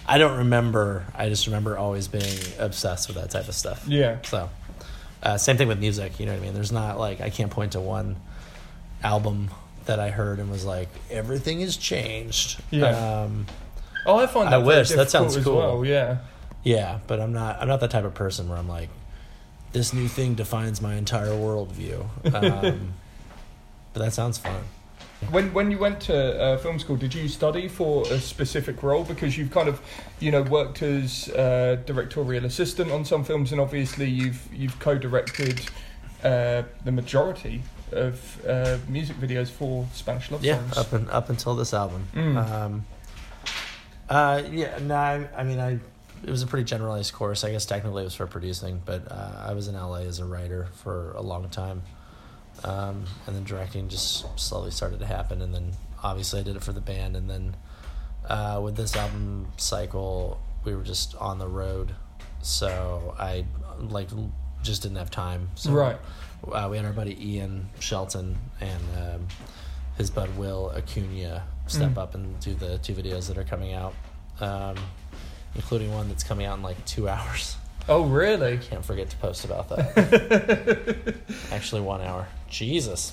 I 0.08 0.18
don't 0.18 0.38
remember. 0.40 1.06
I 1.16 1.28
just 1.30 1.48
remember 1.48 1.78
always 1.78 2.08
being 2.08 2.40
obsessed 2.60 3.08
with 3.10 3.18
that 3.18 3.30
type 3.30 3.48
of 3.50 3.56
stuff. 3.56 3.84
Yeah. 3.88 4.18
So, 4.24 4.50
uh, 5.22 5.38
same 5.38 5.58
thing 5.58 5.68
with 5.68 5.80
music. 5.80 6.20
You 6.20 6.26
know 6.28 6.34
what 6.34 6.42
I 6.42 6.46
mean? 6.46 6.54
There's 6.54 6.72
not 6.72 6.98
like 6.98 7.20
I 7.20 7.30
can't 7.30 7.52
point 7.52 7.74
to 7.74 7.82
one 7.82 8.16
album 9.04 9.50
that 9.86 10.00
I 10.00 10.12
heard 10.12 10.40
and 10.40 10.50
was 10.50 10.64
like 10.64 10.88
everything 11.12 11.60
has 11.60 11.76
changed. 11.76 12.62
Yeah. 12.72 13.24
Um, 13.24 13.48
Oh, 14.06 14.18
I 14.18 14.28
find 14.28 14.50
I 14.50 14.58
that 14.58 14.66
very 14.66 14.80
wish. 14.80 14.90
That 14.90 15.10
sounds 15.10 15.38
cool. 15.38 15.58
well. 15.58 15.86
Yeah. 15.86 16.18
yeah, 16.64 17.00
but 17.08 17.20
I'm 17.20 17.34
not. 17.34 17.62
I'm 17.62 17.68
not 17.68 17.80
that 17.82 17.92
type 17.92 18.06
of 18.06 18.14
person 18.14 18.50
where 18.50 18.58
I'm 18.58 18.68
like, 18.68 18.90
this 19.72 19.94
new 19.94 20.08
thing 20.08 20.36
defines 20.36 20.82
my 20.82 20.96
entire 20.96 21.30
worldview. 21.30 22.06
Um, 22.34 22.94
but 23.94 24.02
that 24.06 24.14
sounds 24.14 24.40
fun. 24.40 24.64
When 25.30 25.54
when 25.54 25.70
you 25.72 25.78
went 25.78 26.02
to 26.02 26.42
uh, 26.42 26.58
film 26.58 26.80
school, 26.80 26.96
did 26.96 27.14
you 27.14 27.28
study 27.28 27.68
for 27.68 28.04
a 28.08 28.20
specific 28.20 28.82
role? 28.82 29.04
Because 29.04 29.38
you've 29.38 29.52
kind 29.52 29.70
of, 29.70 29.80
you 30.20 30.32
know, 30.32 30.42
worked 30.42 30.82
as 30.82 31.30
uh, 31.30 31.78
directorial 31.86 32.46
assistant 32.46 32.92
on 32.92 33.06
some 33.06 33.24
films, 33.24 33.52
and 33.52 33.62
obviously 33.62 34.10
you've 34.10 34.48
you've 34.52 34.78
co-directed 34.80 35.62
uh, 36.24 36.64
the 36.84 36.92
majority 36.92 37.62
of 37.92 38.44
uh, 38.48 38.78
music 38.88 39.18
videos 39.18 39.50
for 39.50 39.86
Spanish 39.94 40.32
love 40.32 40.44
songs. 40.44 40.74
Yeah, 40.76 40.82
up 40.82 40.92
and 40.92 41.10
up 41.12 41.30
until 41.30 41.56
this 41.56 41.74
album. 41.74 42.08
Mm. 42.16 42.52
Um, 42.52 42.86
uh, 44.14 44.44
yeah, 44.52 44.78
no, 44.82 44.96
I, 44.96 45.28
I 45.36 45.44
mean, 45.44 45.60
I 45.60 45.80
it 46.24 46.30
was 46.30 46.42
a 46.44 46.48
pretty 46.48 46.64
generalized 46.64 47.14
course. 47.14 47.44
I 47.44 47.52
guess 47.52 47.66
technically 47.66 48.04
it 48.04 48.06
was 48.06 48.16
for 48.16 48.28
producing, 48.28 48.82
but 48.86 49.12
uh, 49.12 49.44
I 49.46 49.54
was 49.54 49.68
in 49.68 49.76
LA 49.76 50.02
as 50.02 50.20
a 50.20 50.26
writer 50.26 50.68
for 50.84 51.12
a 51.14 51.22
long 51.22 51.50
time, 51.50 51.82
um, 52.64 53.06
and 53.28 53.36
then 53.36 53.44
directing 53.44 53.90
just 53.90 54.26
slowly 54.40 54.72
started 54.72 55.00
to 55.00 55.06
happen. 55.06 55.42
And 55.42 55.54
then 55.54 55.72
obviously 56.02 56.40
I 56.40 56.44
did 56.44 56.56
it 56.56 56.64
for 56.64 56.72
the 56.72 56.82
band, 56.82 57.16
and 57.18 57.30
then 57.30 57.56
uh, 58.30 58.62
with 58.64 58.78
this 58.78 58.96
album 58.96 59.48
cycle, 59.58 60.40
we 60.64 60.76
were 60.76 60.84
just 60.84 61.16
on 61.16 61.40
the 61.40 61.48
road, 61.48 61.94
so 62.42 63.16
I 63.20 63.46
like 63.80 64.08
just 64.62 64.84
didn't 64.84 64.98
have 64.98 65.12
time. 65.12 65.50
So 65.56 65.72
Right. 65.72 65.98
uh, 66.50 66.68
we 66.72 66.78
had 66.78 66.86
our 66.86 66.94
buddy 66.94 67.18
Ian 67.34 67.68
Shelton 67.80 68.38
and 68.62 68.82
um, 68.98 69.28
his 69.98 70.10
bud 70.10 70.30
Will 70.38 70.72
Acuna 70.74 71.44
step 71.68 71.92
Mm. 71.92 71.98
up 71.98 72.16
and 72.16 72.40
do 72.40 72.54
the 72.56 72.78
two 72.80 72.94
videos 72.94 73.28
that 73.28 73.38
are 73.38 73.44
coming 73.44 73.74
out, 73.74 73.94
um, 74.40 74.76
including 75.56 75.94
one 75.94 76.10
that's 76.10 76.24
coming 76.24 76.46
out 76.46 76.58
in 76.58 76.64
like 76.64 76.84
two 76.86 77.08
hours. 77.14 77.56
Oh, 77.90 78.04
really? 78.04 78.58
Can't 78.60 78.84
forget 78.86 79.10
to 79.10 79.18
post 79.18 79.44
about 79.44 79.68
that. 79.70 81.16
Actually, 81.52 81.82
one 81.82 82.02
hour. 82.02 82.28
Jesus. 82.50 83.12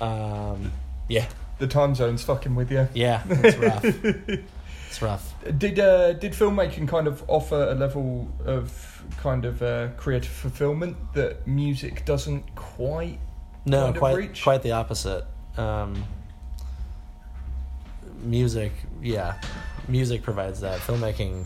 Um, 0.00 0.72
yeah, 1.08 1.26
The 1.58 1.66
time 1.66 1.94
zone's 1.94 2.22
fucking 2.22 2.54
with 2.54 2.70
you. 2.72 2.88
yeah, 2.94 3.22
it's 3.28 3.56
rough. 3.58 3.84
it's 4.88 5.02
rough. 5.02 5.34
Did 5.58 5.78
uh, 5.78 6.14
did 6.14 6.32
filmmaking 6.32 6.88
kind 6.88 7.06
of 7.06 7.22
offer 7.28 7.68
a 7.70 7.74
level 7.74 8.28
of 8.44 9.04
kind 9.18 9.44
of 9.44 9.62
uh, 9.62 9.88
creative 9.96 10.30
fulfillment 10.32 10.96
that 11.14 11.46
music 11.46 12.04
doesn't 12.04 12.54
quite? 12.54 13.18
No, 13.66 13.92
quite 13.92 14.16
reach? 14.16 14.42
quite 14.42 14.62
the 14.62 14.72
opposite. 14.72 15.24
Um, 15.56 16.02
music, 18.22 18.72
yeah, 19.02 19.40
music 19.88 20.22
provides 20.22 20.60
that. 20.60 20.80
Filmmaking 20.80 21.44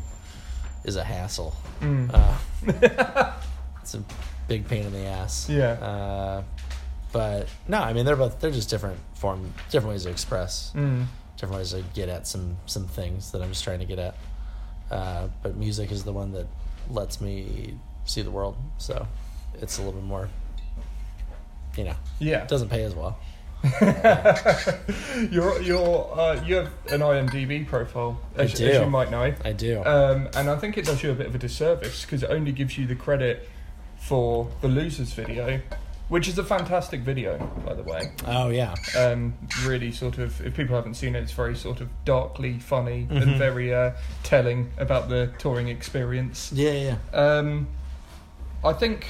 is 0.84 0.96
a 0.96 1.04
hassle. 1.04 1.54
Mm. 1.80 2.10
Uh, 2.12 3.32
it's 3.82 3.94
a 3.94 4.02
big 4.48 4.66
pain 4.68 4.84
in 4.86 4.92
the 4.92 5.04
ass. 5.06 5.48
Yeah. 5.48 5.72
Uh, 5.72 6.42
but 7.12 7.48
no, 7.68 7.78
I 7.80 7.92
mean 7.92 8.04
they're 8.04 8.16
both 8.16 8.40
they're 8.40 8.50
just 8.50 8.70
different 8.70 8.98
form, 9.14 9.52
different 9.70 9.92
ways 9.92 10.04
to 10.04 10.10
express, 10.10 10.72
Mm. 10.74 11.06
different 11.36 11.58
ways 11.58 11.70
to 11.70 11.82
get 11.94 12.08
at 12.08 12.26
some 12.26 12.56
some 12.66 12.86
things 12.88 13.30
that 13.32 13.40
I'm 13.42 13.50
just 13.50 13.64
trying 13.64 13.78
to 13.80 13.84
get 13.86 13.98
at. 13.98 14.14
Uh, 14.90 15.28
but 15.42 15.56
music 15.56 15.90
is 15.92 16.04
the 16.04 16.12
one 16.12 16.32
that 16.32 16.46
lets 16.90 17.20
me 17.20 17.74
see 18.04 18.20
the 18.22 18.30
world, 18.30 18.56
so 18.78 19.06
it's 19.60 19.78
a 19.78 19.82
little 19.82 19.94
bit 20.00 20.04
more. 20.06 20.28
You 21.76 21.84
know, 21.84 21.94
Yeah. 22.20 22.42
it 22.42 22.48
doesn't 22.48 22.68
pay 22.68 22.84
as 22.84 22.94
well. 22.94 23.18
you're 25.30 25.60
you're 25.62 26.10
uh, 26.18 26.42
you 26.44 26.56
have 26.56 26.70
an 26.90 27.00
IMDb 27.00 27.66
profile, 27.66 28.20
I 28.36 28.42
as, 28.42 28.60
as 28.60 28.80
you 28.80 28.86
might 28.90 29.10
know, 29.10 29.34
I 29.44 29.52
do. 29.52 29.82
um, 29.84 30.28
and 30.36 30.48
I 30.50 30.56
think 30.56 30.76
it 30.78 30.84
does 30.84 31.02
you 31.02 31.10
a 31.10 31.14
bit 31.14 31.26
of 31.26 31.34
a 31.34 31.38
disservice 31.38 32.02
because 32.04 32.22
it 32.22 32.30
only 32.30 32.52
gives 32.52 32.76
you 32.78 32.86
the 32.86 32.94
credit 32.94 33.48
for 33.98 34.48
the 34.60 34.68
losers 34.68 35.12
video, 35.14 35.60
which 36.08 36.28
is 36.28 36.36
a 36.38 36.44
fantastic 36.44 37.00
video, 37.00 37.38
by 37.64 37.74
the 37.74 37.82
way. 37.82 38.12
oh 38.26 38.48
yeah, 38.50 38.74
Um, 38.98 39.34
really, 39.64 39.90
sort 39.92 40.18
of, 40.18 40.40
if 40.44 40.54
people 40.54 40.76
haven't 40.76 40.94
seen 40.94 41.14
it, 41.16 41.22
it's 41.22 41.32
very 41.32 41.56
sort 41.56 41.80
of 41.80 41.88
darkly 42.04 42.58
funny 42.58 43.06
and 43.10 43.24
Mhm. 43.24 43.38
very 43.38 43.72
uh, 43.74 43.92
telling 44.22 44.70
about 44.76 45.08
the 45.08 45.30
touring 45.38 45.68
experience. 45.68 46.52
yeah, 46.52 46.72
yeah. 46.72 46.96
Um, 47.18 47.68
I 48.62 48.72
think. 48.74 49.06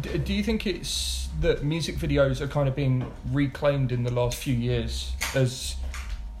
D- 0.00 0.18
Do 0.18 0.32
you 0.32 0.42
think 0.42 0.66
it's 0.66 1.28
that 1.40 1.64
music 1.64 1.96
videos 1.96 2.40
are 2.40 2.46
kind 2.48 2.68
of 2.68 2.76
being 2.76 3.04
reclaimed 3.32 3.92
in 3.92 4.04
the 4.04 4.12
last 4.12 4.36
few 4.38 4.54
years 4.54 5.12
as 5.34 5.76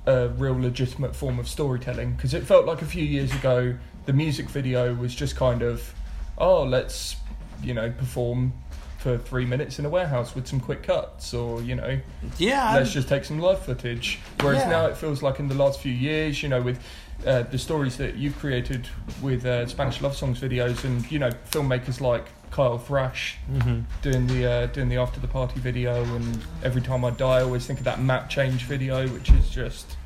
a 0.06 0.28
real 0.28 0.58
legitimate 0.58 1.14
form 1.16 1.38
of 1.38 1.48
storytelling? 1.48 2.12
Because 2.14 2.34
it 2.34 2.44
felt 2.44 2.66
like 2.66 2.82
a 2.82 2.86
few 2.86 3.04
years 3.04 3.32
ago 3.34 3.76
the 4.06 4.12
music 4.12 4.48
video 4.48 4.94
was 4.94 5.14
just 5.14 5.36
kind 5.36 5.62
of, 5.62 5.94
oh, 6.38 6.62
let's, 6.64 7.16
you 7.62 7.72
know, 7.74 7.90
perform 7.90 8.52
for 8.98 9.18
three 9.18 9.44
minutes 9.44 9.78
in 9.80 9.84
a 9.84 9.88
warehouse 9.88 10.34
with 10.34 10.46
some 10.46 10.60
quick 10.60 10.84
cuts, 10.84 11.34
or 11.34 11.60
you 11.62 11.74
know, 11.74 11.98
Yeah, 12.38 12.72
let's 12.74 12.92
just 12.92 13.08
take 13.08 13.24
some 13.24 13.40
live 13.40 13.58
footage. 13.64 14.20
Whereas 14.40 14.62
Yeah. 14.62 14.68
now 14.70 14.86
it 14.86 14.96
feels 14.96 15.22
like 15.22 15.40
in 15.40 15.48
the 15.48 15.56
last 15.56 15.80
few 15.80 15.92
years, 15.92 16.40
you 16.42 16.48
know, 16.48 16.62
with 16.62 16.78
uh, 17.26 17.42
the 17.42 17.58
stories 17.58 17.96
that 17.96 18.14
you've 18.16 18.38
created 18.38 18.86
with 19.20 19.44
uh, 19.46 19.66
Spanish 19.66 20.00
love 20.00 20.16
songs 20.16 20.40
videos, 20.40 20.84
and 20.84 21.10
you 21.10 21.18
know, 21.18 21.30
filmmakers 21.50 22.00
like 22.00 22.26
Kyle 22.52 22.78
Thrash 22.78 23.38
hmm 23.46 23.80
doing 24.02 24.26
the 24.26 24.46
uh, 24.50 24.66
doing 24.66 24.88
the 24.88 24.98
after 24.98 25.18
the 25.18 25.26
party 25.26 25.58
video, 25.58 26.04
and 26.04 26.38
every 26.62 26.82
time 26.82 27.04
I 27.04 27.10
die, 27.10 27.38
I 27.38 27.42
always 27.42 27.66
think 27.66 27.78
of 27.78 27.84
that 27.86 28.00
map 28.00 28.28
change 28.28 28.64
video, 28.64 29.08
which 29.08 29.30
is 29.30 29.48
just 29.48 29.96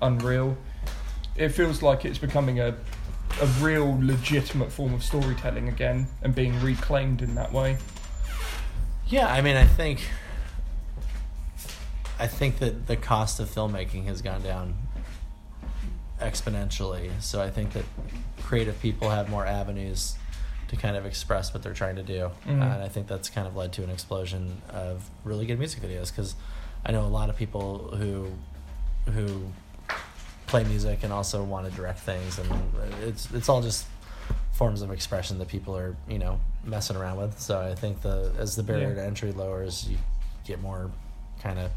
unreal. 0.00 0.56
It 1.34 1.48
feels 1.48 1.82
like 1.82 2.04
it's 2.04 2.18
becoming 2.18 2.60
a 2.60 2.76
a 3.40 3.46
real 3.60 3.98
legitimate 4.00 4.70
form 4.70 4.94
of 4.94 5.02
storytelling 5.02 5.68
again, 5.68 6.06
and 6.22 6.34
being 6.34 6.60
reclaimed 6.60 7.22
in 7.22 7.34
that 7.34 7.52
way. 7.52 7.78
Yeah, 9.08 9.26
I 9.26 9.40
mean, 9.40 9.56
I 9.56 9.64
think 9.64 10.02
I 12.18 12.26
think 12.26 12.58
that 12.58 12.86
the 12.86 12.96
cost 12.96 13.40
of 13.40 13.48
filmmaking 13.48 14.04
has 14.04 14.20
gone 14.20 14.42
down 14.42 14.76
exponentially. 16.20 17.10
So 17.20 17.40
I 17.42 17.50
think 17.50 17.72
that 17.72 17.84
creative 18.42 18.80
people 18.80 19.10
have 19.10 19.30
more 19.30 19.46
avenues 19.46 20.16
to 20.74 20.80
kind 20.80 20.96
of 20.96 21.06
express 21.06 21.52
what 21.54 21.62
they're 21.62 21.74
trying 21.74 21.96
to 21.96 22.02
do, 22.02 22.30
Mhm. 22.46 22.50
and 22.62 22.62
I 22.82 22.88
think 22.88 23.06
that's 23.06 23.30
kind 23.30 23.46
of 23.46 23.56
led 23.56 23.72
to 23.74 23.84
an 23.84 23.90
explosion 23.90 24.60
of 24.70 25.08
really 25.24 25.46
good 25.46 25.58
music 25.58 25.82
videos. 25.82 26.10
Because 26.10 26.34
I 26.84 26.92
know 26.92 27.04
a 27.04 27.08
lot 27.08 27.30
of 27.30 27.36
people 27.36 27.96
who 27.96 28.32
who 29.12 29.48
play 30.46 30.64
music 30.64 31.02
and 31.02 31.12
also 31.12 31.42
want 31.44 31.66
to 31.68 31.72
direct 31.76 32.00
things, 32.00 32.38
and 32.38 32.50
it's 33.02 33.30
it's 33.32 33.48
all 33.48 33.62
just 33.62 33.86
forms 34.52 34.82
of 34.82 34.90
expression 34.92 35.38
that 35.38 35.48
people 35.48 35.76
are 35.76 35.96
you 36.08 36.18
know 36.18 36.40
messing 36.64 36.96
around 36.96 37.16
with. 37.18 37.38
So 37.40 37.60
I 37.60 37.74
think 37.74 38.02
the 38.02 38.32
as 38.38 38.56
the 38.56 38.62
barrier 38.62 38.88
Yeah. 38.90 38.94
to 38.96 39.04
entry 39.04 39.32
lowers, 39.32 39.86
you 39.88 39.98
get 40.44 40.60
more 40.60 40.90
kind 41.40 41.58
of 41.58 41.70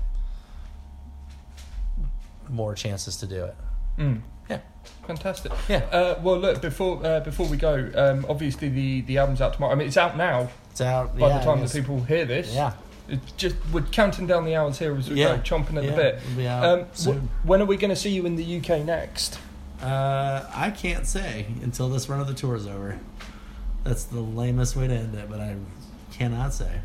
more 2.49 2.73
chances 2.75 3.17
to 3.17 3.25
do 3.27 3.43
it. 3.45 3.55
Mm. 3.97 4.21
Yeah. 4.49 4.59
Fantastic. 5.05 5.51
Yeah. 5.69 5.77
Uh, 5.91 6.19
well, 6.21 6.37
look 6.37 6.61
before 6.61 7.05
uh, 7.05 7.19
before 7.21 7.47
we 7.47 7.57
go, 7.57 7.89
um, 7.95 8.25
obviously 8.29 8.69
the 8.69 9.01
the 9.01 9.17
album's 9.17 9.41
out 9.41 9.53
tomorrow. 9.53 9.71
I 9.73 9.75
mean, 9.75 9.87
it's 9.87 9.97
out 9.97 10.17
now. 10.17 10.49
It's 10.71 10.81
out 10.81 11.17
By 11.17 11.29
yeah, 11.29 11.37
the 11.39 11.43
time 11.45 11.61
that 11.61 11.71
people 11.71 12.01
hear 12.03 12.25
this, 12.25 12.53
Yeah. 12.53 12.73
It's 13.09 13.31
just 13.33 13.55
we're 13.71 13.81
counting 13.83 14.27
down 14.27 14.43
the 14.43 14.55
hours 14.55 14.79
here 14.79 14.95
as 14.97 15.09
we 15.09 15.15
Yeah. 15.21 15.37
go, 15.37 15.41
chomping 15.41 15.77
at 15.77 15.85
yeah, 15.85 15.91
the 15.91 15.95
bit. 16.35 16.47
out 16.47 16.79
Um, 16.79 16.85
wh- 17.15 17.47
when 17.47 17.61
are 17.61 17.65
we 17.65 17.77
going 17.77 17.89
to 17.89 17.95
see 17.95 18.09
you 18.09 18.25
in 18.25 18.35
the 18.35 18.57
UK 18.59 18.83
next? 18.85 19.39
Uh, 19.81 20.43
I 20.53 20.71
can't 20.71 21.07
say 21.07 21.45
until 21.63 21.87
this 21.87 22.09
run 22.09 22.19
of 22.19 22.27
the 22.27 22.33
tour 22.33 22.55
is 22.55 22.67
over. 22.67 22.99
That's 23.85 24.03
the 24.03 24.19
lamest 24.19 24.75
way 24.75 24.87
to 24.87 24.93
end 24.93 25.15
it, 25.15 25.29
but 25.29 25.39
I 25.39 25.55
cannot 26.11 26.53
say. 26.53 26.79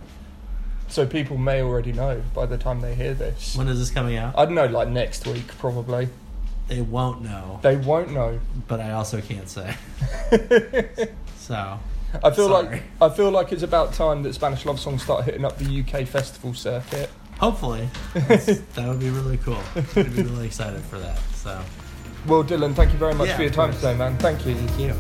So 0.88 1.06
people 1.06 1.38
may 1.38 1.60
already 1.62 1.92
know 1.92 2.22
by 2.34 2.46
the 2.46 2.58
time 2.58 2.80
they 2.82 2.94
hear 2.94 3.14
this. 3.14 3.56
When 3.56 3.66
is 3.66 3.78
this 3.80 3.90
coming 3.90 4.16
out? 4.16 4.38
I 4.38 4.44
don't 4.44 4.54
know, 4.54 4.66
like 4.66 4.88
next 4.88 5.26
week 5.26 5.48
probably. 5.58 6.08
They 6.72 6.80
won't 6.80 7.22
know, 7.22 7.58
They 7.60 7.76
won't 7.76 8.12
know. 8.12 8.40
but 8.66 8.80
I 8.80 8.92
also 8.92 9.20
can't 9.20 9.48
say. 9.48 9.74
So, 11.36 11.78
I 12.24 12.30
feel 12.30 12.48
like 12.48 12.82
I 13.00 13.08
feel 13.10 13.30
like 13.30 13.50
it's 13.52 13.64
about 13.64 13.92
time 13.94 14.22
that 14.22 14.32
Spanish 14.34 14.64
love 14.64 14.78
songs 14.80 15.02
start 15.02 15.24
hitting 15.24 15.44
up 15.44 15.58
the 15.58 15.80
UK 15.80 16.06
festival 16.06 16.54
circuit. 16.54 17.10
hopefully, 17.40 17.90
that 18.14 18.64
would 18.88 19.00
be 19.00 19.10
really 19.10 19.36
cool. 19.38 19.58
I'd 19.74 20.14
be 20.14 20.22
really 20.22 20.46
excited 20.46 20.80
for 20.82 20.98
that. 21.00 21.18
So, 21.34 21.60
Well, 22.28 22.44
Dylan, 22.44 22.74
thank 22.74 22.92
you 22.92 22.98
very 22.98 23.12
much 23.14 23.28
Yeah, 23.28 23.36
for 23.36 23.42
your 23.42 23.50
time 23.50 23.70
course. 23.70 23.80
today, 23.82 23.96
man. 23.98 24.16
Thank 24.18 24.46
you. 24.46 24.54
thank 24.54 24.78
you. 24.78 24.94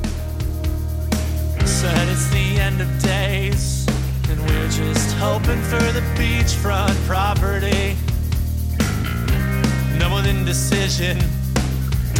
Said 1.66 2.08
it's 2.08 2.28
the 2.30 2.58
end 2.60 2.80
of 2.82 2.88
days, 3.02 3.86
and 4.28 4.40
we're 4.40 4.68
just 4.68 5.14
hoping 5.16 5.62
for 5.62 5.80
the 5.92 6.02
beachfront 6.18 6.94
property. 7.06 7.96
No 9.98 10.12
with 10.16 10.26
indecision, 10.26 11.18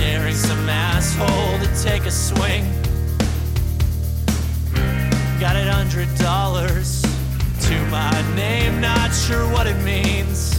daring 0.03 0.35
some 0.35 0.69
asshole 0.69 1.59
to 1.61 1.83
take 1.83 2.07
a 2.07 2.11
swing. 2.11 2.65
Got 5.39 5.55
it 5.55 5.69
hundred 5.69 6.13
dollars 6.19 7.03
to 7.61 7.75
my 7.87 8.11
name, 8.35 8.81
not 8.81 9.11
sure 9.15 9.47
what 9.53 9.69
it 9.69 9.81
means. 9.85 10.59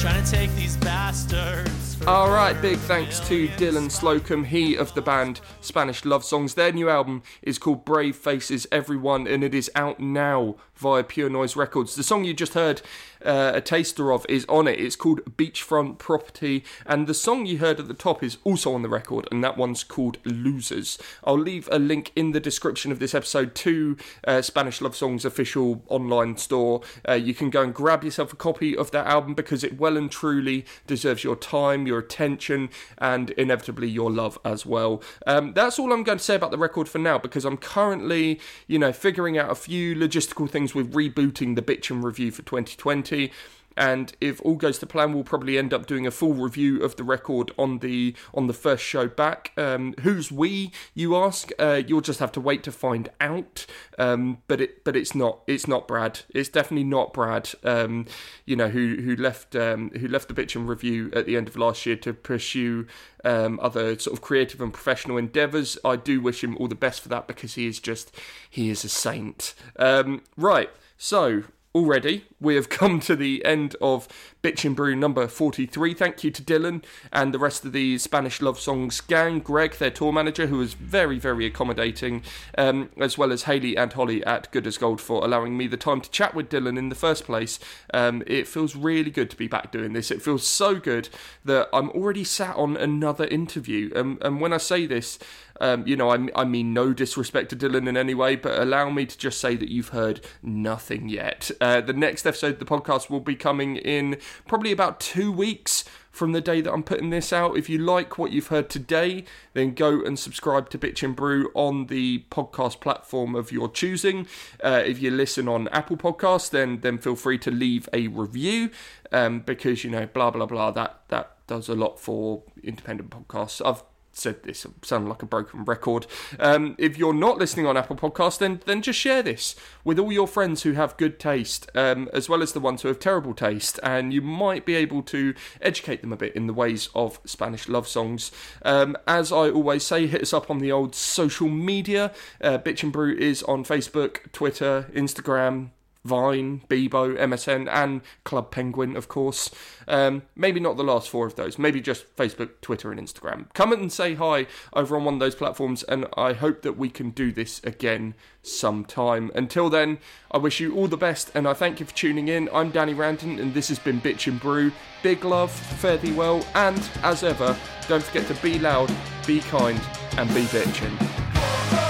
Trying 0.00 0.24
to 0.24 0.30
take 0.30 0.50
these 0.54 0.76
bastards. 0.78 1.98
All 2.06 2.30
right, 2.30 2.58
big 2.62 2.78
thanks 2.78 3.20
to 3.28 3.48
Dylan 3.48 3.90
Slocum, 3.90 4.44
he 4.44 4.76
of 4.76 4.94
the 4.94 5.02
band 5.02 5.40
Spanish 5.60 6.04
Love 6.04 6.24
Songs. 6.24 6.54
Their 6.54 6.72
new 6.72 6.88
album 6.88 7.22
is 7.42 7.58
called 7.58 7.84
Brave 7.84 8.16
Faces 8.16 8.66
Everyone, 8.72 9.26
and 9.26 9.44
it 9.44 9.54
is 9.54 9.70
out 9.74 10.00
now 10.00 10.54
via 10.76 11.02
Pure 11.04 11.30
Noise 11.30 11.56
Records. 11.56 11.94
The 11.94 12.02
song 12.02 12.24
you 12.24 12.34
just 12.34 12.54
heard 12.54 12.82
uh, 13.24 13.52
a 13.54 13.60
taster 13.60 14.12
of 14.12 14.26
is 14.28 14.44
on 14.48 14.68
it. 14.68 14.78
It's 14.78 14.96
called 14.96 15.36
Beachfront 15.36 15.98
Property, 15.98 16.64
and 16.84 17.06
the 17.06 17.14
song 17.14 17.46
you 17.46 17.58
heard 17.58 17.80
at 17.80 17.88
the 17.88 17.94
top 17.94 18.22
is 18.22 18.38
also 18.44 18.74
on 18.74 18.82
the 18.82 18.88
record, 18.88 19.26
and 19.30 19.42
that 19.42 19.56
one's 19.56 19.84
called 19.84 20.18
Losers. 20.24 20.98
I'll 21.24 21.38
leave 21.38 21.68
a 21.72 21.78
link 21.78 22.12
in 22.14 22.32
the 22.32 22.40
description 22.40 22.92
of 22.92 22.98
this 22.98 23.14
episode 23.14 23.54
to 23.56 23.96
uh, 24.26 24.42
Spanish 24.42 24.80
Love 24.80 24.94
Songs 24.94 25.24
official 25.24 25.82
online 25.88 26.36
store. 26.36 26.82
Uh, 27.08 27.14
you 27.14 27.34
can 27.34 27.50
go 27.50 27.62
and 27.62 27.74
grab 27.74 28.04
yourself 28.04 28.32
a 28.32 28.36
copy 28.36 28.76
of 28.76 28.90
that 28.90 29.06
album 29.06 29.34
because 29.34 29.64
it 29.64 29.78
well 29.78 29.96
and 29.96 30.10
truly 30.10 30.64
deserves 30.86 31.24
your 31.24 31.36
time, 31.36 31.86
your 31.86 31.98
attention, 31.98 32.68
and 32.98 33.30
inevitably 33.30 33.88
your 33.88 34.10
love 34.10 34.38
as 34.44 34.64
well. 34.64 35.02
Um, 35.26 35.52
that's 35.54 35.78
all 35.78 35.92
I'm 35.92 36.04
going 36.04 36.18
to 36.18 36.24
say 36.24 36.34
about 36.34 36.50
the 36.50 36.58
record 36.58 36.88
for 36.88 36.98
now 36.98 37.18
because 37.18 37.44
I'm 37.44 37.56
currently, 37.56 38.40
you 38.66 38.78
know, 38.78 38.92
figuring 38.92 39.38
out 39.38 39.50
a 39.50 39.54
few 39.54 39.94
logistical 39.94 40.48
things 40.48 40.65
with 40.74 40.92
rebooting 40.92 41.54
the 41.54 41.62
Bitch 41.62 41.90
and 41.90 42.00
Brew 42.00 42.30
for 42.30 42.42
2020 42.42 43.30
and 43.76 44.12
if 44.20 44.40
all 44.42 44.56
goes 44.56 44.78
to 44.78 44.86
plan, 44.86 45.12
we'll 45.12 45.24
probably 45.24 45.58
end 45.58 45.74
up 45.74 45.86
doing 45.86 46.06
a 46.06 46.10
full 46.10 46.34
review 46.34 46.82
of 46.82 46.96
the 46.96 47.04
record 47.04 47.52
on 47.58 47.80
the 47.80 48.14
on 48.34 48.46
the 48.46 48.52
first 48.52 48.82
show 48.82 49.08
back. 49.08 49.52
Um, 49.56 49.94
who's 50.00 50.32
we? 50.32 50.72
You 50.94 51.16
ask. 51.16 51.50
Uh, 51.58 51.82
you'll 51.86 52.00
just 52.00 52.20
have 52.20 52.32
to 52.32 52.40
wait 52.40 52.62
to 52.64 52.72
find 52.72 53.08
out. 53.20 53.66
Um, 53.98 54.38
but 54.48 54.60
it 54.60 54.84
but 54.84 54.96
it's 54.96 55.14
not 55.14 55.40
it's 55.46 55.66
not 55.66 55.86
Brad. 55.86 56.20
It's 56.30 56.48
definitely 56.48 56.84
not 56.84 57.12
Brad. 57.12 57.50
Um, 57.64 58.06
you 58.44 58.56
know 58.56 58.68
who 58.68 58.96
who 58.96 59.16
left 59.16 59.54
um, 59.54 59.90
who 59.90 60.08
left 60.08 60.28
the 60.28 60.34
Bitch 60.34 60.56
and 60.56 60.66
Brew 60.66 61.10
at 61.14 61.26
the 61.26 61.36
end 61.36 61.48
of 61.48 61.56
last 61.56 61.86
year 61.86 61.96
to 61.96 62.12
pursue 62.12 62.86
um, 63.24 63.58
other 63.62 63.98
sort 63.98 64.16
of 64.16 64.22
creative 64.22 64.60
and 64.60 64.72
professional 64.72 65.16
endeavours. 65.16 65.78
I 65.84 65.96
do 65.96 66.20
wish 66.20 66.42
him 66.42 66.56
all 66.58 66.68
the 66.68 66.74
best 66.74 67.00
for 67.00 67.08
that 67.10 67.26
because 67.26 67.54
he 67.54 67.66
is 67.66 67.80
just 67.80 68.14
he 68.48 68.70
is 68.70 68.84
a 68.84 68.88
saint. 68.88 69.54
Um, 69.78 70.22
right. 70.36 70.70
So 70.98 71.44
already 71.76 72.24
we 72.40 72.54
have 72.54 72.68
come 72.70 73.00
to 73.00 73.14
the 73.14 73.44
end 73.44 73.76
of 73.80 74.08
Bitch 74.42 74.64
and 74.64 74.74
Brew 74.74 74.96
number 74.96 75.26
43. 75.26 75.92
Thank 75.92 76.24
you 76.24 76.30
to 76.30 76.42
Dylan 76.42 76.82
and 77.12 77.34
the 77.34 77.38
rest 77.38 77.64
of 77.64 77.72
the 77.72 77.98
Spanish 77.98 78.40
Love 78.40 78.58
Songs 78.58 79.00
gang, 79.02 79.40
Greg, 79.40 79.74
their 79.74 79.90
tour 79.90 80.12
manager, 80.12 80.46
who 80.46 80.58
was 80.58 80.74
very, 80.74 81.18
very 81.18 81.44
accommodating, 81.44 82.22
um, 82.56 82.90
as 82.98 83.18
well 83.18 83.30
as 83.30 83.42
Haley 83.42 83.76
and 83.76 83.92
Holly 83.92 84.24
at 84.24 84.50
Good 84.52 84.66
as 84.66 84.78
Gold 84.78 85.00
for 85.00 85.22
allowing 85.24 85.56
me 85.56 85.66
the 85.66 85.76
time 85.76 86.00
to 86.00 86.10
chat 86.10 86.34
with 86.34 86.48
Dylan 86.48 86.78
in 86.78 86.88
the 86.88 86.94
first 86.94 87.24
place. 87.24 87.58
Um, 87.92 88.22
it 88.26 88.48
feels 88.48 88.74
really 88.74 89.10
good 89.10 89.30
to 89.30 89.36
be 89.36 89.48
back 89.48 89.70
doing 89.70 89.92
this. 89.92 90.10
It 90.10 90.22
feels 90.22 90.46
so 90.46 90.76
good 90.76 91.10
that 91.44 91.68
I'm 91.72 91.90
already 91.90 92.24
sat 92.24 92.56
on 92.56 92.76
another 92.76 93.26
interview. 93.26 93.90
Um, 93.94 94.18
and 94.22 94.40
when 94.40 94.52
I 94.52 94.58
say 94.58 94.86
this, 94.86 95.18
um, 95.60 95.86
you 95.86 95.96
know, 95.96 96.10
I, 96.10 96.28
I 96.34 96.44
mean 96.44 96.72
no 96.72 96.92
disrespect 96.92 97.50
to 97.50 97.56
Dylan 97.56 97.88
in 97.88 97.96
any 97.96 98.14
way, 98.14 98.36
but 98.36 98.60
allow 98.60 98.90
me 98.90 99.06
to 99.06 99.16
just 99.16 99.40
say 99.40 99.56
that 99.56 99.70
you've 99.70 99.88
heard 99.88 100.24
nothing 100.42 101.08
yet. 101.08 101.50
Uh, 101.60 101.80
the 101.80 101.92
next 101.92 102.26
episode 102.26 102.54
of 102.54 102.58
the 102.58 102.64
podcast 102.64 103.10
will 103.10 103.20
be 103.20 103.36
coming 103.36 103.76
in 103.76 104.18
probably 104.46 104.72
about 104.72 105.00
two 105.00 105.32
weeks 105.32 105.84
from 106.16 106.32
the 106.32 106.40
day 106.40 106.62
that 106.62 106.72
I'm 106.72 106.82
putting 106.82 107.10
this 107.10 107.32
out. 107.32 107.58
If 107.58 107.68
you 107.68 107.78
like 107.78 108.16
what 108.16 108.32
you've 108.32 108.46
heard 108.46 108.70
today, 108.70 109.24
then 109.52 109.74
go 109.74 110.02
and 110.02 110.18
subscribe 110.18 110.70
to 110.70 110.78
Bitch 110.78 111.02
and 111.02 111.14
Brew 111.14 111.50
on 111.54 111.86
the 111.86 112.24
podcast 112.30 112.80
platform 112.80 113.34
of 113.34 113.52
your 113.52 113.68
choosing. 113.68 114.26
Uh, 114.64 114.82
if 114.84 115.00
you 115.00 115.10
listen 115.10 115.46
on 115.46 115.68
Apple 115.68 115.96
Podcasts, 115.96 116.48
then 116.50 116.80
then 116.80 116.98
feel 116.98 117.16
free 117.16 117.38
to 117.38 117.50
leave 117.50 117.88
a 117.92 118.08
review 118.08 118.70
um, 119.12 119.40
because 119.40 119.84
you 119.84 119.90
know 119.90 120.06
blah 120.06 120.30
blah 120.30 120.46
blah 120.46 120.70
that 120.70 121.02
that 121.08 121.36
does 121.46 121.68
a 121.68 121.74
lot 121.74 122.00
for 122.00 122.42
independent 122.62 123.10
podcasts. 123.10 123.64
I've 123.64 123.82
said 124.16 124.42
this 124.42 124.66
sound 124.82 125.08
like 125.08 125.22
a 125.22 125.26
broken 125.26 125.64
record. 125.64 126.06
Um, 126.38 126.74
if 126.78 126.96
you're 126.96 127.14
not 127.14 127.38
listening 127.38 127.66
on 127.66 127.76
Apple 127.76 127.96
Podcasts, 127.96 128.38
then 128.38 128.60
then 128.66 128.82
just 128.82 128.98
share 128.98 129.22
this 129.22 129.54
with 129.84 129.98
all 129.98 130.12
your 130.12 130.26
friends 130.26 130.62
who 130.62 130.72
have 130.72 130.96
good 130.96 131.18
taste, 131.18 131.70
um, 131.74 132.08
as 132.12 132.28
well 132.28 132.42
as 132.42 132.52
the 132.52 132.60
ones 132.60 132.82
who 132.82 132.88
have 132.88 132.98
terrible 132.98 133.34
taste, 133.34 133.78
and 133.82 134.12
you 134.12 134.22
might 134.22 134.64
be 134.64 134.74
able 134.74 135.02
to 135.02 135.34
educate 135.60 136.00
them 136.00 136.12
a 136.12 136.16
bit 136.16 136.34
in 136.34 136.46
the 136.46 136.54
ways 136.54 136.88
of 136.94 137.20
Spanish 137.24 137.68
love 137.68 137.86
songs. 137.86 138.32
Um, 138.62 138.96
as 139.06 139.32
I 139.32 139.50
always 139.50 139.84
say, 139.84 140.06
hit 140.06 140.22
us 140.22 140.32
up 140.32 140.50
on 140.50 140.58
the 140.58 140.72
old 140.72 140.94
social 140.94 141.48
media. 141.48 142.12
Uh, 142.40 142.58
Bitch 142.58 142.82
and 142.82 142.92
Brew 142.92 143.14
is 143.16 143.42
on 143.44 143.64
Facebook, 143.64 144.32
Twitter, 144.32 144.90
Instagram. 144.94 145.70
Vine, 146.06 146.62
Bebo, 146.68 147.16
MSN, 147.18 147.68
and 147.70 148.00
Club 148.24 148.50
Penguin, 148.50 148.96
of 148.96 149.08
course. 149.08 149.50
Um, 149.88 150.22
maybe 150.34 150.60
not 150.60 150.76
the 150.76 150.84
last 150.84 151.10
four 151.10 151.26
of 151.26 151.36
those. 151.36 151.58
Maybe 151.58 151.80
just 151.80 152.14
Facebook, 152.16 152.60
Twitter, 152.60 152.90
and 152.90 153.00
Instagram. 153.00 153.52
Come 153.54 153.72
and 153.72 153.92
say 153.92 154.14
hi 154.14 154.46
over 154.72 154.96
on 154.96 155.04
one 155.04 155.14
of 155.14 155.20
those 155.20 155.34
platforms, 155.34 155.82
and 155.84 156.06
I 156.16 156.32
hope 156.32 156.62
that 156.62 156.78
we 156.78 156.88
can 156.88 157.10
do 157.10 157.32
this 157.32 157.60
again 157.64 158.14
sometime. 158.42 159.30
Until 159.34 159.68
then, 159.68 159.98
I 160.30 160.38
wish 160.38 160.60
you 160.60 160.74
all 160.74 160.88
the 160.88 160.96
best, 160.96 161.30
and 161.34 161.46
I 161.48 161.52
thank 161.52 161.80
you 161.80 161.86
for 161.86 161.94
tuning 161.94 162.28
in. 162.28 162.48
I'm 162.52 162.70
Danny 162.70 162.94
Randon, 162.94 163.38
and 163.38 163.52
this 163.52 163.68
has 163.68 163.78
been 163.78 164.00
Bitch 164.00 164.26
and 164.26 164.40
Brew. 164.40 164.72
Big 165.02 165.24
love, 165.24 165.50
fare 165.50 165.98
thee 165.98 166.12
well, 166.12 166.46
and 166.54 166.88
as 167.02 167.22
ever, 167.22 167.56
don't 167.88 168.02
forget 168.02 168.26
to 168.28 168.42
be 168.42 168.58
loud, 168.58 168.94
be 169.26 169.40
kind, 169.40 169.80
and 170.16 170.28
be 170.34 170.44
bitchin'. 170.44 171.85